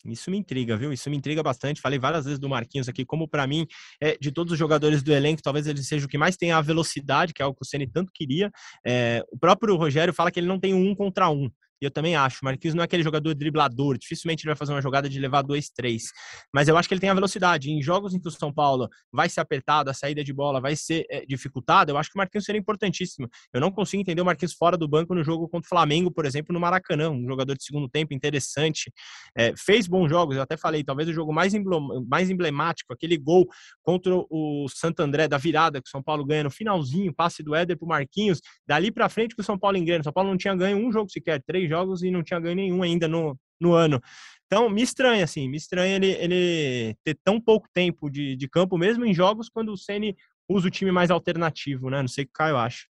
Isso 0.06 0.32
me 0.32 0.38
intriga, 0.38 0.78
viu? 0.78 0.94
Isso 0.94 1.10
me 1.10 1.18
intriga 1.18 1.44
bastante. 1.44 1.82
Falei 1.82 2.00
várias 2.00 2.26
vezes 2.26 2.40
do 2.40 2.48
Marquinhos 2.48 2.88
aqui, 2.88 3.06
como 3.06 3.28
para 3.28 3.46
mim, 3.46 3.68
é, 4.02 4.18
de 4.20 4.32
todos 4.32 4.54
os 4.54 4.60
jogadores 4.60 5.04
do 5.04 5.12
elenco, 5.12 5.42
talvez 5.42 5.68
ele 5.68 5.84
seja 5.84 6.06
o 6.06 6.10
que 6.10 6.18
mais 6.18 6.38
tem 6.38 6.52
a 6.52 6.62
velocidade, 6.62 7.34
que 7.34 7.42
é 7.42 7.46
algo 7.46 7.58
que 7.58 7.64
o 7.64 7.68
Ceni 7.68 7.88
tanto 7.88 8.12
queria. 8.14 8.52
É, 8.86 9.24
o 9.32 9.38
próprio 9.38 9.76
Rogério 9.76 10.14
fala 10.14 10.32
que 10.32 10.40
ele 10.40 10.48
não 10.48 10.60
tem 10.60 10.74
um 10.74 10.96
contra 10.96 11.30
um. 11.30 11.50
E 11.82 11.86
eu 11.86 11.92
também 11.92 12.16
acho. 12.16 12.40
O 12.42 12.46
Marquinhos 12.46 12.76
não 12.76 12.82
é 12.82 12.86
aquele 12.86 13.04
jogador 13.04 13.34
driblador. 13.34 13.98
Dificilmente 13.98 14.44
ele 14.44 14.50
vai 14.50 14.56
fazer 14.56 14.74
uma 14.74 14.82
jogada 14.82 15.10
de 15.10 15.20
levar 15.20 15.42
dois, 15.42 15.70
três. 15.70 16.12
Mas 16.54 16.68
eu 16.68 16.78
acho 16.78 16.88
que 16.88 16.94
ele 16.94 17.02
tem 17.02 17.10
a 17.10 17.14
velocidade. 17.14 17.72
Em 17.72 17.82
jogos 17.82 18.14
em 18.14 18.20
que 18.20 18.28
o 18.28 18.32
São 18.32 18.54
Paulo 18.54 18.88
vai 19.12 19.30
ser 19.30 19.40
apertado, 19.40 19.90
a 19.90 19.94
saída 19.94 20.24
de 20.24 20.34
bola 20.34 20.60
vai 20.60 20.76
ser 20.76 21.06
é, 21.10 21.26
dificultada, 21.26 21.92
eu 21.92 21.98
acho 21.98 22.10
que 22.10 22.18
o 22.18 22.20
Marquinhos 22.20 22.46
seria 22.46 22.60
importantíssimo. 22.60 23.30
Eu 23.54 23.62
não 23.62 23.72
consigo 23.72 24.02
entender 24.02 24.22
o 24.22 24.26
Marquinhos 24.26 24.54
fora 24.54 24.78
do 24.78 24.88
banco 24.88 25.14
no 25.16 25.24
jogo 25.24 25.48
contra 25.48 25.66
o 25.66 25.70
Flamengo, 25.70 26.12
por 26.12 26.26
exemplo, 26.26 26.54
no 26.54 26.60
Maracanã. 26.60 27.10
Um 27.10 27.28
jogador 27.28 27.56
de 27.56 27.64
segundo 27.64 27.88
tempo 27.88 28.14
interessante. 28.14 28.92
É, 29.36 29.54
fez 29.56 29.88
bons 29.88 30.10
jogos, 30.10 30.36
eu 30.36 30.42
até 30.42 30.58
falei, 30.58 30.84
talvez 30.84 31.08
o 31.08 31.14
jogo 31.14 31.34
mais, 31.34 31.54
mais 32.08 32.30
emblemático, 32.30 32.94
aquele 32.94 33.18
gol 33.18 33.48
contra 33.82 34.14
o 34.14 34.68
Santo 34.70 35.02
André 35.02 35.28
da 35.28 35.38
virada 35.38 35.82
que 35.82 35.88
o 35.88 35.92
São 35.92 36.02
Paulo 36.02 36.26
ganha 36.26 36.44
no 36.44 36.52
finalzinho, 36.52 37.14
passe 37.14 37.44
do 37.44 37.56
Éder 37.56 37.78
pro 37.78 37.88
Marquinhos. 37.88 38.42
Dali 38.68 38.92
para 38.92 39.08
frente 39.10 39.36
que 39.36 39.42
o 39.42 39.44
São 39.44 39.58
Paulo 39.58 39.78
engana. 39.78 40.02
O 40.02 40.04
São 40.04 40.14
Paulo 40.14 40.30
não 40.30 40.38
tinha 40.38 40.56
ganho 40.56 40.78
um 40.78 40.92
jogo 40.92 41.10
sequer, 41.10 41.42
três 41.42 41.69
jogos 41.70 42.04
e 42.04 42.12
não 42.12 42.24
tinha 42.24 42.40
ganho 42.40 42.56
nenhum 42.56 42.84
ainda 42.84 43.08
no, 43.08 43.38
no 43.60 43.74
ano. 43.74 44.02
Então, 44.46 44.70
me 44.70 44.82
estranha, 44.82 45.24
assim, 45.24 45.48
me 45.48 45.58
estranha 45.58 45.96
ele, 45.96 46.12
ele 46.12 46.96
ter 47.04 47.18
tão 47.24 47.40
pouco 47.40 47.68
tempo 47.74 48.10
de, 48.10 48.36
de 48.36 48.50
campo, 48.50 48.78
mesmo 48.78 49.06
em 49.06 49.14
jogos 49.14 49.48
quando 49.48 49.72
o 49.72 49.78
Ceni 49.78 50.18
usa 50.50 50.68
o 50.68 50.72
time 50.72 50.92
mais 50.92 51.12
alternativo, 51.12 51.90
né? 51.90 52.02
Não 52.02 52.08
sei 52.08 52.24
o 52.24 52.28
que 52.28 52.32
o 52.32 52.34
Caio 52.34 52.58
acha. 52.58 52.88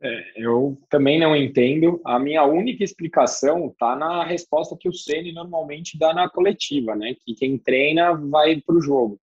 É, 0.00 0.32
eu 0.36 0.80
também 0.90 1.18
não 1.18 1.34
entendo. 1.34 2.00
A 2.04 2.18
minha 2.18 2.44
única 2.44 2.84
explicação 2.84 3.68
está 3.68 3.96
na 3.96 4.24
resposta 4.24 4.76
que 4.78 4.88
o 4.88 4.92
Ceni 4.92 5.32
normalmente 5.32 5.98
dá 5.98 6.12
na 6.12 6.28
coletiva, 6.28 6.94
né? 6.94 7.14
Que 7.24 7.34
quem 7.34 7.56
treina 7.56 8.14
vai 8.14 8.60
para 8.60 8.76
o 8.76 8.82
jogo 8.82 9.20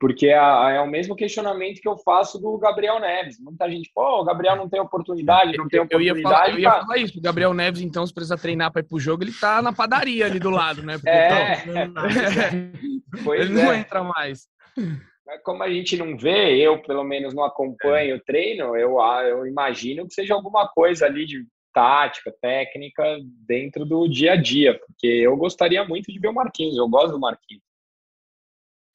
porque 0.00 0.28
é, 0.28 0.34
é, 0.34 0.80
o 0.80 0.86
mesmo 0.86 1.16
questionamento 1.16 1.80
que 1.80 1.88
eu 1.88 1.98
faço 1.98 2.38
do 2.38 2.56
Gabriel 2.56 3.00
Neves. 3.00 3.40
Muita 3.40 3.68
gente, 3.68 3.90
pô, 3.92 4.20
o 4.20 4.24
Gabriel 4.24 4.56
não 4.56 4.68
tem 4.68 4.80
oportunidade, 4.80 5.56
não 5.56 5.68
tem 5.68 5.80
oportunidade. 5.80 6.12
Eu 6.12 6.16
ia 6.16 6.22
falar, 6.22 6.50
eu 6.50 6.58
ia 6.58 6.70
falar 6.70 6.96
isso. 6.98 7.18
O 7.18 7.22
Gabriel 7.22 7.52
Neves, 7.52 7.80
então, 7.80 8.06
se 8.06 8.14
precisa 8.14 8.38
treinar 8.38 8.70
para 8.70 8.80
ir 8.80 8.84
pro 8.84 9.00
jogo, 9.00 9.24
ele 9.24 9.32
tá 9.32 9.60
na 9.60 9.72
padaria 9.72 10.26
ali 10.26 10.38
do 10.38 10.50
lado, 10.50 10.82
né? 10.82 10.94
Porque, 10.94 11.08
é, 11.08 11.64
pois 13.24 13.40
ele 13.40 13.54
não 13.54 13.72
é. 13.72 13.80
entra 13.80 14.04
mais. 14.04 14.46
Como 15.42 15.62
a 15.62 15.68
gente 15.68 15.96
não 15.96 16.16
vê, 16.16 16.56
eu 16.56 16.80
pelo 16.82 17.02
menos 17.02 17.34
não 17.34 17.44
acompanho 17.44 18.16
o 18.16 18.20
treino, 18.20 18.76
eu, 18.76 18.98
eu 19.24 19.46
imagino 19.46 20.06
que 20.06 20.14
seja 20.14 20.32
alguma 20.32 20.68
coisa 20.68 21.06
ali 21.06 21.26
de 21.26 21.44
tática, 21.74 22.32
técnica 22.40 23.02
dentro 23.46 23.84
do 23.84 24.08
dia 24.08 24.32
a 24.32 24.36
dia, 24.36 24.78
porque 24.78 25.06
eu 25.06 25.36
gostaria 25.36 25.84
muito 25.84 26.12
de 26.12 26.18
ver 26.18 26.28
o 26.28 26.34
Marquinhos, 26.34 26.76
eu 26.76 26.88
gosto 26.88 27.12
do 27.12 27.20
Marquinhos. 27.20 27.62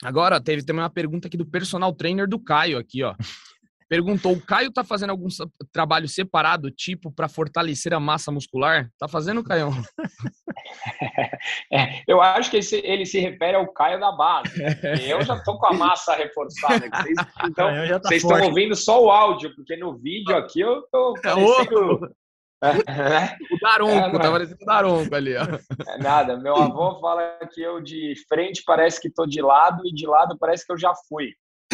Agora, 0.01 0.41
teve 0.41 0.63
também 0.63 0.82
uma 0.82 0.89
pergunta 0.89 1.27
aqui 1.27 1.38
do 1.38 1.45
personal 1.45 1.93
trainer 1.93 2.27
do 2.27 2.39
Caio 2.39 2.77
aqui, 2.77 3.03
ó. 3.03 3.15
Perguntou: 3.89 4.34
o 4.34 4.41
Caio 4.41 4.71
tá 4.71 4.84
fazendo 4.84 5.12
algum 5.12 5.27
trabalho 5.71 6.08
separado, 6.08 6.71
tipo, 6.71 7.12
para 7.12 7.27
fortalecer 7.27 7.93
a 7.93 7.99
massa 7.99 8.32
muscular? 8.32 8.89
Tá 8.97 9.08
fazendo, 9.08 9.43
Caio? 9.43 9.69
É, 11.71 12.01
eu 12.08 12.21
acho 12.21 12.49
que 12.49 12.58
ele 12.58 12.63
se, 12.63 12.77
ele 12.77 13.06
se, 13.06 13.19
refere 13.19 13.58
ao 13.58 13.71
Caio 13.73 13.99
da 13.99 14.12
base. 14.13 14.49
Eu 15.06 15.21
já 15.21 15.38
tô 15.43 15.58
com 15.58 15.67
a 15.67 15.73
massa 15.73 16.15
reforçada. 16.15 16.89
Vocês, 16.89 17.15
então, 17.43 17.67
tá 17.67 18.08
vocês 18.08 18.23
estão 18.23 18.41
ouvindo 18.41 18.73
só 18.75 19.03
o 19.03 19.12
áudio, 19.12 19.53
porque 19.56 19.75
no 19.75 19.97
vídeo 19.97 20.36
aqui 20.36 20.62
eu 20.62 20.84
tô 20.89 21.15
é 21.17 21.21
parecendo 21.21 22.15
o 23.52 23.60
Daronco, 23.60 24.17
é, 24.17 24.19
tá 24.19 24.32
parecendo 24.32 24.62
o 24.62 24.65
Daronco 24.65 25.15
ali, 25.15 25.36
ó. 25.36 25.43
É 25.88 25.97
nada, 25.97 26.38
meu 26.38 26.56
avô 26.56 26.99
fala 26.99 27.39
que 27.54 27.62
eu 27.62 27.82
de 27.82 28.13
frente 28.28 28.63
parece 28.65 29.02
que 29.02 29.10
tô 29.10 29.26
de 29.26 29.41
lado 29.41 29.86
e 29.86 29.93
de 29.93 30.08
lado 30.08 30.38
parece 30.39 30.65
que 30.65 30.71
eu 30.71 30.78
já 30.78 30.93
fui. 31.08 31.34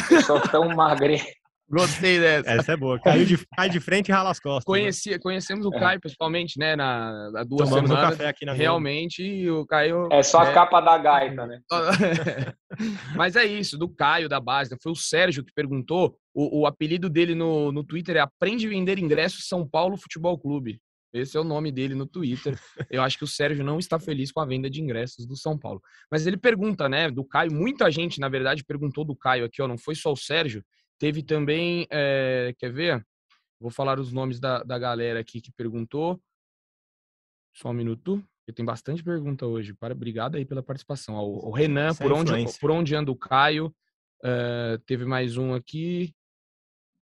Eu 0.09 0.21
sou 0.21 0.39
tão 0.41 0.69
magrinho. 0.75 1.23
Gostei 1.69 2.19
dessa. 2.19 2.49
Essa 2.49 2.71
é 2.73 2.77
boa. 2.77 2.99
Caiu 2.99 3.25
de, 3.25 3.37
cai 3.55 3.69
de 3.69 3.79
frente 3.79 4.09
e 4.09 4.11
rala 4.11 4.31
as 4.31 4.39
costas. 4.39 4.65
Né? 4.65 4.79
Conheci, 4.79 5.11
né? 5.11 5.19
Conhecemos 5.19 5.65
o 5.65 5.73
é. 5.73 5.79
Caio 5.79 6.01
pessoalmente, 6.01 6.57
né? 6.57 6.75
Na, 6.75 7.29
na 7.31 7.43
duas 7.43 7.69
Tomamos 7.69 7.89
semanas. 7.89 8.07
Um 8.07 8.17
café 8.17 8.29
aqui 8.29 8.45
na 8.45 8.53
Realmente, 8.53 9.49
o 9.49 9.65
Caio. 9.67 10.09
É 10.11 10.23
só 10.23 10.39
a 10.39 10.51
capa 10.51 10.81
da 10.81 10.97
gaita, 10.97 11.45
né? 11.45 11.61
Mas 13.15 13.35
é 13.35 13.45
isso, 13.45 13.77
do 13.77 13.87
Caio 13.87 14.27
da 14.27 14.39
base. 14.39 14.75
Foi 14.81 14.91
o 14.91 14.95
Sérgio 14.95 15.43
que 15.43 15.53
perguntou. 15.53 16.17
O, 16.33 16.61
o 16.61 16.65
apelido 16.65 17.09
dele 17.09 17.35
no, 17.35 17.71
no 17.71 17.83
Twitter 17.83 18.15
é 18.15 18.19
Aprende 18.19 18.65
a 18.65 18.69
Vender 18.69 18.97
Ingressos 18.97 19.47
São 19.47 19.67
Paulo 19.67 19.97
Futebol 19.97 20.37
Clube. 20.39 20.79
Esse 21.11 21.37
é 21.37 21.39
o 21.39 21.43
nome 21.43 21.71
dele 21.71 21.95
no 21.95 22.05
Twitter. 22.05 22.57
Eu 22.89 23.01
acho 23.01 23.17
que 23.17 23.23
o 23.23 23.27
Sérgio 23.27 23.63
não 23.63 23.79
está 23.79 23.99
feliz 23.99 24.31
com 24.31 24.39
a 24.39 24.45
venda 24.45 24.69
de 24.69 24.81
ingressos 24.81 25.25
do 25.25 25.35
São 25.35 25.57
Paulo. 25.57 25.81
Mas 26.11 26.27
ele 26.27 26.37
pergunta, 26.37 26.87
né, 26.87 27.09
do 27.09 27.23
Caio. 27.23 27.51
Muita 27.51 27.89
gente, 27.89 28.19
na 28.19 28.29
verdade, 28.29 28.63
perguntou 28.63 29.03
do 29.03 29.15
Caio 29.15 29.45
aqui, 29.45 29.61
ó. 29.61 29.67
Não 29.67 29.77
foi 29.77 29.95
só 29.95 30.11
o 30.11 30.17
Sérgio. 30.17 30.63
Teve 30.99 31.23
também, 31.23 31.87
é, 31.89 32.53
quer 32.59 32.71
ver? 32.71 33.05
Vou 33.59 33.71
falar 33.71 33.99
os 33.99 34.11
nomes 34.11 34.39
da, 34.39 34.63
da 34.63 34.77
galera 34.77 35.19
aqui 35.19 35.41
que 35.41 35.51
perguntou. 35.51 36.21
Só 37.55 37.69
um 37.69 37.73
minuto. 37.73 38.23
Eu 38.45 38.53
tenho 38.53 38.65
bastante 38.65 39.03
pergunta 39.03 39.45
hoje. 39.45 39.73
Para, 39.73 39.93
obrigado 39.93 40.35
aí 40.35 40.45
pela 40.45 40.61
participação. 40.61 41.15
O, 41.15 41.49
o 41.49 41.51
Renan, 41.51 41.95
por 41.95 42.11
onde, 42.11 42.31
por 42.59 42.71
onde 42.71 42.95
anda 42.95 43.11
o 43.11 43.15
Caio? 43.15 43.73
Uh, 44.23 44.77
teve 44.85 45.05
mais 45.05 45.37
um 45.37 45.53
aqui. 45.53 46.13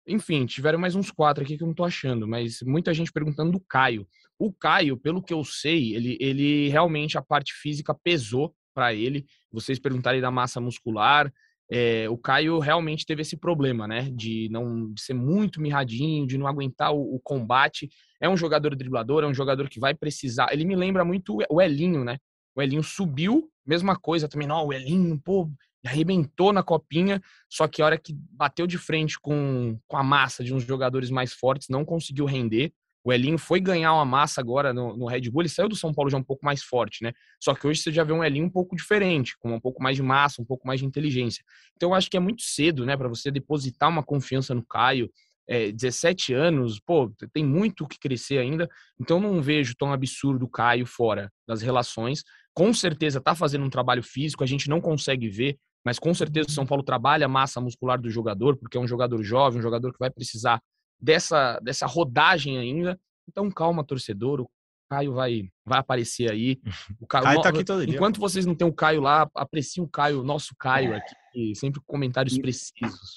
Enfim, 0.07 0.47
tiveram 0.47 0.79
mais 0.79 0.95
uns 0.95 1.11
quatro 1.11 1.43
aqui 1.43 1.57
que 1.57 1.63
eu 1.63 1.67
não 1.67 1.75
tô 1.75 1.85
achando, 1.85 2.27
mas 2.27 2.61
muita 2.63 2.93
gente 2.93 3.13
perguntando 3.13 3.53
do 3.53 3.61
Caio. 3.61 4.07
O 4.39 4.53
Caio, 4.53 4.97
pelo 4.97 5.23
que 5.23 5.33
eu 5.33 5.45
sei, 5.45 5.95
ele, 5.95 6.19
ele 6.21 6.69
realmente 6.69 7.17
a 7.17 7.23
parte 7.23 7.53
física 7.53 7.95
pesou 7.95 8.55
para 8.75 8.93
ele. 8.93 9.25
Vocês 9.51 9.79
perguntarem 9.79 10.21
da 10.21 10.31
massa 10.31 10.61
muscular, 10.61 11.33
é, 11.75 12.07
o 12.11 12.19
Caio 12.19 12.59
realmente 12.59 13.07
teve 13.07 13.23
esse 13.23 13.35
problema, 13.35 13.89
né? 13.89 14.11
De 14.13 14.47
não 14.51 14.93
de 14.93 15.01
ser 15.01 15.15
muito 15.15 15.59
mirradinho, 15.59 16.27
de 16.27 16.37
não 16.37 16.47
aguentar 16.47 16.93
o, 16.93 17.15
o, 17.15 17.19
combate. 17.19 17.89
É 18.21 18.29
um 18.29 18.37
jogador 18.37 18.77
driblador, 18.77 19.25
é 19.25 19.27
um 19.27 19.33
jogador 19.33 19.71
que 19.71 19.81
vai 19.81 19.95
precisar. 19.95 20.53
Ele 20.53 20.67
me 20.67 20.77
lembra 20.77 21.03
muito 21.03 21.39
o 21.49 21.63
Elinho, 21.63 22.05
né? 22.05 22.19
O 22.55 22.61
Elinho 22.61 22.83
subiu, 22.83 23.51
mesma 23.67 23.97
coisa 23.97 24.29
também. 24.29 24.47
Não, 24.47 24.67
o 24.67 24.73
Elinho, 24.75 25.19
pô, 25.19 25.51
arrebentou 25.83 26.53
na 26.53 26.63
copinha, 26.63 27.23
só 27.49 27.67
que 27.67 27.81
a 27.81 27.87
hora 27.87 27.97
que 27.97 28.15
bateu 28.15 28.67
de 28.67 28.77
frente 28.77 29.19
com, 29.19 29.79
com 29.89 29.97
a 29.97 30.03
massa 30.03 30.45
de 30.45 30.53
uns 30.53 30.65
jogadores 30.65 31.09
mais 31.09 31.33
fortes, 31.33 31.71
não 31.71 31.87
conseguiu 31.87 32.27
render. 32.27 32.71
O 33.05 33.13
Elinho 33.13 33.37
foi 33.37 33.61
ganhar 33.61 33.93
uma 33.95 34.05
massa 34.05 34.41
agora 34.41 34.73
no, 34.73 34.97
no, 34.97 35.07
Red 35.07 35.23
Bull, 35.23 35.43
ele 35.43 35.49
saiu 35.49 35.69
do 35.69 35.75
São 35.75 35.93
Paulo 35.93 36.11
já 36.11 36.17
um 36.17 36.23
pouco 36.23 36.45
mais 36.45 36.63
forte, 36.63 37.03
né? 37.03 37.13
Só 37.41 37.55
que 37.55 37.67
hoje 37.67 37.81
você 37.81 37.91
já 37.91 38.05
vê 38.05 38.13
um 38.13 38.23
Elinho 38.23 38.47
um 38.47 38.51
pouco 38.51 38.77
diferente, 38.77 39.37
com 39.39 39.55
um 39.55 39.61
pouco 39.61 39.83
mais 39.83 39.97
de 39.97 40.03
massa, 40.03 40.41
um 40.41 40.45
pouco 40.45 40.67
mais 40.67 40.81
de 40.81 40.87
inteligência. 40.87 41.43
Então 41.77 41.91
eu 41.91 41.95
acho 41.95 42.09
que 42.09 42.17
é 42.17 42.21
muito 42.21 42.43
cedo, 42.43 42.87
né, 42.87 42.97
para 42.97 43.09
você 43.09 43.31
depositar 43.31 43.89
uma 43.89 44.03
confiança 44.03 44.55
no 44.55 44.65
Caio. 44.65 45.11
É, 45.49 45.73
17 45.73 46.33
anos, 46.33 46.79
pô, 46.79 47.13
tem 47.33 47.45
muito 47.45 47.87
que 47.89 47.99
crescer 47.99 48.39
ainda. 48.39 48.69
Então 49.01 49.19
não 49.19 49.43
vejo 49.43 49.75
tão 49.77 49.93
absurdo 49.93 50.45
o 50.45 50.49
Caio 50.49 50.87
fora 50.87 51.31
das 51.47 51.61
relações. 51.61 52.23
Com 52.55 52.73
certeza 52.73 53.21
tá 53.21 53.35
fazendo 53.35 53.65
um 53.65 53.71
trabalho 53.71 54.03
físico, 54.03 54.45
a 54.45 54.47
gente 54.47 54.69
não 54.69 54.81
consegue 54.81 55.29
ver, 55.29 55.59
mas 55.85 55.99
com 55.99 56.15
certeza 56.15 56.49
o 56.49 56.53
São 56.53 56.65
Paulo 56.65 56.85
trabalha 56.85 57.27
a 57.27 57.29
massa 57.29 57.61
muscular 57.61 58.01
do 58.01 58.09
jogador, 58.09 58.57
porque 58.57 58.77
é 58.77 58.81
um 58.81 58.87
jogador 58.87 59.21
jovem, 59.25 59.59
um 59.59 59.63
jogador 59.63 59.93
que 59.93 59.99
vai 59.99 60.11
precisar 60.11 60.61
dessa, 61.01 61.59
dessa 61.61 61.87
rodagem 61.87 62.59
ainda. 62.59 62.99
Então, 63.29 63.51
calma, 63.51 63.85
torcedor. 63.85 64.41
O 64.41 64.51
Caio 64.91 65.15
vai, 65.15 65.49
vai 65.65 65.79
aparecer 65.79 66.31
aí. 66.31 66.59
O 67.01 67.07
Caio, 67.07 67.25
Caio 67.25 67.43
tá 67.43 67.49
aqui 67.49 67.65
todo 67.65 67.87
dia. 67.87 67.95
Enquanto 67.95 68.21
vocês 68.21 68.45
não 68.45 68.55
têm 68.55 68.67
o 68.67 68.73
Caio 68.73 69.01
lá, 69.01 69.29
apreciem 69.35 69.85
o 69.85 69.89
Caio, 69.89 70.23
nosso 70.23 70.55
Caio 70.59 70.95
aqui, 70.95 71.55
sempre 71.55 71.81
com 71.81 71.87
comentários 71.87 72.37
precisos. 72.39 73.17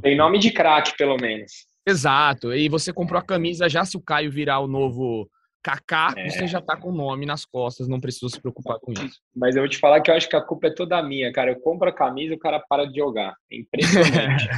Tem 0.00 0.16
nome 0.16 0.38
de 0.38 0.50
craque, 0.50 0.96
pelo 0.96 1.16
menos. 1.16 1.66
Exato. 1.86 2.52
E 2.52 2.68
você 2.68 2.92
comprou 2.92 3.18
a 3.18 3.24
camisa 3.24 3.68
já 3.68 3.84
se 3.84 3.96
o 3.96 4.00
Caio 4.00 4.30
virar 4.30 4.60
o 4.60 4.68
novo 4.68 5.28
Kaká, 5.62 6.12
é. 6.16 6.28
você 6.28 6.46
já 6.46 6.60
tá 6.60 6.76
com 6.76 6.88
o 6.88 6.94
nome 6.94 7.24
nas 7.24 7.44
costas, 7.44 7.86
não 7.86 8.00
precisa 8.00 8.28
se 8.28 8.40
preocupar 8.40 8.78
com 8.80 8.92
isso. 8.92 9.20
Mas 9.34 9.54
eu 9.54 9.62
vou 9.62 9.68
te 9.68 9.78
falar 9.78 10.00
que 10.00 10.10
eu 10.10 10.14
acho 10.14 10.28
que 10.28 10.34
a 10.34 10.40
culpa 10.40 10.66
é 10.66 10.74
toda 10.74 11.02
minha, 11.02 11.32
cara. 11.32 11.52
Eu 11.52 11.60
compro 11.60 11.88
a 11.88 11.94
camisa 11.94 12.32
e 12.32 12.36
o 12.36 12.38
cara 12.38 12.58
para 12.58 12.84
de 12.84 12.98
jogar. 12.98 13.34
É 13.50 13.56
impressionante. 13.58 14.48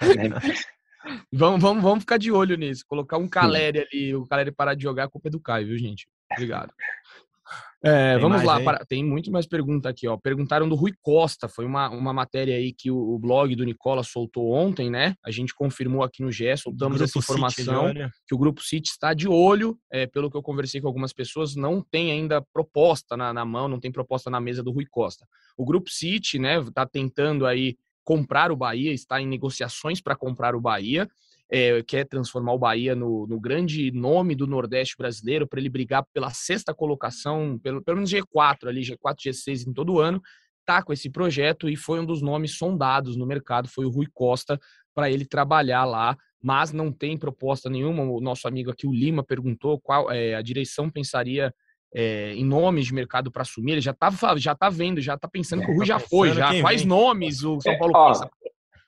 Vamos, 1.32 1.60
vamos, 1.60 1.82
vamos 1.82 2.00
ficar 2.00 2.18
de 2.18 2.32
olho 2.32 2.56
nisso. 2.56 2.84
Colocar 2.86 3.18
um 3.18 3.28
Caleri 3.28 3.80
ali, 3.80 4.14
o 4.14 4.26
Caleri 4.26 4.52
parar 4.52 4.74
de 4.74 4.82
jogar, 4.82 5.04
a 5.04 5.08
culpa 5.08 5.28
é 5.28 5.30
do 5.30 5.40
Caio, 5.40 5.68
viu, 5.68 5.78
gente? 5.78 6.08
Obrigado. 6.32 6.72
É, 7.82 8.18
vamos 8.18 8.42
mais, 8.42 8.44
lá, 8.44 8.60
para... 8.60 8.84
tem 8.84 9.04
muito 9.04 9.30
mais 9.30 9.46
pergunta 9.46 9.88
aqui, 9.88 10.08
ó. 10.08 10.16
Perguntaram 10.16 10.68
do 10.68 10.74
Rui 10.74 10.92
Costa, 11.00 11.48
foi 11.48 11.64
uma, 11.64 11.88
uma 11.90 12.12
matéria 12.12 12.56
aí 12.56 12.72
que 12.72 12.90
o, 12.90 12.96
o 12.96 13.18
blog 13.18 13.54
do 13.54 13.64
Nicola 13.64 14.02
soltou 14.02 14.50
ontem, 14.50 14.90
né? 14.90 15.14
A 15.24 15.30
gente 15.30 15.54
confirmou 15.54 16.02
aqui 16.02 16.22
no 16.22 16.32
GE, 16.32 16.56
soltamos 16.56 17.00
essa 17.00 17.18
informação 17.18 17.92
que 18.26 18.34
o 18.34 18.38
Grupo 18.38 18.60
City 18.62 18.90
está 18.90 19.14
de 19.14 19.28
olho, 19.28 19.78
é, 19.92 20.06
pelo 20.06 20.30
que 20.30 20.36
eu 20.36 20.42
conversei 20.42 20.80
com 20.80 20.88
algumas 20.88 21.12
pessoas, 21.12 21.54
não 21.54 21.80
tem 21.80 22.10
ainda 22.10 22.42
proposta 22.52 23.16
na, 23.16 23.32
na 23.32 23.44
mão, 23.44 23.68
não 23.68 23.78
tem 23.78 23.92
proposta 23.92 24.30
na 24.30 24.40
mesa 24.40 24.62
do 24.62 24.72
Rui 24.72 24.86
Costa. 24.90 25.24
O 25.56 25.64
Grupo 25.64 25.88
City, 25.88 26.38
né, 26.38 26.56
tá 26.74 26.84
tentando 26.86 27.46
aí 27.46 27.76
comprar 28.06 28.52
o 28.52 28.56
Bahia, 28.56 28.92
está 28.92 29.20
em 29.20 29.26
negociações 29.26 30.00
para 30.00 30.14
comprar 30.14 30.54
o 30.54 30.60
Bahia. 30.60 31.08
é, 31.50 31.82
quer 31.82 32.06
transformar 32.06 32.52
o 32.54 32.58
Bahia 32.58 32.94
no, 32.94 33.26
no, 33.26 33.38
grande 33.38 33.90
nome 33.92 34.34
do 34.34 34.46
Nordeste 34.46 34.96
brasileiro 34.96 35.46
para 35.46 35.60
ele 35.60 35.68
brigar 35.68 36.04
pela 36.12 36.30
sexta 36.30 36.74
colocação, 36.74 37.58
pelo, 37.62 37.82
pelo 37.82 37.98
menos 37.98 38.10
G4 38.10 38.68
ali, 38.68 38.80
G4, 38.80 39.16
G6 39.26 39.68
em 39.68 39.72
todo 39.72 40.00
ano, 40.00 40.20
tá 40.64 40.82
com 40.82 40.92
esse 40.92 41.08
projeto 41.10 41.68
e 41.68 41.76
foi 41.76 42.00
um 42.00 42.04
dos 42.04 42.20
nomes 42.22 42.56
sondados 42.56 43.16
no 43.16 43.26
mercado, 43.26 43.68
foi 43.68 43.84
o 43.84 43.90
Rui 43.90 44.06
Costa 44.12 44.58
para 44.94 45.10
ele 45.10 45.24
trabalhar 45.24 45.84
lá, 45.84 46.16
mas 46.42 46.72
não 46.72 46.92
tem 46.92 47.16
proposta 47.16 47.70
nenhuma. 47.70 48.02
O 48.02 48.20
nosso 48.20 48.48
amigo 48.48 48.70
aqui, 48.70 48.86
o 48.86 48.92
Lima, 48.92 49.22
perguntou 49.22 49.80
qual 49.80 50.10
é, 50.10 50.34
a 50.34 50.42
direção 50.42 50.90
pensaria 50.90 51.52
é, 51.98 52.34
em 52.34 52.44
nomes 52.44 52.84
de 52.84 52.92
mercado 52.92 53.32
para 53.32 53.40
assumir. 53.40 53.72
Ele 53.72 53.80
já 53.80 53.94
tá, 53.94 54.10
já 54.36 54.54
tá 54.54 54.68
vendo, 54.68 55.00
já 55.00 55.16
tá 55.16 55.26
pensando 55.26 55.62
é, 55.62 55.64
que 55.64 55.70
o 55.70 55.74
Rui 55.74 55.86
tá 55.86 55.94
já 55.94 55.98
foi, 55.98 56.32
já. 56.34 56.60
Quais 56.60 56.82
vem. 56.82 56.88
nomes 56.88 57.42
o 57.42 57.58
São 57.58 57.78
Paulo 57.78 57.96
é, 57.96 58.08
pensa? 58.08 58.30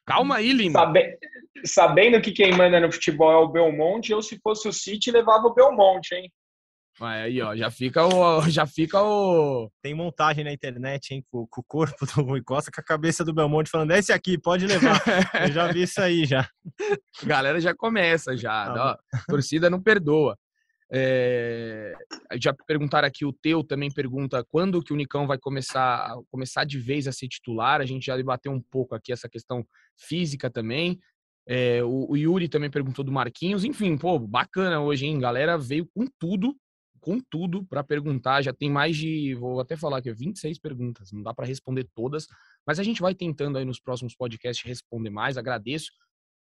Calma 0.04 0.36
aí, 0.36 0.52
Lima. 0.52 0.78
Sabe, 0.78 1.18
sabendo 1.64 2.20
que 2.20 2.32
quem 2.32 2.52
manda 2.52 2.78
no 2.78 2.92
futebol 2.92 3.32
é 3.32 3.36
o 3.36 3.48
Belmonte, 3.48 4.12
eu, 4.12 4.20
se 4.20 4.38
fosse 4.42 4.68
o 4.68 4.72
City, 4.72 5.10
levava 5.10 5.46
o 5.46 5.54
Belmonte, 5.54 6.14
hein? 6.14 6.30
Aí, 7.00 7.40
ó, 7.40 7.56
já 7.56 7.70
fica 7.70 8.04
o. 8.04 8.42
Já 8.50 8.66
fica 8.66 9.00
o. 9.00 9.70
Tem 9.80 9.94
montagem 9.94 10.44
na 10.44 10.52
internet, 10.52 11.14
hein, 11.14 11.24
com, 11.30 11.46
com 11.46 11.60
o 11.60 11.64
corpo 11.64 12.04
do 12.04 12.22
Rui 12.22 12.42
Costa, 12.42 12.70
com 12.70 12.80
a 12.80 12.84
cabeça 12.84 13.24
do 13.24 13.32
Belmonte 13.32 13.70
falando, 13.70 13.92
é 13.92 13.98
esse 13.98 14.12
aqui, 14.12 14.36
pode 14.36 14.66
levar. 14.66 15.00
Eu 15.48 15.52
já 15.52 15.72
vi 15.72 15.82
isso 15.82 16.00
aí 16.00 16.26
já. 16.26 16.46
A 17.22 17.26
galera 17.26 17.60
já 17.60 17.74
começa, 17.74 18.36
já. 18.36 18.66
Tá 18.66 18.98
ó, 19.14 19.22
torcida 19.28 19.70
não 19.70 19.80
perdoa. 19.80 20.36
É, 20.90 21.92
já 22.40 22.54
perguntaram 22.66 23.06
aqui, 23.06 23.24
o 23.24 23.32
Teu 23.32 23.62
também 23.62 23.90
pergunta 23.90 24.44
quando 24.48 24.82
que 24.82 24.92
o 24.92 24.96
Nicão 24.96 25.26
vai 25.26 25.38
começar, 25.38 26.16
começar 26.30 26.64
de 26.64 26.78
vez 26.78 27.06
a 27.06 27.12
ser 27.12 27.28
titular. 27.28 27.80
A 27.80 27.86
gente 27.86 28.06
já 28.06 28.16
debateu 28.16 28.52
um 28.52 28.60
pouco 28.60 28.94
aqui 28.94 29.12
essa 29.12 29.28
questão 29.28 29.66
física 29.96 30.50
também. 30.50 30.98
É, 31.46 31.82
o, 31.82 32.10
o, 32.10 32.16
Yuri 32.16 32.48
também 32.48 32.70
perguntou 32.70 33.04
do 33.04 33.12
Marquinhos. 33.12 33.64
Enfim, 33.64 33.96
pô, 33.96 34.18
bacana 34.18 34.80
hoje, 34.80 35.06
hein? 35.06 35.18
Galera 35.18 35.56
veio 35.56 35.86
com 35.94 36.06
tudo 36.18 36.54
com 37.00 37.20
tudo 37.20 37.64
para 37.64 37.82
perguntar. 37.82 38.42
Já 38.42 38.52
tem 38.52 38.70
mais 38.70 38.96
de, 38.96 39.34
vou 39.34 39.60
até 39.60 39.76
falar 39.76 39.98
aqui, 39.98 40.12
26 40.12 40.58
perguntas. 40.58 41.12
Não 41.12 41.22
dá 41.22 41.32
para 41.32 41.46
responder 41.46 41.88
todas, 41.94 42.26
mas 42.66 42.78
a 42.78 42.82
gente 42.82 43.00
vai 43.00 43.14
tentando 43.14 43.56
aí 43.56 43.64
nos 43.64 43.80
próximos 43.80 44.14
podcasts 44.14 44.66
responder 44.66 45.10
mais. 45.10 45.38
Agradeço. 45.38 45.90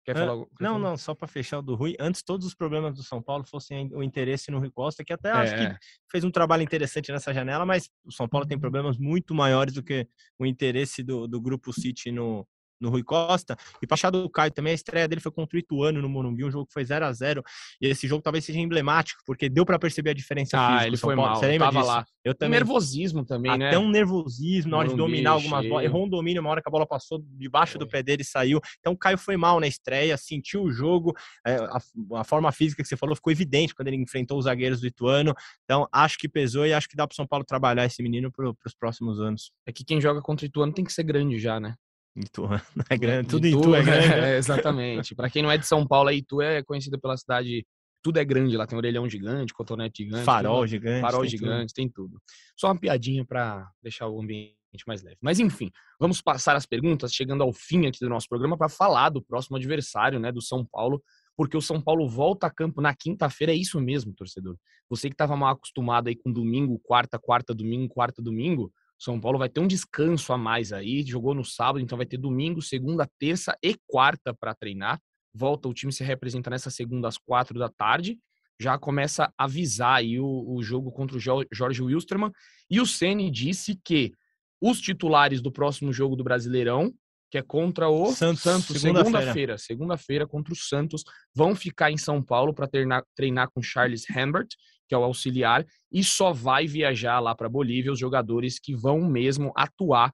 Quer 0.08 0.16
falar? 0.16 0.46
Quer 0.46 0.64
não, 0.64 0.74
falar? 0.76 0.90
não, 0.90 0.98
só 0.98 1.14
para 1.14 1.28
fechar 1.28 1.60
o 1.60 1.62
do 1.62 1.76
Rui. 1.76 1.94
Antes, 2.00 2.24
todos 2.24 2.48
os 2.48 2.56
problemas 2.56 2.96
do 2.96 3.04
São 3.04 3.22
Paulo 3.22 3.44
fossem 3.46 3.94
o 3.94 4.02
interesse 4.02 4.50
no 4.50 4.58
Rui 4.58 4.72
Costa, 4.72 5.04
que 5.04 5.12
até 5.12 5.28
é. 5.28 5.32
acho 5.34 5.54
que 5.54 5.64
é. 5.64 5.78
fez 6.10 6.24
um 6.24 6.32
trabalho 6.32 6.64
interessante 6.64 7.12
nessa 7.12 7.34
janela, 7.34 7.66
mas 7.66 7.90
o 8.06 8.12
São 8.14 8.26
Paulo 8.26 8.48
tem 8.48 8.56
uhum. 8.56 8.62
problemas 8.62 8.98
muito 8.98 9.36
maiores 9.36 9.74
do 9.74 9.84
que 9.84 10.08
o 10.40 10.46
interesse 10.46 11.04
do, 11.04 11.28
do 11.28 11.42
Grupo 11.42 11.74
City 11.74 12.10
no, 12.10 12.48
no 12.80 12.90
Rui 12.90 13.04
Costa. 13.04 13.56
E 13.82 13.88
para 13.88 14.10
do 14.10 14.30
Caio 14.30 14.52
também, 14.52 14.72
a 14.72 14.76
estreia 14.76 15.08
dele 15.08 15.22
foi 15.22 15.32
contra 15.32 15.58
o 15.58 15.60
Ituano 15.60 16.02
no 16.02 16.10
Morumbi, 16.10 16.46
um 16.46 16.52
jogo 16.52 16.66
que 16.66 16.74
foi 16.74 16.86
0 16.86 17.06
a 17.06 17.12
0 17.12 17.44
E 17.82 17.88
esse 17.88 18.08
jogo 18.08 18.22
talvez 18.22 18.46
seja 18.46 18.60
emblemático, 18.60 19.22
porque 19.26 19.50
deu 19.50 19.66
para 19.66 19.80
perceber 19.80 20.12
a 20.12 20.14
diferença 20.14 20.58
ah, 20.58 20.68
física. 20.68 20.88
ele 20.88 20.98
foi 20.98 21.16
mal, 21.16 21.36
Você 21.36 21.48
lembra 21.48 21.68
tava 21.68 21.80
disso? 21.80 21.92
lá. 21.92 22.06
Eu 22.24 22.36
também. 22.36 22.60
nervosismo 22.60 23.26
também, 23.26 23.52
Até 23.52 23.58
né? 23.58 23.68
Até 23.70 23.80
um 23.80 23.90
nervosismo 23.90 24.72
na 24.72 24.78
hora 24.78 24.90
de 24.90 24.96
dominar 24.96 25.32
algumas 25.32 25.66
bolas. 25.66 25.86
Errou 25.86 26.06
um 26.06 26.10
domínio, 26.10 26.42
uma 26.42 26.50
hora 26.50 26.62
que 26.62 26.68
a 26.68 26.72
bola 26.72 26.86
passou 26.86 27.24
debaixo 27.38 27.74
foi. 27.74 27.80
do 27.80 27.88
pé 27.88 28.04
dele 28.04 28.22
e 28.22 28.26
saiu. 28.26 28.60
Então 28.80 28.94
o 28.94 28.98
Caio 28.98 29.18
foi 29.18 29.38
mal 29.38 29.60
na 29.60 29.68
estreia, 29.68 30.18
sentiu 30.18 30.64
o 30.64 30.72
jogo. 30.72 31.16
É, 31.46 31.56
a, 31.56 31.80
a, 32.16 32.24
forma 32.24 32.52
física 32.52 32.84
que 32.84 32.90
você 32.90 32.98
falou 32.98 33.16
ficou 33.16 33.32
evidente 33.32 33.74
quando 33.74 33.88
ele 33.88 33.98
enfrentou 33.98 34.38
os 34.38 34.46
zagueiros 34.46 34.82
do 34.82 34.88
Ituano. 34.88 35.34
Então 35.64 35.88
acho 35.92 36.18
que 36.18 36.28
pesou 36.28 36.66
e 36.66 36.74
acho 36.74 36.90
que 36.90 36.98
dá 36.98 37.08
para 37.08 37.16
São 37.16 37.26
Paulo 37.26 37.46
trabalhar 37.46 37.86
esse 37.86 38.04
menino 38.04 38.30
para 38.32 38.50
os 38.50 38.76
próximos 38.78 39.22
anos. 39.22 39.52
É 39.66 39.72
que 39.72 39.86
quem 39.86 40.02
joga 40.02 40.22
contra 40.22 40.46
o 40.46 40.48
Ituano 40.48 40.74
tem 40.74 40.84
que 40.84 40.92
ser 40.92 41.04
grande 41.04 41.40
já, 41.40 41.60
né? 41.60 41.76
Itu 42.26 42.50
é 42.90 42.98
grande, 42.98 43.28
tudo 43.28 43.48
Itu, 43.48 43.60
Itu 43.60 43.76
é 43.76 43.84
grande. 43.84 44.08
Né? 44.10 44.34
É, 44.34 44.38
exatamente. 44.38 45.16
Para 45.16 45.30
quem 45.30 45.44
não 45.44 45.52
é 45.52 45.58
de 45.58 45.68
São 45.68 45.86
Paulo, 45.86 46.12
Itu 46.12 46.42
é 46.42 46.64
conhecida 46.64 46.98
pela 46.98 47.16
cidade. 47.16 47.66
Tudo 48.04 48.20
é 48.20 48.26
grande 48.26 48.56
lá, 48.56 48.66
tem 48.66 48.78
orelhão 48.78 49.10
gigante, 49.10 49.54
cotonete 49.54 50.04
gigante, 50.04 50.24
farol 50.24 50.60
tudo, 50.60 50.68
gigante, 50.68 51.02
farol 51.02 51.22
tem 51.22 51.30
gigante, 51.30 51.74
tudo. 51.74 51.76
tem 51.76 51.90
tudo. 51.90 52.22
Só 52.56 52.68
uma 52.68 52.80
piadinha 52.80 53.26
para 53.26 53.70
deixar 53.82 54.08
o 54.08 54.22
ambiente 54.22 54.56
mais 54.86 55.04
leve. 55.04 55.18
Mas 55.22 55.40
enfim, 55.40 55.72
vamos 56.00 56.22
passar 56.22 56.56
as 56.56 56.66
perguntas, 56.66 57.12
chegando 57.12 57.44
ao 57.44 57.52
fim 57.52 57.88
aqui 57.88 58.00
do 58.00 58.10
nosso 58.10 58.28
programa 58.30 58.58
para 58.58 58.70
falar 58.70 59.10
do 59.10 59.22
próximo 59.22 59.58
adversário, 59.58 60.20
né, 60.20 60.32
do 60.32 60.42
São 60.42 60.66
Paulo, 60.66 61.02
porque 61.36 61.58
o 61.58 61.62
São 61.62 61.82
Paulo 61.82 62.08
volta 62.08 62.48
a 62.48 62.52
campo 62.52 62.82
na 62.82 62.96
quinta-feira, 62.96 63.52
é 63.52 63.56
isso 63.56 63.80
mesmo, 63.82 64.14
torcedor. 64.14 64.56
Você 64.90 65.10
que 65.10 65.16
estava 65.16 65.36
mal 65.36 65.54
acostumado 65.54 66.08
aí 66.08 66.16
com 66.16 66.32
domingo, 66.32 66.80
quarta, 66.80 67.20
quarta, 67.20 67.54
domingo, 67.54 67.94
quarta, 67.94 68.22
domingo, 68.22 68.72
são 68.98 69.20
Paulo 69.20 69.38
vai 69.38 69.48
ter 69.48 69.60
um 69.60 69.68
descanso 69.68 70.34
a 70.34 70.38
mais 70.38 70.74
aí, 70.74 71.04
jogou 71.04 71.36
no 71.36 71.46
sábado, 71.46 71.80
então 71.80 71.98
vai 71.98 72.06
ter 72.06 72.18
domingo, 72.18 72.62
segunda, 72.62 73.08
terça 73.20 73.56
e 73.62 73.76
quarta 73.86 74.34
para 74.34 74.56
treinar. 74.56 75.00
Volta 75.34 75.68
o 75.68 75.74
time 75.74 75.94
se 75.94 76.04
representa 76.04 76.50
nessa 76.50 76.72
segunda 76.72 77.08
às 77.08 77.18
quatro 77.18 77.60
da 77.60 77.70
tarde. 77.70 78.18
Já 78.60 78.76
começa 78.78 79.32
a 79.38 79.44
avisar 79.44 79.98
aí 79.98 80.20
o, 80.20 80.46
o 80.48 80.64
jogo 80.64 80.92
contra 80.92 81.16
o 81.16 81.20
Jorge 81.20 81.84
Wilstermann. 81.84 82.32
E 82.70 82.82
o 82.82 82.88
Ceni 82.88 83.30
disse 83.30 83.80
que 83.84 84.12
os 84.60 84.82
titulares 84.82 85.42
do 85.42 85.52
próximo 85.52 85.94
jogo 85.94 86.16
do 86.16 86.24
Brasileirão, 86.24 86.92
que 87.30 87.38
é 87.38 87.44
contra 87.44 87.88
o 87.88 88.12
Santos, 88.14 88.42
Santos 88.42 88.82
segunda-feira, 88.82 89.58
segunda-feira 89.60 90.28
contra 90.28 90.54
o 90.54 90.56
Santos, 90.56 91.04
vão 91.36 91.54
ficar 91.54 91.92
em 91.92 91.98
São 91.98 92.24
Paulo 92.24 92.52
para 92.52 92.68
treinar, 92.68 93.04
treinar 93.16 93.52
com 93.52 93.62
Charles 93.62 94.06
Hambert 94.10 94.48
que 94.88 94.96
é 94.96 94.98
o 94.98 95.04
auxiliar, 95.04 95.66
e 95.92 96.04
só 96.04 96.32
vai 96.32 96.68
viajar 96.68 97.20
lá 97.20 97.36
para 97.36 97.50
Bolívia 97.50 97.92
os 97.92 98.00
jogadores 98.00 98.60
que 98.60 98.76
vão 98.76 99.02
mesmo 99.02 99.52
atuar 99.56 100.14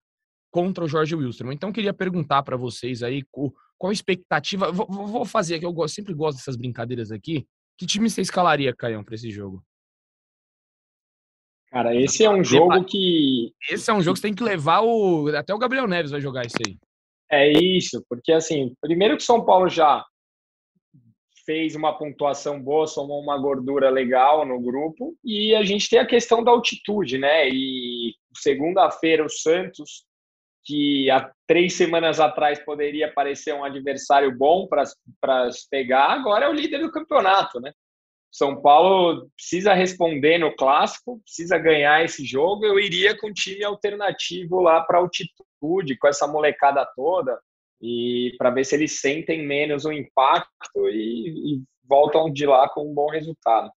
contra 0.52 0.84
o 0.84 0.88
Jorge 0.88 1.16
Wilson. 1.16 1.52
Então, 1.52 1.72
queria 1.72 1.94
perguntar 1.94 2.44
para 2.44 2.58
vocês 2.58 3.02
aí 3.02 3.24
qual 3.32 3.90
a 3.90 3.94
expectativa. 3.94 4.72
Vou, 4.72 4.88
vou 4.88 5.26
fazer 5.26 5.56
aqui, 5.56 5.66
eu 5.66 5.74
gosto, 5.74 5.96
sempre 5.96 6.14
gosto 6.14 6.38
dessas 6.38 6.56
brincadeiras 6.56 7.12
aqui. 7.12 7.46
Que 7.78 7.86
time 7.86 8.10
você 8.10 8.22
escalaria, 8.22 8.76
Caião, 8.76 9.04
para 9.04 9.16
esse 9.16 9.32
jogo? 9.32 9.64
Cara, 11.72 11.96
esse 11.96 12.24
é 12.24 12.30
um 12.30 12.44
jogo 12.44 12.86
que. 12.86 13.52
Esse 13.68 13.90
é 13.90 13.94
um 13.94 14.02
jogo 14.02 14.14
que 14.14 14.20
você 14.20 14.28
tem 14.28 14.36
que 14.36 14.44
levar 14.44 14.82
o. 14.82 15.28
Até 15.36 15.54
o 15.56 15.58
Gabriel 15.58 15.88
Neves 15.88 16.12
vai 16.12 16.22
jogar 16.22 16.46
isso 16.46 16.58
aí. 16.68 16.78
É 17.32 17.52
isso, 17.52 18.06
porque 18.08 18.32
assim, 18.32 18.76
primeiro 18.80 19.18
que 19.18 19.24
São 19.24 19.44
Paulo 19.44 19.68
já 19.68 20.06
fez 21.46 21.76
uma 21.76 21.98
pontuação 21.98 22.62
boa, 22.62 22.88
somou 22.88 23.22
uma 23.22 23.38
gordura 23.38 23.90
legal 23.90 24.46
no 24.46 24.60
grupo. 24.60 25.16
E 25.24 25.54
a 25.56 25.64
gente 25.64 25.90
tem 25.90 26.00
a 26.00 26.06
questão 26.06 26.44
da 26.44 26.52
altitude, 26.52 27.18
né? 27.18 27.50
E 27.50 28.14
segunda-feira 28.36 29.26
o 29.26 29.30
Santos, 29.30 30.06
que 30.66 31.10
há 31.10 31.32
três 31.48 31.74
semanas 31.74 32.20
atrás 32.20 32.60
poderia 32.64 33.12
parecer 33.12 33.54
um 33.54 33.64
adversário 33.64 34.36
bom 34.36 34.68
para 34.68 35.50
pegar, 35.70 36.12
agora 36.12 36.46
é 36.46 36.50
o 36.50 36.54
líder 36.54 36.80
do 36.80 36.92
campeonato, 36.92 37.60
né? 37.60 37.74
São 38.32 38.60
Paulo 38.60 39.30
precisa 39.36 39.74
responder 39.74 40.40
no 40.40 40.56
clássico, 40.56 41.22
precisa 41.24 41.56
ganhar 41.60 42.04
esse 42.04 42.26
jogo. 42.26 42.66
Eu 42.66 42.80
iria 42.80 43.16
com 43.16 43.28
um 43.28 43.34
time 43.34 43.64
alternativo 43.64 44.60
lá 44.60 44.82
para 44.82 44.98
altitude, 44.98 45.98
com 46.00 46.08
essa 46.08 46.26
molecada 46.26 46.84
toda 46.96 47.40
e 47.84 48.34
para 48.38 48.50
ver 48.50 48.64
se 48.64 48.76
eles 48.76 49.02
sentem 49.02 49.46
menos 49.46 49.84
o 49.84 49.92
impacto 49.92 50.88
e, 50.88 51.56
e, 51.58 51.64
voltam 51.84 52.32
de 52.32 52.46
lá 52.46 52.70
com 52.70 52.90
um 52.90 52.94
bom 52.94 53.10
resultado. 53.10 53.70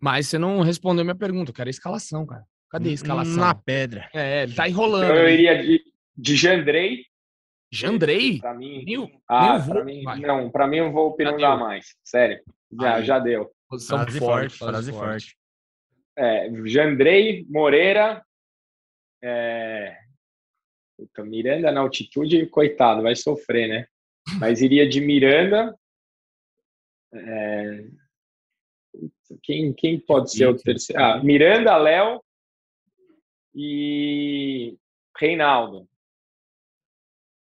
Mas 0.00 0.26
você 0.26 0.38
não 0.38 0.62
respondeu 0.62 1.04
minha 1.04 1.14
pergunta, 1.14 1.50
eu 1.50 1.54
quero 1.54 1.68
a 1.68 1.70
escalação, 1.70 2.24
cara. 2.24 2.46
Cadê 2.70 2.88
a 2.88 2.92
escalação? 2.94 3.36
Na 3.36 3.54
pedra. 3.54 4.08
É, 4.14 4.44
ele 4.44 4.54
tá 4.54 4.66
enrolando. 4.66 5.04
Então 5.04 5.16
eu 5.16 5.28
iria 5.28 5.62
de, 5.62 5.84
de 6.16 6.34
Jandrei. 6.34 7.04
Jandrei? 7.70 8.38
Para 8.38 8.54
mim. 8.54 8.82
Mil, 8.84 9.10
ah, 9.28 9.60
para 9.60 9.84
mim, 9.84 10.02
não, 10.22 10.50
para 10.50 10.66
mim 10.66 10.78
eu 10.78 10.90
vou 10.90 11.14
não 11.18 11.36
dá 11.36 11.56
mais. 11.56 11.94
Sério. 12.02 12.40
Já, 12.80 13.02
já 13.02 13.18
deu. 13.18 13.50
Posição 13.68 13.98
frase 13.98 14.18
forte, 14.18 14.58
frase 14.58 14.92
forte. 14.92 15.04
forte. 15.04 15.36
É, 16.16 16.50
Jandrei, 16.64 17.44
Moreira, 17.50 18.24
é, 19.22 19.96
Puta, 20.96 21.24
Miranda 21.24 21.72
na 21.72 21.80
altitude, 21.80 22.46
coitado, 22.46 23.02
vai 23.02 23.16
sofrer, 23.16 23.68
né? 23.68 23.86
Mas 24.38 24.62
iria 24.62 24.88
de 24.88 25.00
Miranda. 25.00 25.76
É... 27.12 27.86
Quem, 29.42 29.72
quem 29.72 29.98
pode 29.98 30.30
ser 30.30 30.46
o 30.46 30.56
terceiro? 30.56 31.02
Ah, 31.02 31.22
Miranda, 31.22 31.76
Léo 31.76 32.22
e 33.54 34.76
Reinaldo. 35.16 35.88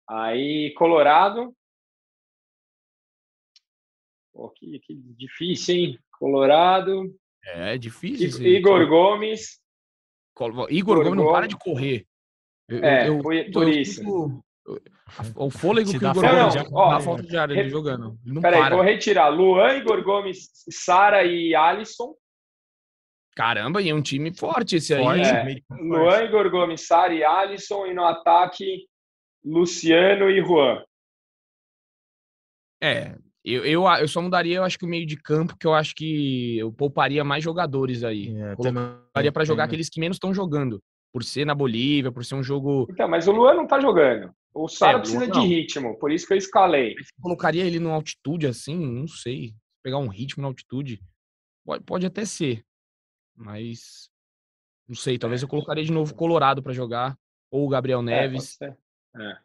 Aí, 0.08 0.74
Colorado. 0.76 1.56
Pô, 4.34 4.50
que, 4.50 4.80
que 4.80 4.94
difícil, 4.94 5.76
hein? 5.76 6.00
Colorado. 6.20 7.18
É, 7.44 7.78
difícil. 7.78 8.46
Igor 8.46 8.88
Gomes. 8.88 9.60
Igor, 10.36 10.72
Igor 10.72 11.04
Gomes 11.04 11.16
não 11.16 11.32
para 11.32 11.48
de 11.48 11.58
correr. 11.58 12.08
Eu, 12.72 12.84
é, 12.84 13.10
eu, 13.10 13.20
por, 13.22 13.34
por 13.52 13.68
isso. 13.68 14.42
o 15.36 15.50
fôlego 15.50 15.90
que 15.90 15.98
o 15.98 16.10
Igor 16.10 16.14
Gomes 16.14 16.54
já 16.54 16.64
ó, 16.72 17.00
falta 17.02 17.24
de 17.24 17.38
área 17.38 17.60
ele 17.60 17.70
jogando. 17.70 18.18
Ele 18.26 18.36
não 18.36 18.42
peraí, 18.42 18.70
vou 18.70 18.82
retirar. 18.82 19.28
Luan, 19.28 19.74
Igor 19.76 20.02
Gomes, 20.04 20.50
Sara 20.70 21.24
e 21.26 21.54
Alisson. 21.54 22.16
Caramba, 23.36 23.82
e 23.82 23.90
é 23.90 23.94
um 23.94 24.02
time 24.02 24.34
forte 24.34 24.78
esse 24.78 24.94
aí. 24.94 25.04
Forte, 25.04 25.22
é. 25.22 25.62
Luan, 25.82 26.24
Igor 26.24 26.50
Gomes, 26.50 26.88
Sara 26.88 27.14
e 27.14 27.24
Alisson. 27.24 27.86
E 27.88 27.94
no 27.94 28.06
ataque, 28.06 28.88
Luciano 29.44 30.30
e 30.30 30.42
Juan. 30.42 30.84
É, 32.82 33.16
Eu, 33.44 33.66
eu, 33.66 33.84
eu 33.88 34.08
só 34.08 34.22
mudaria, 34.22 34.58
eu 34.58 34.64
acho 34.64 34.78
que 34.78 34.86
o 34.86 34.88
meio 34.88 35.06
de 35.06 35.18
campo, 35.18 35.58
que 35.58 35.66
eu 35.66 35.74
acho 35.74 35.96
que 35.96 36.60
eu 36.60 36.72
pouparia 36.72 37.24
mais 37.24 37.44
jogadores 37.44 38.04
aí. 38.04 38.36
É, 38.36 38.56
Colocaria 38.56 39.32
para 39.32 39.46
jogar 39.46 39.64
aqueles 39.66 39.90
que 39.90 40.00
menos 40.00 40.16
estão 40.16 40.34
jogando. 40.34 40.82
Por 41.14 41.24
ser 41.24 41.46
na 41.46 41.54
Bolívia, 41.54 42.12
por 42.12 42.24
ser 42.24 42.36
um 42.36 42.44
jogo. 42.44 42.88
Então, 42.90 43.08
mas 43.08 43.28
o 43.28 43.32
Luan 43.32 43.56
não 43.56 43.68
tá 43.68 43.80
jogando. 43.80 44.34
O 44.54 44.68
Sara 44.68 44.98
é, 44.98 45.02
precisa 45.02 45.28
de 45.28 45.40
ritmo, 45.40 45.98
por 45.98 46.12
isso 46.12 46.28
que 46.28 46.34
eu 46.34 46.38
escalei. 46.38 46.96
colocaria 47.22 47.66
ele 47.66 47.80
numa 47.80 47.96
altitude 47.96 48.48
assim, 48.48 48.76
não 48.76 49.08
sei. 49.08 49.54
Pegar 49.84 49.98
um 49.98 50.08
ritmo 50.08 50.42
na 50.42 50.48
altitude. 50.48 51.02
Pode, 51.66 51.84
pode 51.84 52.06
até 52.06 52.26
ser. 52.26 52.66
Mas. 53.36 54.10
Não 54.88 54.96
sei, 54.96 55.18
talvez 55.18 55.42
eu 55.42 55.48
colocaria 55.48 55.84
de 55.84 55.92
novo 55.92 56.12
o 56.12 56.16
Colorado 56.16 56.62
para 56.62 56.74
jogar. 56.74 57.18
Ou 57.50 57.66
o 57.66 57.70
Gabriel 57.70 58.00
é, 58.02 58.04
Neves. 58.04 58.58
É, 58.62 58.76
é. 59.18 59.38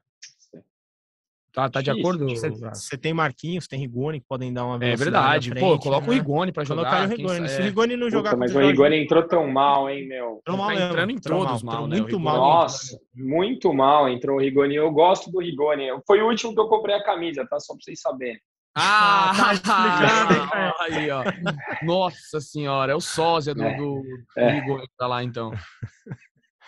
Tá, 1.56 1.70
tá 1.70 1.80
de 1.80 1.90
acordo? 1.90 2.26
Você 2.26 2.98
tem 2.98 3.14
Marquinhos, 3.14 3.66
tem 3.66 3.80
Rigoni 3.80 4.20
que 4.20 4.26
podem 4.28 4.52
dar 4.52 4.66
uma 4.66 4.76
É 4.84 4.94
verdade. 4.94 5.48
Frente, 5.48 5.64
Pô, 5.64 5.78
coloca 5.78 6.06
né? 6.06 6.12
o 6.12 6.14
Rigoni 6.14 6.52
pra 6.52 6.64
jogar. 6.64 6.82
Colocar 6.82 7.06
o 7.06 7.08
Rigoni. 7.08 7.48
Se 7.48 7.60
o 7.62 7.64
Rigoni 7.64 7.96
não 7.96 8.10
jogar 8.10 8.32
Puta, 8.32 8.40
Mas 8.40 8.54
o 8.54 8.58
Rigoni 8.58 9.02
entrou 9.02 9.22
tão 9.22 9.50
mal, 9.50 9.88
hein, 9.88 10.06
meu? 10.06 10.36
Entrou 10.42 10.58
mal, 10.58 10.66
tá 10.66 10.74
entrando 10.74 11.12
em 11.12 11.18
todos 11.18 11.62
mal, 11.62 11.76
mal 11.76 11.86
né? 11.88 11.96
Muito 11.96 12.20
mal. 12.20 12.36
Nossa, 12.36 13.00
muito 13.14 13.72
mal 13.72 14.06
entrou 14.06 14.36
o 14.36 14.38
Rigoni. 14.38 14.74
Eu 14.74 14.90
gosto 14.90 15.32
do 15.32 15.40
Rigoni. 15.40 15.86
Foi 16.06 16.20
o 16.20 16.26
último 16.28 16.52
que 16.52 16.60
eu 16.60 16.68
comprei 16.68 16.94
a 16.94 17.02
camisa, 17.02 17.46
tá? 17.48 17.58
Só 17.58 17.72
pra 17.72 17.82
vocês 17.82 18.02
saberem. 18.02 18.38
Ah, 18.76 19.32
tá 19.34 19.54
explicado, 19.54 20.74
aí, 20.92 21.10
ó. 21.10 21.24
Nossa 21.82 22.38
senhora, 22.38 22.92
é 22.92 22.94
o 22.94 23.00
sósia 23.00 23.54
do, 23.54 23.62
é, 23.62 23.76
do, 23.78 24.02
do 24.02 24.24
é. 24.36 24.60
Rigoni 24.60 24.82
que 24.82 24.96
tá 24.98 25.06
lá, 25.06 25.24
então. 25.24 25.52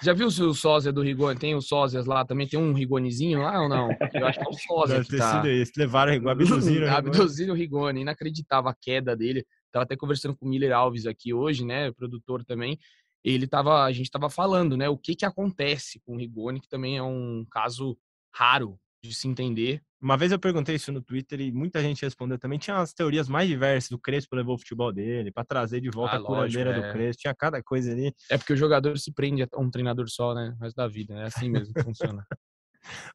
Já 0.03 0.13
viu 0.13 0.31
se 0.31 0.43
o 0.43 0.55
sósia 0.55 0.93
do 0.93 1.03
Rigoni? 1.03 1.39
Tem 1.39 1.55
os 1.55 1.67
sósias 1.67 2.07
lá 2.07 2.25
também? 2.25 2.47
Tem 2.47 2.59
um 2.59 2.73
Rigonizinho 2.73 3.41
lá 3.41 3.61
ou 3.61 3.69
não? 3.69 3.89
Eu 4.15 4.27
acho 4.27 4.39
que 4.39 4.47
é 4.47 4.49
o 4.49 4.53
sósia 4.53 4.97
Deve 4.97 5.09
que 5.09 5.17
tá. 5.17 5.43
Esse. 5.49 5.73
Levaram 5.77 6.13
abduziram. 6.31 6.89
Abduziram 6.89 7.55
o 7.55 7.57
Rigoni. 7.57 8.03
Inacreditável 8.03 8.71
a 8.71 8.75
queda 8.75 9.17
dele. 9.17 9.45
Tava 9.73 9.83
até 9.83 9.97
conversando 9.97 10.37
com 10.37 10.47
o 10.47 10.49
Miller 10.49 10.73
Alves 10.73 11.07
aqui 11.07 11.35
hoje, 11.35 11.65
né? 11.65 11.91
Produtor 11.93 12.45
também. 12.45 12.79
Ele 13.25 13.47
tava, 13.47 13.83
a 13.85 13.93
gente 13.93 14.11
tava 14.11 14.31
falando, 14.31 14.77
né? 14.77 14.89
O 14.89 14.97
que 14.97 15.17
que 15.17 15.27
acontece 15.27 16.01
com 16.05 16.15
o 16.15 16.19
Rigoni, 16.19 16.61
que 16.61 16.69
também 16.69 16.97
é 16.97 17.03
um 17.03 17.45
caso 17.51 17.99
raro 18.33 18.79
de 19.03 19.13
se 19.13 19.27
entender. 19.27 19.83
Uma 20.01 20.17
vez 20.17 20.31
eu 20.31 20.39
perguntei 20.39 20.77
isso 20.77 20.93
no 20.93 21.03
Twitter 21.03 21.41
e 21.41 21.51
muita 21.51 21.81
gente 21.83 22.03
respondeu 22.03 22.39
também. 22.39 22.59
Tinha 22.59 22.77
as 22.77 22.93
teorias 22.93 23.29
mais 23.29 23.49
diversas. 23.49 23.91
O 23.91 23.99
Crespo 23.99 24.37
levou 24.37 24.55
o 24.55 24.59
futebol 24.59 24.93
dele 24.93 25.33
para 25.33 25.45
trazer 25.45 25.81
de 25.81 25.91
volta 25.91 26.17
ah, 26.17 26.19
a 26.19 26.23
curadeira 26.23 26.71
é. 26.71 26.75
do 26.75 26.93
Crespo. 26.93 27.23
Tinha 27.23 27.35
cada 27.35 27.61
coisa 27.63 27.91
ali. 27.91 28.15
É 28.31 28.39
porque 28.39 28.53
o 28.53 28.57
jogador 28.57 28.97
se 28.99 29.13
prende 29.13 29.43
a 29.43 29.49
um 29.59 29.71
treinador 29.71 30.09
só, 30.09 30.35
né? 30.35 30.57
Resto 30.61 30.77
da 30.77 30.87
vida. 30.87 31.15
É 31.15 31.25
assim 31.25 31.51
mesmo 31.51 31.75
que 31.75 31.83
funciona. 31.83 32.25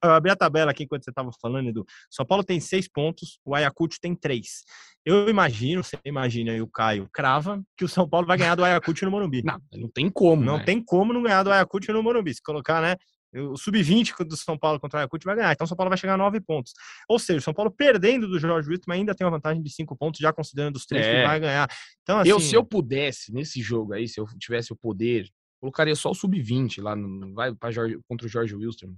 Eu 0.04 0.12
abri 0.12 0.30
a 0.30 0.36
tabela 0.36 0.72
aqui 0.72 0.84
enquanto 0.84 1.04
você 1.04 1.10
estava 1.10 1.32
falando, 1.42 1.70
Edu. 1.70 1.86
São 2.10 2.26
Paulo 2.26 2.44
tem 2.44 2.60
seis 2.60 2.88
pontos, 2.88 3.40
o 3.46 3.56
Ayacucho 3.56 3.98
tem 4.00 4.16
três. 4.16 4.64
Eu 5.06 5.30
imagino, 5.30 5.84
você 5.84 5.98
imagina 6.06 6.52
aí 6.52 6.62
o 6.62 6.68
Caio 6.68 7.10
crava, 7.12 7.64
que 7.78 7.86
o 7.86 7.90
São 7.90 8.08
Paulo 8.08 8.28
vai 8.28 8.38
ganhar 8.38 8.56
do 8.56 8.64
Ayacucho 8.64 9.06
no 9.06 9.12
Morumbi. 9.12 9.42
Não, 9.44 9.60
não 9.74 9.90
tem 9.90 10.10
como. 10.10 10.44
Não 10.44 10.58
né? 10.58 10.64
tem 10.64 10.84
como 10.84 11.14
não 11.14 11.24
ganhar 11.24 11.44
do 11.44 11.52
Ayacucho 11.52 11.92
no 11.94 12.04
Morumbi. 12.04 12.34
Se 12.34 12.42
colocar, 12.42 12.82
né? 12.82 12.96
O 13.36 13.58
sub-20 13.58 14.24
do 14.24 14.38
São 14.38 14.58
Paulo 14.58 14.80
contra 14.80 14.98
o 14.98 15.00
Ayacucho 15.00 15.26
vai 15.26 15.36
ganhar. 15.36 15.52
Então, 15.52 15.66
o 15.66 15.68
São 15.68 15.76
Paulo 15.78 15.90
vai 15.90 15.98
chegar 15.98 16.14
a 16.14 16.18
nove 16.18 16.40
pontos. 16.40 16.74
Ou 17.08 17.18
seja, 17.18 17.40
o 17.40 17.42
São 17.42 17.54
Paulo 17.54 17.72
perdendo 17.72 18.28
do 18.28 18.40
Jorge 18.40 18.70
Wilson 18.70 18.92
ainda 18.92 19.16
tem 19.16 19.26
uma 19.26 19.32
vantagem 19.32 19.62
de 19.62 19.70
cinco 19.70 19.96
pontos, 19.96 20.20
já 20.20 20.32
considerando 20.32 20.76
os 20.76 20.86
três 20.86 21.06
é. 21.06 21.22
que 21.22 21.28
vai 21.28 21.40
ganhar. 21.40 21.70
Então, 22.04 22.20
assim... 22.20 22.30
eu, 22.30 22.40
se 22.40 22.56
eu 22.56 22.64
pudesse, 22.64 23.34
nesse 23.34 23.62
jogo 23.62 23.94
aí, 23.94 24.08
se 24.08 24.20
eu 24.20 24.26
tivesse 24.38 24.72
o 24.72 24.76
poder, 24.76 25.28
colocaria 25.60 25.96
só 25.96 26.12
o 26.12 26.16
sub-20 26.16 26.82
lá, 26.82 26.96
no, 26.96 27.34
vai 27.34 27.54
pra 27.56 27.72
Jorge, 27.72 27.98
contra 28.08 28.28
o 28.28 28.30
Jorge 28.30 28.56
Wilson. 28.56 28.94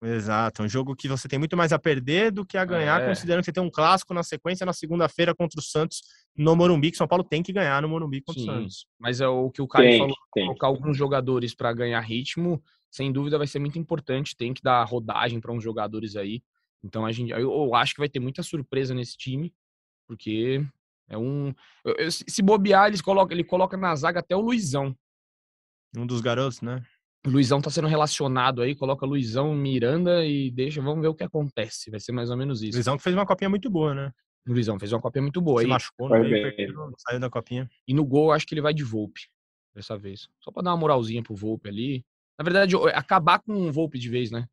Exato, 0.00 0.62
é 0.62 0.64
um 0.64 0.68
jogo 0.68 0.94
que 0.94 1.08
você 1.08 1.26
tem 1.26 1.40
muito 1.40 1.56
mais 1.56 1.72
a 1.72 1.78
perder 1.78 2.30
do 2.30 2.46
que 2.46 2.56
a 2.56 2.64
ganhar, 2.64 3.02
é. 3.02 3.08
considerando 3.08 3.40
que 3.40 3.46
você 3.46 3.52
tem 3.52 3.62
um 3.62 3.70
clássico 3.70 4.14
na 4.14 4.22
sequência 4.22 4.64
na 4.64 4.72
segunda-feira 4.72 5.34
contra 5.34 5.58
o 5.58 5.62
Santos 5.62 6.02
no 6.36 6.54
Morumbi, 6.54 6.92
que 6.92 6.96
São 6.96 7.08
Paulo 7.08 7.24
tem 7.24 7.42
que 7.42 7.52
ganhar 7.52 7.82
no 7.82 7.88
Morumbi 7.88 8.20
contra 8.20 8.40
Sim, 8.40 8.48
o 8.48 8.52
Santos. 8.52 8.86
Mas 8.96 9.20
é 9.20 9.26
o 9.26 9.50
que 9.50 9.60
o 9.60 9.66
Caio 9.66 9.98
falou, 9.98 10.16
tem. 10.32 10.46
colocar 10.46 10.68
alguns 10.68 10.96
jogadores 10.96 11.52
para 11.52 11.72
ganhar 11.72 11.98
ritmo, 12.00 12.62
sem 12.88 13.12
dúvida 13.12 13.38
vai 13.38 13.46
ser 13.48 13.58
muito 13.58 13.76
importante. 13.76 14.36
Tem 14.36 14.54
que 14.54 14.62
dar 14.62 14.84
rodagem 14.84 15.40
para 15.40 15.52
uns 15.52 15.64
jogadores 15.64 16.14
aí. 16.14 16.42
Então 16.82 17.04
a 17.04 17.10
gente, 17.10 17.32
eu, 17.32 17.74
acho 17.74 17.94
que 17.94 18.00
vai 18.00 18.08
ter 18.08 18.20
muita 18.20 18.42
surpresa 18.44 18.94
nesse 18.94 19.16
time, 19.16 19.52
porque 20.06 20.64
é 21.08 21.18
um. 21.18 21.52
Se 22.08 22.40
bobear, 22.40 22.86
eles 22.86 23.02
colocam, 23.02 23.34
ele 23.34 23.44
coloca 23.44 23.76
na 23.76 23.94
zaga 23.96 24.20
até 24.20 24.36
o 24.36 24.40
Luizão. 24.40 24.96
Um 25.96 26.06
dos 26.06 26.20
garotos, 26.20 26.60
né? 26.60 26.84
O 27.26 27.30
Luizão 27.30 27.60
tá 27.60 27.68
sendo 27.70 27.88
relacionado 27.88 28.62
aí, 28.62 28.74
coloca 28.74 29.04
Luizão, 29.04 29.54
Miranda 29.54 30.24
e 30.24 30.50
deixa, 30.50 30.80
vamos 30.80 31.02
ver 31.02 31.08
o 31.08 31.14
que 31.14 31.24
acontece. 31.24 31.90
Vai 31.90 32.00
ser 32.00 32.12
mais 32.12 32.30
ou 32.30 32.36
menos 32.36 32.62
isso. 32.62 32.76
Luizão 32.76 32.96
que 32.96 33.02
fez 33.02 33.14
uma 33.14 33.26
copinha 33.26 33.50
muito 33.50 33.68
boa, 33.68 33.94
né? 33.94 34.12
O 34.46 34.52
Luizão 34.52 34.78
fez 34.78 34.92
uma 34.92 35.00
copinha 35.00 35.22
muito 35.22 35.40
boa. 35.40 35.60
Se 35.60 35.66
aí. 35.66 35.70
machucou, 35.70 36.08
no 36.08 36.18
meio, 36.20 36.94
saiu 36.96 37.20
da 37.20 37.28
copinha. 37.28 37.68
E 37.86 37.92
no 37.92 38.04
gol, 38.04 38.32
acho 38.32 38.46
que 38.46 38.54
ele 38.54 38.62
vai 38.62 38.72
de 38.72 38.84
Volpe 38.84 39.22
dessa 39.74 39.96
vez. 39.96 40.28
Só 40.40 40.50
pra 40.50 40.62
dar 40.62 40.70
uma 40.70 40.76
moralzinha 40.78 41.22
pro 41.22 41.34
Volpe 41.34 41.68
ali. 41.68 42.04
Na 42.38 42.44
verdade, 42.44 42.74
acabar 42.94 43.40
com 43.40 43.52
o 43.52 43.72
Volpe 43.72 43.98
de 43.98 44.08
vez, 44.08 44.30
né? 44.30 44.48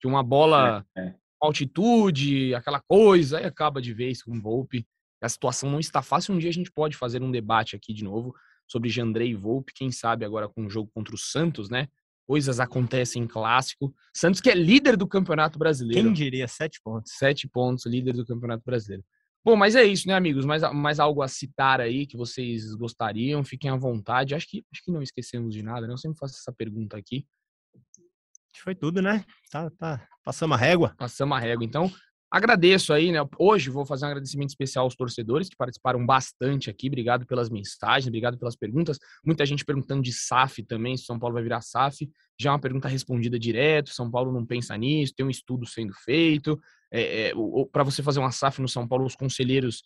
De 0.00 0.06
uma 0.06 0.22
bola 0.22 0.86
é, 0.96 1.00
é. 1.00 1.14
altitude, 1.40 2.54
aquela 2.54 2.80
coisa, 2.80 3.38
aí 3.38 3.44
acaba 3.44 3.82
de 3.82 3.92
vez 3.92 4.22
com 4.22 4.32
o 4.32 4.40
Volpe. 4.40 4.86
A 5.20 5.28
situação 5.28 5.70
não 5.70 5.80
está 5.80 6.00
fácil. 6.00 6.34
Um 6.34 6.38
dia 6.38 6.50
a 6.50 6.52
gente 6.52 6.70
pode 6.70 6.96
fazer 6.96 7.22
um 7.22 7.30
debate 7.30 7.74
aqui 7.74 7.92
de 7.92 8.04
novo 8.04 8.34
sobre 8.66 8.88
Jandrei 8.88 9.30
e 9.30 9.34
Volpe. 9.34 9.72
Quem 9.74 9.90
sabe 9.90 10.24
agora 10.24 10.48
com 10.48 10.66
o 10.66 10.70
jogo 10.70 10.90
contra 10.94 11.14
o 11.14 11.18
Santos, 11.18 11.68
né? 11.68 11.88
Coisas 12.26 12.58
acontecem 12.58 13.22
em 13.22 13.26
clássico. 13.26 13.94
Santos 14.14 14.40
que 14.40 14.50
é 14.50 14.54
líder 14.54 14.96
do 14.96 15.06
Campeonato 15.06 15.58
Brasileiro. 15.58 16.04
Quem 16.04 16.12
diria? 16.12 16.48
Sete 16.48 16.80
pontos. 16.82 17.12
Sete 17.16 17.48
pontos, 17.48 17.86
líder 17.86 18.14
do 18.14 18.24
Campeonato 18.24 18.62
Brasileiro. 18.64 19.04
Bom, 19.44 19.56
mas 19.56 19.76
é 19.76 19.84
isso, 19.84 20.08
né, 20.08 20.14
amigos? 20.14 20.46
Mais, 20.46 20.62
mais 20.72 20.98
algo 20.98 21.20
a 21.20 21.28
citar 21.28 21.78
aí 21.78 22.06
que 22.06 22.16
vocês 22.16 22.74
gostariam? 22.74 23.44
Fiquem 23.44 23.70
à 23.70 23.76
vontade. 23.76 24.34
Acho 24.34 24.48
que, 24.48 24.64
acho 24.72 24.82
que 24.82 24.90
não 24.90 25.02
esquecemos 25.02 25.54
de 25.54 25.62
nada, 25.62 25.86
né? 25.86 25.92
Eu 25.92 25.98
sempre 25.98 26.18
faço 26.18 26.34
essa 26.34 26.50
pergunta 26.50 26.96
aqui. 26.96 27.26
Foi 28.56 28.74
tudo, 28.74 29.02
né? 29.02 29.22
Tá, 29.50 29.68
tá. 29.70 30.08
Passamos 30.24 30.56
a 30.56 30.60
régua. 30.60 30.94
Passamos 30.96 31.36
a 31.36 31.40
régua. 31.40 31.62
Então, 31.62 31.92
agradeço 32.34 32.92
aí, 32.92 33.12
né? 33.12 33.20
Hoje 33.38 33.70
vou 33.70 33.86
fazer 33.86 34.04
um 34.04 34.08
agradecimento 34.08 34.48
especial 34.48 34.84
aos 34.84 34.96
torcedores 34.96 35.48
que 35.48 35.56
participaram 35.56 36.04
bastante 36.04 36.68
aqui. 36.68 36.88
Obrigado 36.88 37.24
pelas 37.24 37.48
mensagens, 37.48 38.08
obrigado 38.08 38.36
pelas 38.36 38.56
perguntas. 38.56 38.98
Muita 39.24 39.46
gente 39.46 39.64
perguntando 39.64 40.02
de 40.02 40.12
SAF 40.12 40.64
também, 40.64 40.96
se 40.96 41.04
São 41.04 41.16
Paulo 41.16 41.34
vai 41.34 41.44
virar 41.44 41.60
SAF. 41.60 42.10
Já 42.40 42.50
é 42.50 42.52
uma 42.52 42.58
pergunta 42.58 42.88
respondida 42.88 43.38
direto. 43.38 43.90
São 43.90 44.10
Paulo 44.10 44.32
não 44.32 44.44
pensa 44.44 44.76
nisso, 44.76 45.14
tem 45.16 45.24
um 45.24 45.30
estudo 45.30 45.64
sendo 45.64 45.92
feito 46.04 46.58
é, 46.92 47.28
é, 47.28 47.32
para 47.70 47.84
você 47.84 48.02
fazer 48.02 48.18
uma 48.18 48.32
SAF 48.32 48.60
no 48.60 48.68
São 48.68 48.86
Paulo, 48.86 49.06
os 49.06 49.14
conselheiros. 49.14 49.84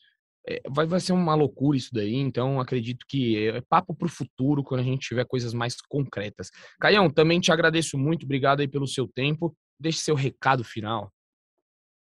É, 0.49 0.63
vai, 0.71 0.87
vai 0.87 1.01
ser 1.01 1.13
uma 1.13 1.35
loucura 1.35 1.77
isso 1.77 1.91
daí, 1.93 2.15
então 2.15 2.59
acredito 2.59 3.05
que 3.07 3.49
é 3.49 3.61
papo 3.69 3.95
para 3.95 4.07
o 4.07 4.11
futuro 4.11 4.65
quando 4.65 4.81
a 4.81 4.85
gente 4.85 5.07
tiver 5.07 5.27
coisas 5.27 5.53
mais 5.53 5.77
concretas. 5.87 6.49
Caião, 6.81 7.11
também 7.11 7.39
te 7.41 7.53
agradeço 7.53 7.99
muito, 7.99 8.25
obrigado 8.25 8.61
aí 8.61 8.69
pelo 8.69 8.87
seu 8.87 9.07
tempo. 9.07 9.55
Deixe 9.79 9.99
seu 9.99 10.15
recado 10.15 10.65
final. 10.65 11.13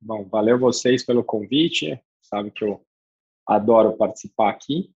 Bom, 0.00 0.24
valeu 0.24 0.58
vocês 0.58 1.04
pelo 1.04 1.22
convite, 1.22 2.00
sabe 2.22 2.50
que 2.50 2.64
eu 2.64 2.82
adoro 3.46 3.96
participar 3.96 4.50
aqui. 4.50 4.90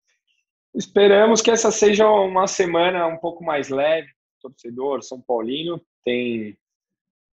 Esperamos 0.74 1.42
que 1.42 1.50
essa 1.50 1.70
seja 1.70 2.08
uma 2.08 2.46
semana 2.46 3.06
um 3.06 3.18
pouco 3.18 3.44
mais 3.44 3.68
leve. 3.68 4.08
Torcedor 4.40 5.02
São 5.02 5.20
Paulino 5.20 5.80
tem 6.04 6.56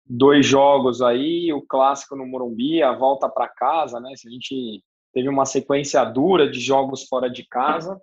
dois 0.04 0.46
jogos 0.46 1.02
aí, 1.02 1.52
o 1.52 1.60
clássico 1.60 2.14
no 2.14 2.26
Morumbi, 2.26 2.82
a 2.82 2.92
volta 2.92 3.28
para 3.28 3.48
casa, 3.48 3.98
né? 4.00 4.14
Se 4.16 4.28
a 4.28 4.30
gente 4.30 4.82
teve 5.12 5.28
uma 5.28 5.44
sequência 5.44 6.04
dura 6.04 6.48
de 6.48 6.60
jogos 6.60 7.06
fora 7.08 7.28
de 7.28 7.44
casa, 7.46 8.00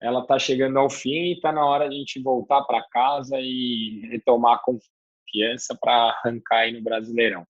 ela 0.00 0.20
está 0.20 0.38
chegando 0.38 0.78
ao 0.78 0.90
fim 0.90 1.10
e 1.10 1.32
está 1.34 1.52
na 1.52 1.64
hora 1.64 1.88
de 1.88 1.94
a 1.94 1.98
gente 1.98 2.22
voltar 2.22 2.62
para 2.62 2.86
casa 2.88 3.36
e 3.40 4.06
retomar 4.10 4.54
a 4.54 4.62
confiança 4.62 5.76
para 5.80 6.10
arrancar 6.10 6.58
aí 6.58 6.72
no 6.72 6.82
Brasileirão. 6.82 7.46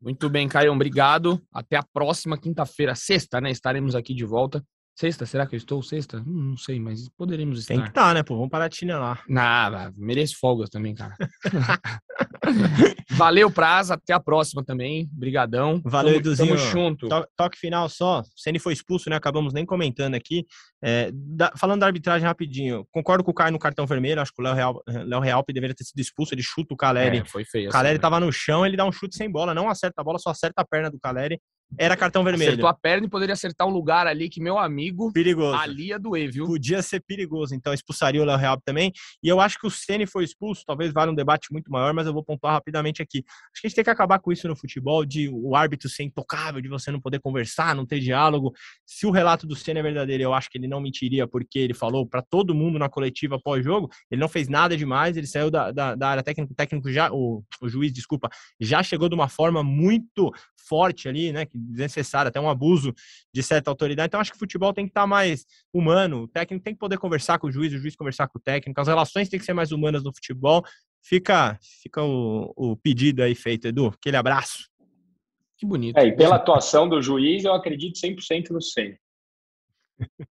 Muito 0.00 0.28
bem, 0.28 0.46
Caio, 0.48 0.72
obrigado. 0.72 1.40
Até 1.52 1.76
a 1.76 1.82
próxima 1.82 2.38
quinta-feira, 2.38 2.94
sexta, 2.94 3.40
né? 3.40 3.50
Estaremos 3.50 3.94
aqui 3.94 4.14
de 4.14 4.24
volta. 4.24 4.62
Sexta, 4.98 5.26
será 5.26 5.46
que 5.46 5.54
eu 5.54 5.58
estou 5.58 5.82
sexta? 5.82 6.16
Hum, 6.26 6.50
não 6.50 6.56
sei, 6.56 6.80
mas 6.80 7.06
poderemos 7.10 7.60
estar. 7.60 7.74
Tem 7.74 7.82
que 7.82 7.90
estar, 7.90 8.08
tá, 8.08 8.14
né, 8.14 8.22
pô? 8.22 8.34
Vamos 8.34 8.48
parar 8.48 8.66
de 8.66 8.76
chinelar. 8.76 9.22
Nada, 9.28 9.92
mereço 9.94 10.38
folgas 10.40 10.70
também, 10.70 10.94
cara. 10.94 11.14
Valeu, 13.10 13.50
Praza. 13.50 13.92
Até 13.92 14.14
a 14.14 14.20
próxima 14.20 14.64
também. 14.64 15.06
Brigadão. 15.12 15.82
Valeu, 15.84 16.14
tamo, 16.14 16.20
Eduzinho. 16.20 16.56
Tamo 16.56 16.70
junto. 16.70 17.08
To 17.10 17.26
toque 17.36 17.58
final 17.58 17.90
só. 17.90 18.22
Ceni 18.34 18.58
foi 18.58 18.72
expulso, 18.72 19.10
né? 19.10 19.16
Acabamos 19.16 19.52
nem 19.52 19.66
comentando 19.66 20.14
aqui. 20.14 20.46
É, 20.82 21.10
da, 21.12 21.52
falando 21.58 21.80
da 21.80 21.86
arbitragem 21.86 22.26
rapidinho, 22.26 22.86
concordo 22.90 23.22
com 23.22 23.32
o 23.32 23.34
Caio 23.34 23.52
no 23.52 23.58
cartão 23.58 23.84
vermelho, 23.86 24.22
acho 24.22 24.32
que 24.32 24.40
o 24.40 24.44
Léo 24.44 24.54
Real, 24.54 24.82
Léo 24.86 25.20
Real 25.20 25.44
deveria 25.46 25.74
ter 25.74 25.84
sido 25.84 26.00
expulso, 26.00 26.32
ele 26.32 26.42
chuta 26.42 26.72
o 26.72 26.76
Caleri. 26.76 27.18
É, 27.18 27.24
foi 27.26 27.44
feio. 27.44 27.68
O 27.68 27.72
Caleri 27.72 27.96
assim, 27.96 28.00
tava 28.00 28.18
né? 28.18 28.24
no 28.24 28.32
chão, 28.32 28.64
ele 28.64 28.78
dá 28.78 28.86
um 28.86 28.92
chute 28.92 29.14
sem 29.14 29.30
bola, 29.30 29.52
não 29.52 29.68
acerta 29.68 30.00
a 30.00 30.04
bola, 30.04 30.18
só 30.18 30.30
acerta 30.30 30.62
a 30.62 30.66
perna 30.66 30.90
do 30.90 30.98
Caleri 30.98 31.38
era 31.78 31.96
cartão 31.96 32.22
vermelho. 32.22 32.50
Acertou 32.50 32.68
a 32.68 32.74
perna 32.74 33.06
e 33.06 33.10
poderia 33.10 33.32
acertar 33.32 33.66
um 33.66 33.70
lugar 33.70 34.06
ali 34.06 34.28
que 34.28 34.40
meu 34.40 34.58
amigo 34.58 35.12
perigoso. 35.12 35.56
ali 35.56 35.88
ia 35.88 35.98
doer, 35.98 36.30
viu? 36.30 36.46
Podia 36.46 36.80
ser 36.82 37.00
perigoso, 37.00 37.54
então 37.54 37.72
expulsaria 37.74 38.22
o 38.22 38.24
Léo 38.24 38.38
Real 38.38 38.60
também. 38.64 38.92
E 39.22 39.28
eu 39.28 39.40
acho 39.40 39.58
que 39.58 39.66
o 39.66 39.70
Ceni 39.70 40.06
foi 40.06 40.24
expulso, 40.24 40.62
talvez 40.66 40.92
vale 40.92 41.10
um 41.10 41.14
debate 41.14 41.48
muito 41.52 41.70
maior, 41.70 41.92
mas 41.92 42.06
eu 42.06 42.12
vou 42.12 42.24
pontuar 42.24 42.54
rapidamente 42.54 43.02
aqui. 43.02 43.24
Acho 43.52 43.60
que 43.60 43.66
a 43.66 43.68
gente 43.68 43.76
tem 43.76 43.84
que 43.84 43.90
acabar 43.90 44.18
com 44.18 44.32
isso 44.32 44.48
no 44.48 44.56
futebol, 44.56 45.04
de 45.04 45.28
o 45.28 45.54
árbitro 45.54 45.88
ser 45.88 46.04
intocável, 46.04 46.60
de 46.60 46.68
você 46.68 46.90
não 46.90 47.00
poder 47.00 47.20
conversar, 47.20 47.74
não 47.74 47.84
ter 47.84 48.00
diálogo. 48.00 48.52
Se 48.86 49.06
o 49.06 49.10
relato 49.10 49.46
do 49.46 49.56
Ceni 49.56 49.80
é 49.80 49.82
verdadeiro, 49.82 50.22
eu 50.22 50.32
acho 50.32 50.48
que 50.48 50.58
ele 50.58 50.68
não 50.68 50.80
mentiria, 50.80 51.26
porque 51.26 51.58
ele 51.58 51.74
falou 51.74 52.06
para 52.06 52.22
todo 52.22 52.54
mundo 52.54 52.78
na 52.78 52.88
coletiva 52.88 53.38
pós-jogo, 53.38 53.88
ele 54.10 54.20
não 54.20 54.28
fez 54.28 54.48
nada 54.48 54.76
demais, 54.76 55.16
ele 55.16 55.26
saiu 55.26 55.50
da, 55.50 55.70
da, 55.72 55.94
da 55.94 56.08
área 56.08 56.22
técnica, 56.22 56.52
o 56.52 56.56
técnico 56.56 56.90
já, 56.90 57.10
o, 57.12 57.42
o 57.60 57.68
juiz, 57.68 57.92
desculpa, 57.92 58.28
já 58.60 58.82
chegou 58.82 59.08
de 59.08 59.14
uma 59.14 59.28
forma 59.28 59.62
muito 59.62 60.32
forte 60.68 61.08
ali, 61.08 61.32
né, 61.32 61.46
desnecessária, 61.56 62.28
até 62.28 62.40
um 62.40 62.48
abuso 62.48 62.94
de 63.32 63.42
certa 63.42 63.70
autoridade. 63.70 64.08
Então, 64.08 64.20
acho 64.20 64.30
que 64.30 64.36
o 64.36 64.40
futebol 64.40 64.72
tem 64.72 64.84
que 64.84 64.90
estar 64.90 65.06
mais 65.06 65.46
humano, 65.72 66.22
o 66.22 66.28
técnico 66.28 66.64
tem 66.64 66.74
que 66.74 66.80
poder 66.80 66.98
conversar 66.98 67.38
com 67.38 67.46
o 67.46 67.52
juiz, 67.52 67.72
o 67.72 67.78
juiz 67.78 67.96
conversar 67.96 68.28
com 68.28 68.38
o 68.38 68.42
técnico, 68.42 68.80
as 68.80 68.88
relações 68.88 69.28
têm 69.28 69.38
que 69.38 69.46
ser 69.46 69.54
mais 69.54 69.72
humanas 69.72 70.02
no 70.04 70.14
futebol. 70.14 70.64
Fica, 71.02 71.58
fica 71.82 72.02
o, 72.02 72.52
o 72.56 72.76
pedido 72.76 73.22
aí 73.22 73.34
feito, 73.34 73.68
Edu. 73.68 73.88
Aquele 73.88 74.16
abraço. 74.16 74.68
Que 75.56 75.64
bonito. 75.64 75.96
É, 75.98 76.06
e 76.06 76.14
pela 76.14 76.36
atuação 76.36 76.88
do 76.88 77.00
juiz, 77.00 77.44
eu 77.44 77.54
acredito 77.54 77.98
100% 77.98 78.50
no 78.50 78.60
Senna. 78.60 78.96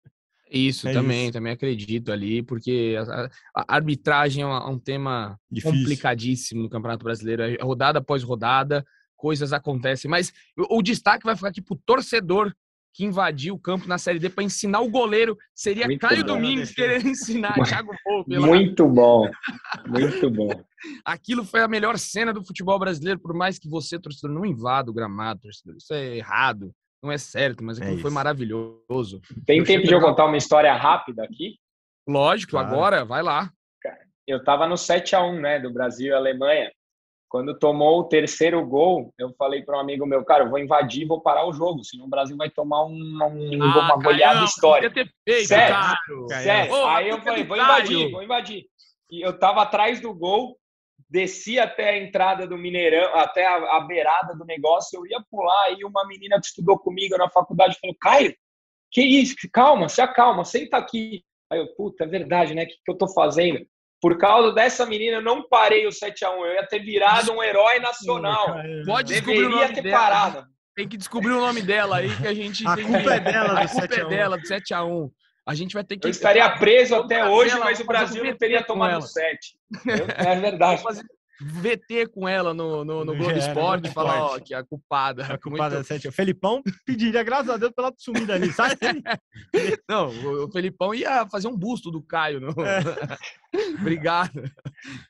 Isso, 0.50 0.88
é 0.88 0.92
também, 0.92 1.24
isso. 1.24 1.32
também 1.32 1.52
acredito 1.52 2.10
ali, 2.10 2.42
porque 2.42 2.96
a, 2.98 3.28
a 3.54 3.76
arbitragem 3.76 4.42
é 4.42 4.46
um, 4.46 4.50
é 4.50 4.66
um 4.66 4.78
tema 4.78 5.38
Difícil. 5.50 5.78
complicadíssimo 5.78 6.62
no 6.62 6.70
Campeonato 6.70 7.04
Brasileiro, 7.04 7.42
é 7.42 7.62
rodada 7.62 7.98
após 7.98 8.22
rodada, 8.22 8.84
coisas 9.18 9.52
acontecem. 9.52 10.10
Mas 10.10 10.32
o, 10.56 10.78
o 10.78 10.82
destaque 10.82 11.26
vai 11.26 11.36
ficar 11.36 11.48
aqui 11.48 11.60
pro 11.60 11.76
torcedor 11.84 12.54
que 12.94 13.04
invadiu 13.04 13.54
o 13.54 13.58
campo 13.58 13.86
na 13.86 13.98
Série 13.98 14.18
D 14.18 14.30
para 14.30 14.42
ensinar 14.42 14.80
o 14.80 14.90
goleiro. 14.90 15.36
Seria 15.54 15.86
muito 15.86 16.00
Caio 16.00 16.24
bom, 16.24 16.34
Domingues 16.34 16.74
querendo 16.74 17.08
ensinar 17.08 17.54
Thiago 17.64 17.92
Volpe. 18.04 18.38
Muito 18.38 18.88
bom, 18.88 19.30
muito 19.86 20.30
bom. 20.30 20.50
Aquilo 21.04 21.44
foi 21.44 21.60
a 21.60 21.68
melhor 21.68 21.98
cena 21.98 22.32
do 22.32 22.44
futebol 22.44 22.78
brasileiro, 22.78 23.20
por 23.20 23.34
mais 23.34 23.58
que 23.58 23.68
você, 23.68 23.98
torcedor, 23.98 24.34
não 24.34 24.46
invada 24.46 24.90
o 24.90 24.94
gramado, 24.94 25.42
torcedor. 25.42 25.76
Isso 25.76 25.92
é 25.92 26.16
errado, 26.16 26.72
não 27.02 27.12
é 27.12 27.18
certo, 27.18 27.62
mas 27.62 27.80
aquilo 27.80 27.98
é 27.98 28.02
foi 28.02 28.10
maravilhoso. 28.10 29.20
Tem 29.46 29.58
eu 29.58 29.64
tempo 29.64 29.86
de 29.86 29.92
eu 29.92 30.00
contar 30.00 30.26
uma 30.26 30.36
história 30.36 30.72
rápida 30.74 31.22
aqui? 31.22 31.56
Lógico, 32.08 32.56
agora, 32.56 33.04
vai 33.04 33.22
lá. 33.22 33.52
Eu 34.26 34.38
estava 34.38 34.66
no 34.66 34.76
7 34.76 35.14
a 35.14 35.24
1 35.24 35.40
né, 35.40 35.60
do 35.60 35.72
Brasil 35.72 36.08
e 36.08 36.12
Alemanha. 36.12 36.70
Quando 37.28 37.58
tomou 37.58 38.00
o 38.00 38.04
terceiro 38.04 38.64
gol, 38.66 39.12
eu 39.18 39.34
falei 39.38 39.62
para 39.62 39.76
um 39.76 39.80
amigo 39.80 40.06
meu, 40.06 40.24
cara, 40.24 40.44
eu 40.44 40.50
vou 40.50 40.58
invadir, 40.58 41.06
vou 41.06 41.20
parar 41.20 41.46
o 41.46 41.52
jogo, 41.52 41.84
senão 41.84 42.06
o 42.06 42.08
Brasil 42.08 42.36
vai 42.36 42.48
tomar 42.48 42.86
um, 42.86 42.94
um, 42.94 43.62
ah, 43.62 43.78
uma 43.80 43.96
goleada 44.02 44.44
histórica. 44.44 45.04
Sério, 45.46 46.42
sério. 46.42 46.72
Oh, 46.72 46.86
Aí 46.86 47.08
eu 47.08 47.20
falei, 47.20 47.44
vou 47.44 47.56
invadir, 47.56 48.10
vou 48.10 48.22
invadir. 48.22 48.64
E 49.10 49.20
eu 49.20 49.38
tava 49.38 49.60
atrás 49.60 50.00
do 50.00 50.14
gol, 50.14 50.56
desci 51.08 51.58
até 51.58 51.90
a 51.90 51.98
entrada 51.98 52.46
do 52.46 52.56
Mineirão, 52.56 53.14
até 53.14 53.46
a, 53.46 53.76
a 53.76 53.80
beirada 53.80 54.34
do 54.34 54.46
negócio, 54.46 54.98
eu 54.98 55.06
ia 55.06 55.22
pular, 55.30 55.72
e 55.78 55.84
uma 55.84 56.06
menina 56.06 56.40
que 56.40 56.46
estudou 56.46 56.78
comigo 56.78 57.16
na 57.18 57.28
faculdade 57.28 57.78
falou, 57.78 57.96
Caio, 58.00 58.34
que 58.90 59.02
isso? 59.02 59.34
Calma, 59.52 59.88
se 59.88 60.00
acalma, 60.00 60.44
senta 60.44 60.78
aqui. 60.78 61.22
Aí 61.50 61.58
eu, 61.58 61.74
puta, 61.74 62.04
é 62.04 62.06
verdade, 62.06 62.54
né? 62.54 62.64
O 62.64 62.66
que, 62.66 62.74
que 62.84 62.90
eu 62.90 62.96
tô 62.96 63.08
fazendo? 63.08 63.66
Por 64.00 64.16
causa 64.16 64.52
dessa 64.52 64.86
menina, 64.86 65.16
eu 65.16 65.22
não 65.22 65.48
parei 65.48 65.86
o 65.86 65.90
7x1. 65.90 66.36
Eu 66.38 66.52
ia 66.54 66.66
ter 66.66 66.78
virado 66.80 67.32
um 67.32 67.42
herói 67.42 67.80
nacional. 67.80 68.56
Pode 68.86 69.12
descobrir 69.12 69.34
Deveria 69.34 69.46
o 69.46 69.60
nome 69.60 69.74
ter 69.74 69.82
dela. 69.82 69.98
parado. 69.98 70.46
Tem 70.76 70.88
que 70.88 70.96
descobrir 70.96 71.32
o 71.32 71.40
nome 71.40 71.60
dela 71.60 71.96
aí, 71.96 72.16
que 72.16 72.26
a 72.28 72.34
gente. 72.34 72.64
A 72.66 72.76
culpa 72.76 73.14
é 73.14 73.20
dela, 73.20 73.60
A 73.60 73.68
culpa 73.68 73.94
é 73.94 74.04
dela, 74.04 74.36
do 74.36 74.44
7x1. 74.44 75.10
A 75.44 75.54
gente 75.54 75.74
vai 75.74 75.82
ter 75.82 75.96
que. 75.96 76.06
Eu 76.06 76.10
estaria 76.10 76.48
preso 76.58 76.94
até 76.94 77.28
hoje, 77.28 77.58
mas 77.58 77.80
o 77.80 77.84
Brasil 77.84 78.22
não 78.22 78.36
teria 78.36 78.62
tomado 78.62 79.02
7. 79.02 79.58
É 80.16 80.36
verdade. 80.36 80.82
VT 81.40 82.08
com 82.08 82.28
ela 82.28 82.52
no, 82.52 82.84
no, 82.84 83.04
no 83.04 83.16
Globo 83.16 83.38
Esporte 83.38 83.88
e 83.88 83.92
falar, 83.92 84.22
ó, 84.22 84.40
que 84.40 84.52
a 84.52 84.64
culpada. 84.64 85.24
A 85.26 85.38
culpada 85.38 85.76
muito... 85.76 85.86
é 85.86 85.88
sete. 85.94 86.08
O 86.08 86.12
Felipão 86.12 86.62
pediria, 86.84 87.22
graças 87.22 87.50
a 87.50 87.56
Deus, 87.56 87.72
pela 87.72 87.92
sumida 87.96 88.34
ali, 88.34 88.52
sabe? 88.52 88.76
Não, 89.88 90.08
o 90.44 90.50
Felipão 90.50 90.92
ia 90.94 91.26
fazer 91.28 91.46
um 91.46 91.56
busto 91.56 91.90
do 91.90 92.02
Caio. 92.02 92.40
No... 92.40 92.48
É. 92.64 92.80
Obrigado. 93.80 94.42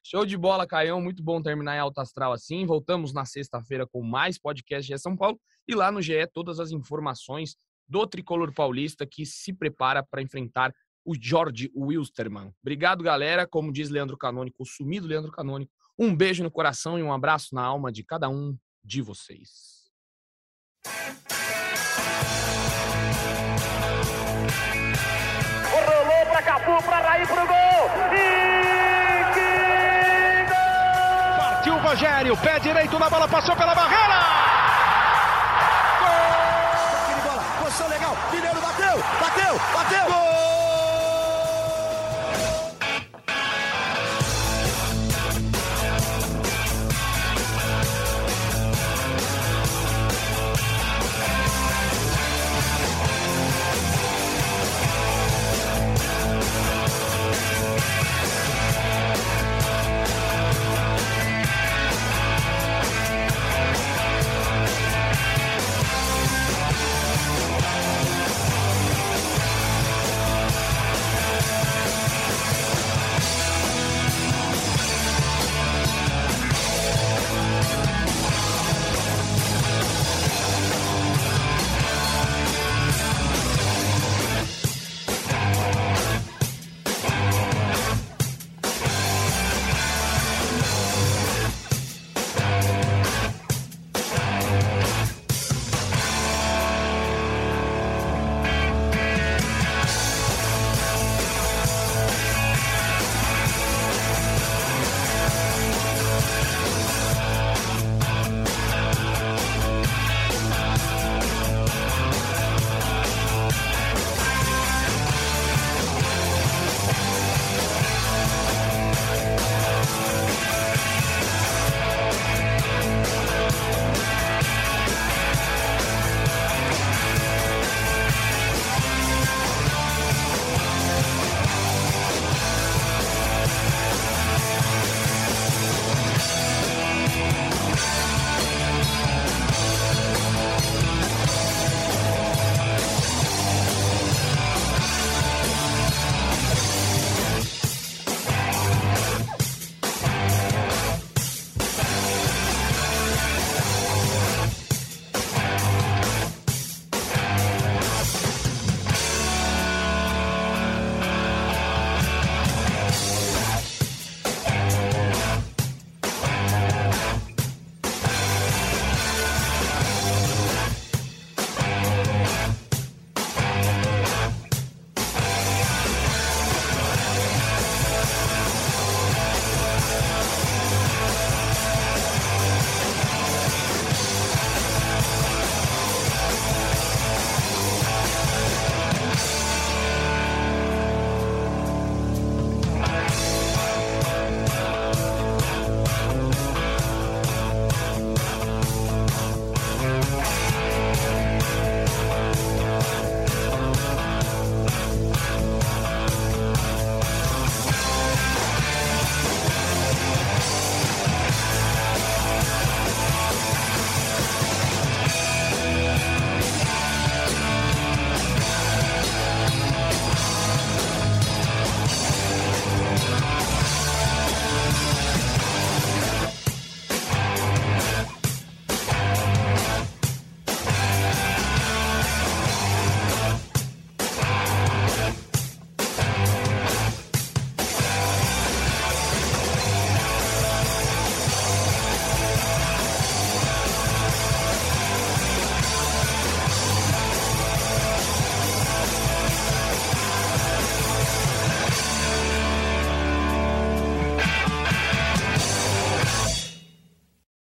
Show 0.05 0.27
de 0.27 0.37
bola, 0.37 0.67
Caião. 0.67 1.01
Muito 1.01 1.23
bom 1.23 1.41
terminar 1.41 1.77
em 1.77 1.81
alta 1.81 2.03
astral 2.03 2.33
assim. 2.33 2.67
Voltamos 2.67 3.13
na 3.13 3.25
sexta-feira 3.25 3.87
com 3.87 4.03
mais 4.03 4.39
podcast 4.39 4.87
de 4.87 4.99
São 4.99 5.17
Paulo. 5.17 5.41
E 5.67 5.75
lá 5.75 5.91
no 5.91 6.03
GE, 6.03 6.27
todas 6.33 6.61
as 6.61 6.71
informações 6.73 7.57
do 7.89 8.07
tricolor 8.07 8.53
paulista 8.53 9.07
que 9.07 9.25
se 9.25 9.53
prepara 9.53 10.03
para 10.03 10.21
enfrentar 10.21 10.75
o 11.05 11.15
George 11.19 11.71
Wilstermann. 11.75 12.53
Obrigado, 12.61 13.03
galera. 13.03 13.47
Como 13.47 13.73
diz 13.73 13.89
Leandro 13.89 14.17
Canônico, 14.17 14.63
o 14.63 14.67
sumido 14.67 15.07
Leandro 15.07 15.33
Canônico. 15.33 15.73
Um 15.99 16.15
beijo 16.15 16.45
no 16.45 16.51
coração 16.51 16.97
e 16.97 17.03
um 17.03 17.13
abraço 17.13 17.53
na 17.53 17.63
alma 17.63 17.91
de 17.91 18.05
cada 18.05 18.29
um 18.29 18.57
de 18.85 19.03
vocês. 19.03 19.91
Rolou 25.73 26.27
para 26.27 26.43
Capu, 26.43 26.83
para 26.85 27.01
Raí, 27.01 27.27
pro 27.27 27.35
gol! 27.35 27.91
E 28.15 29.25
que 29.35 30.53
gol! 30.55 31.37
Partiu 31.37 31.75
o 31.75 31.81
Rogério, 31.81 32.37
pé 32.37 32.61
direito 32.61 32.97
na 32.97 33.11
bola, 33.11 33.27
passou 33.27 33.57
pela 33.57 33.75
barreira! 33.75 34.21
Gol! 35.99 37.23
Bola, 37.25 37.43
posição 37.61 37.89
legal, 37.89 38.17
Mineiro 38.31 38.61
bateu, 38.61 38.99
bateu, 39.21 39.59
bateu! 39.75 40.07
Gol! 40.07 40.38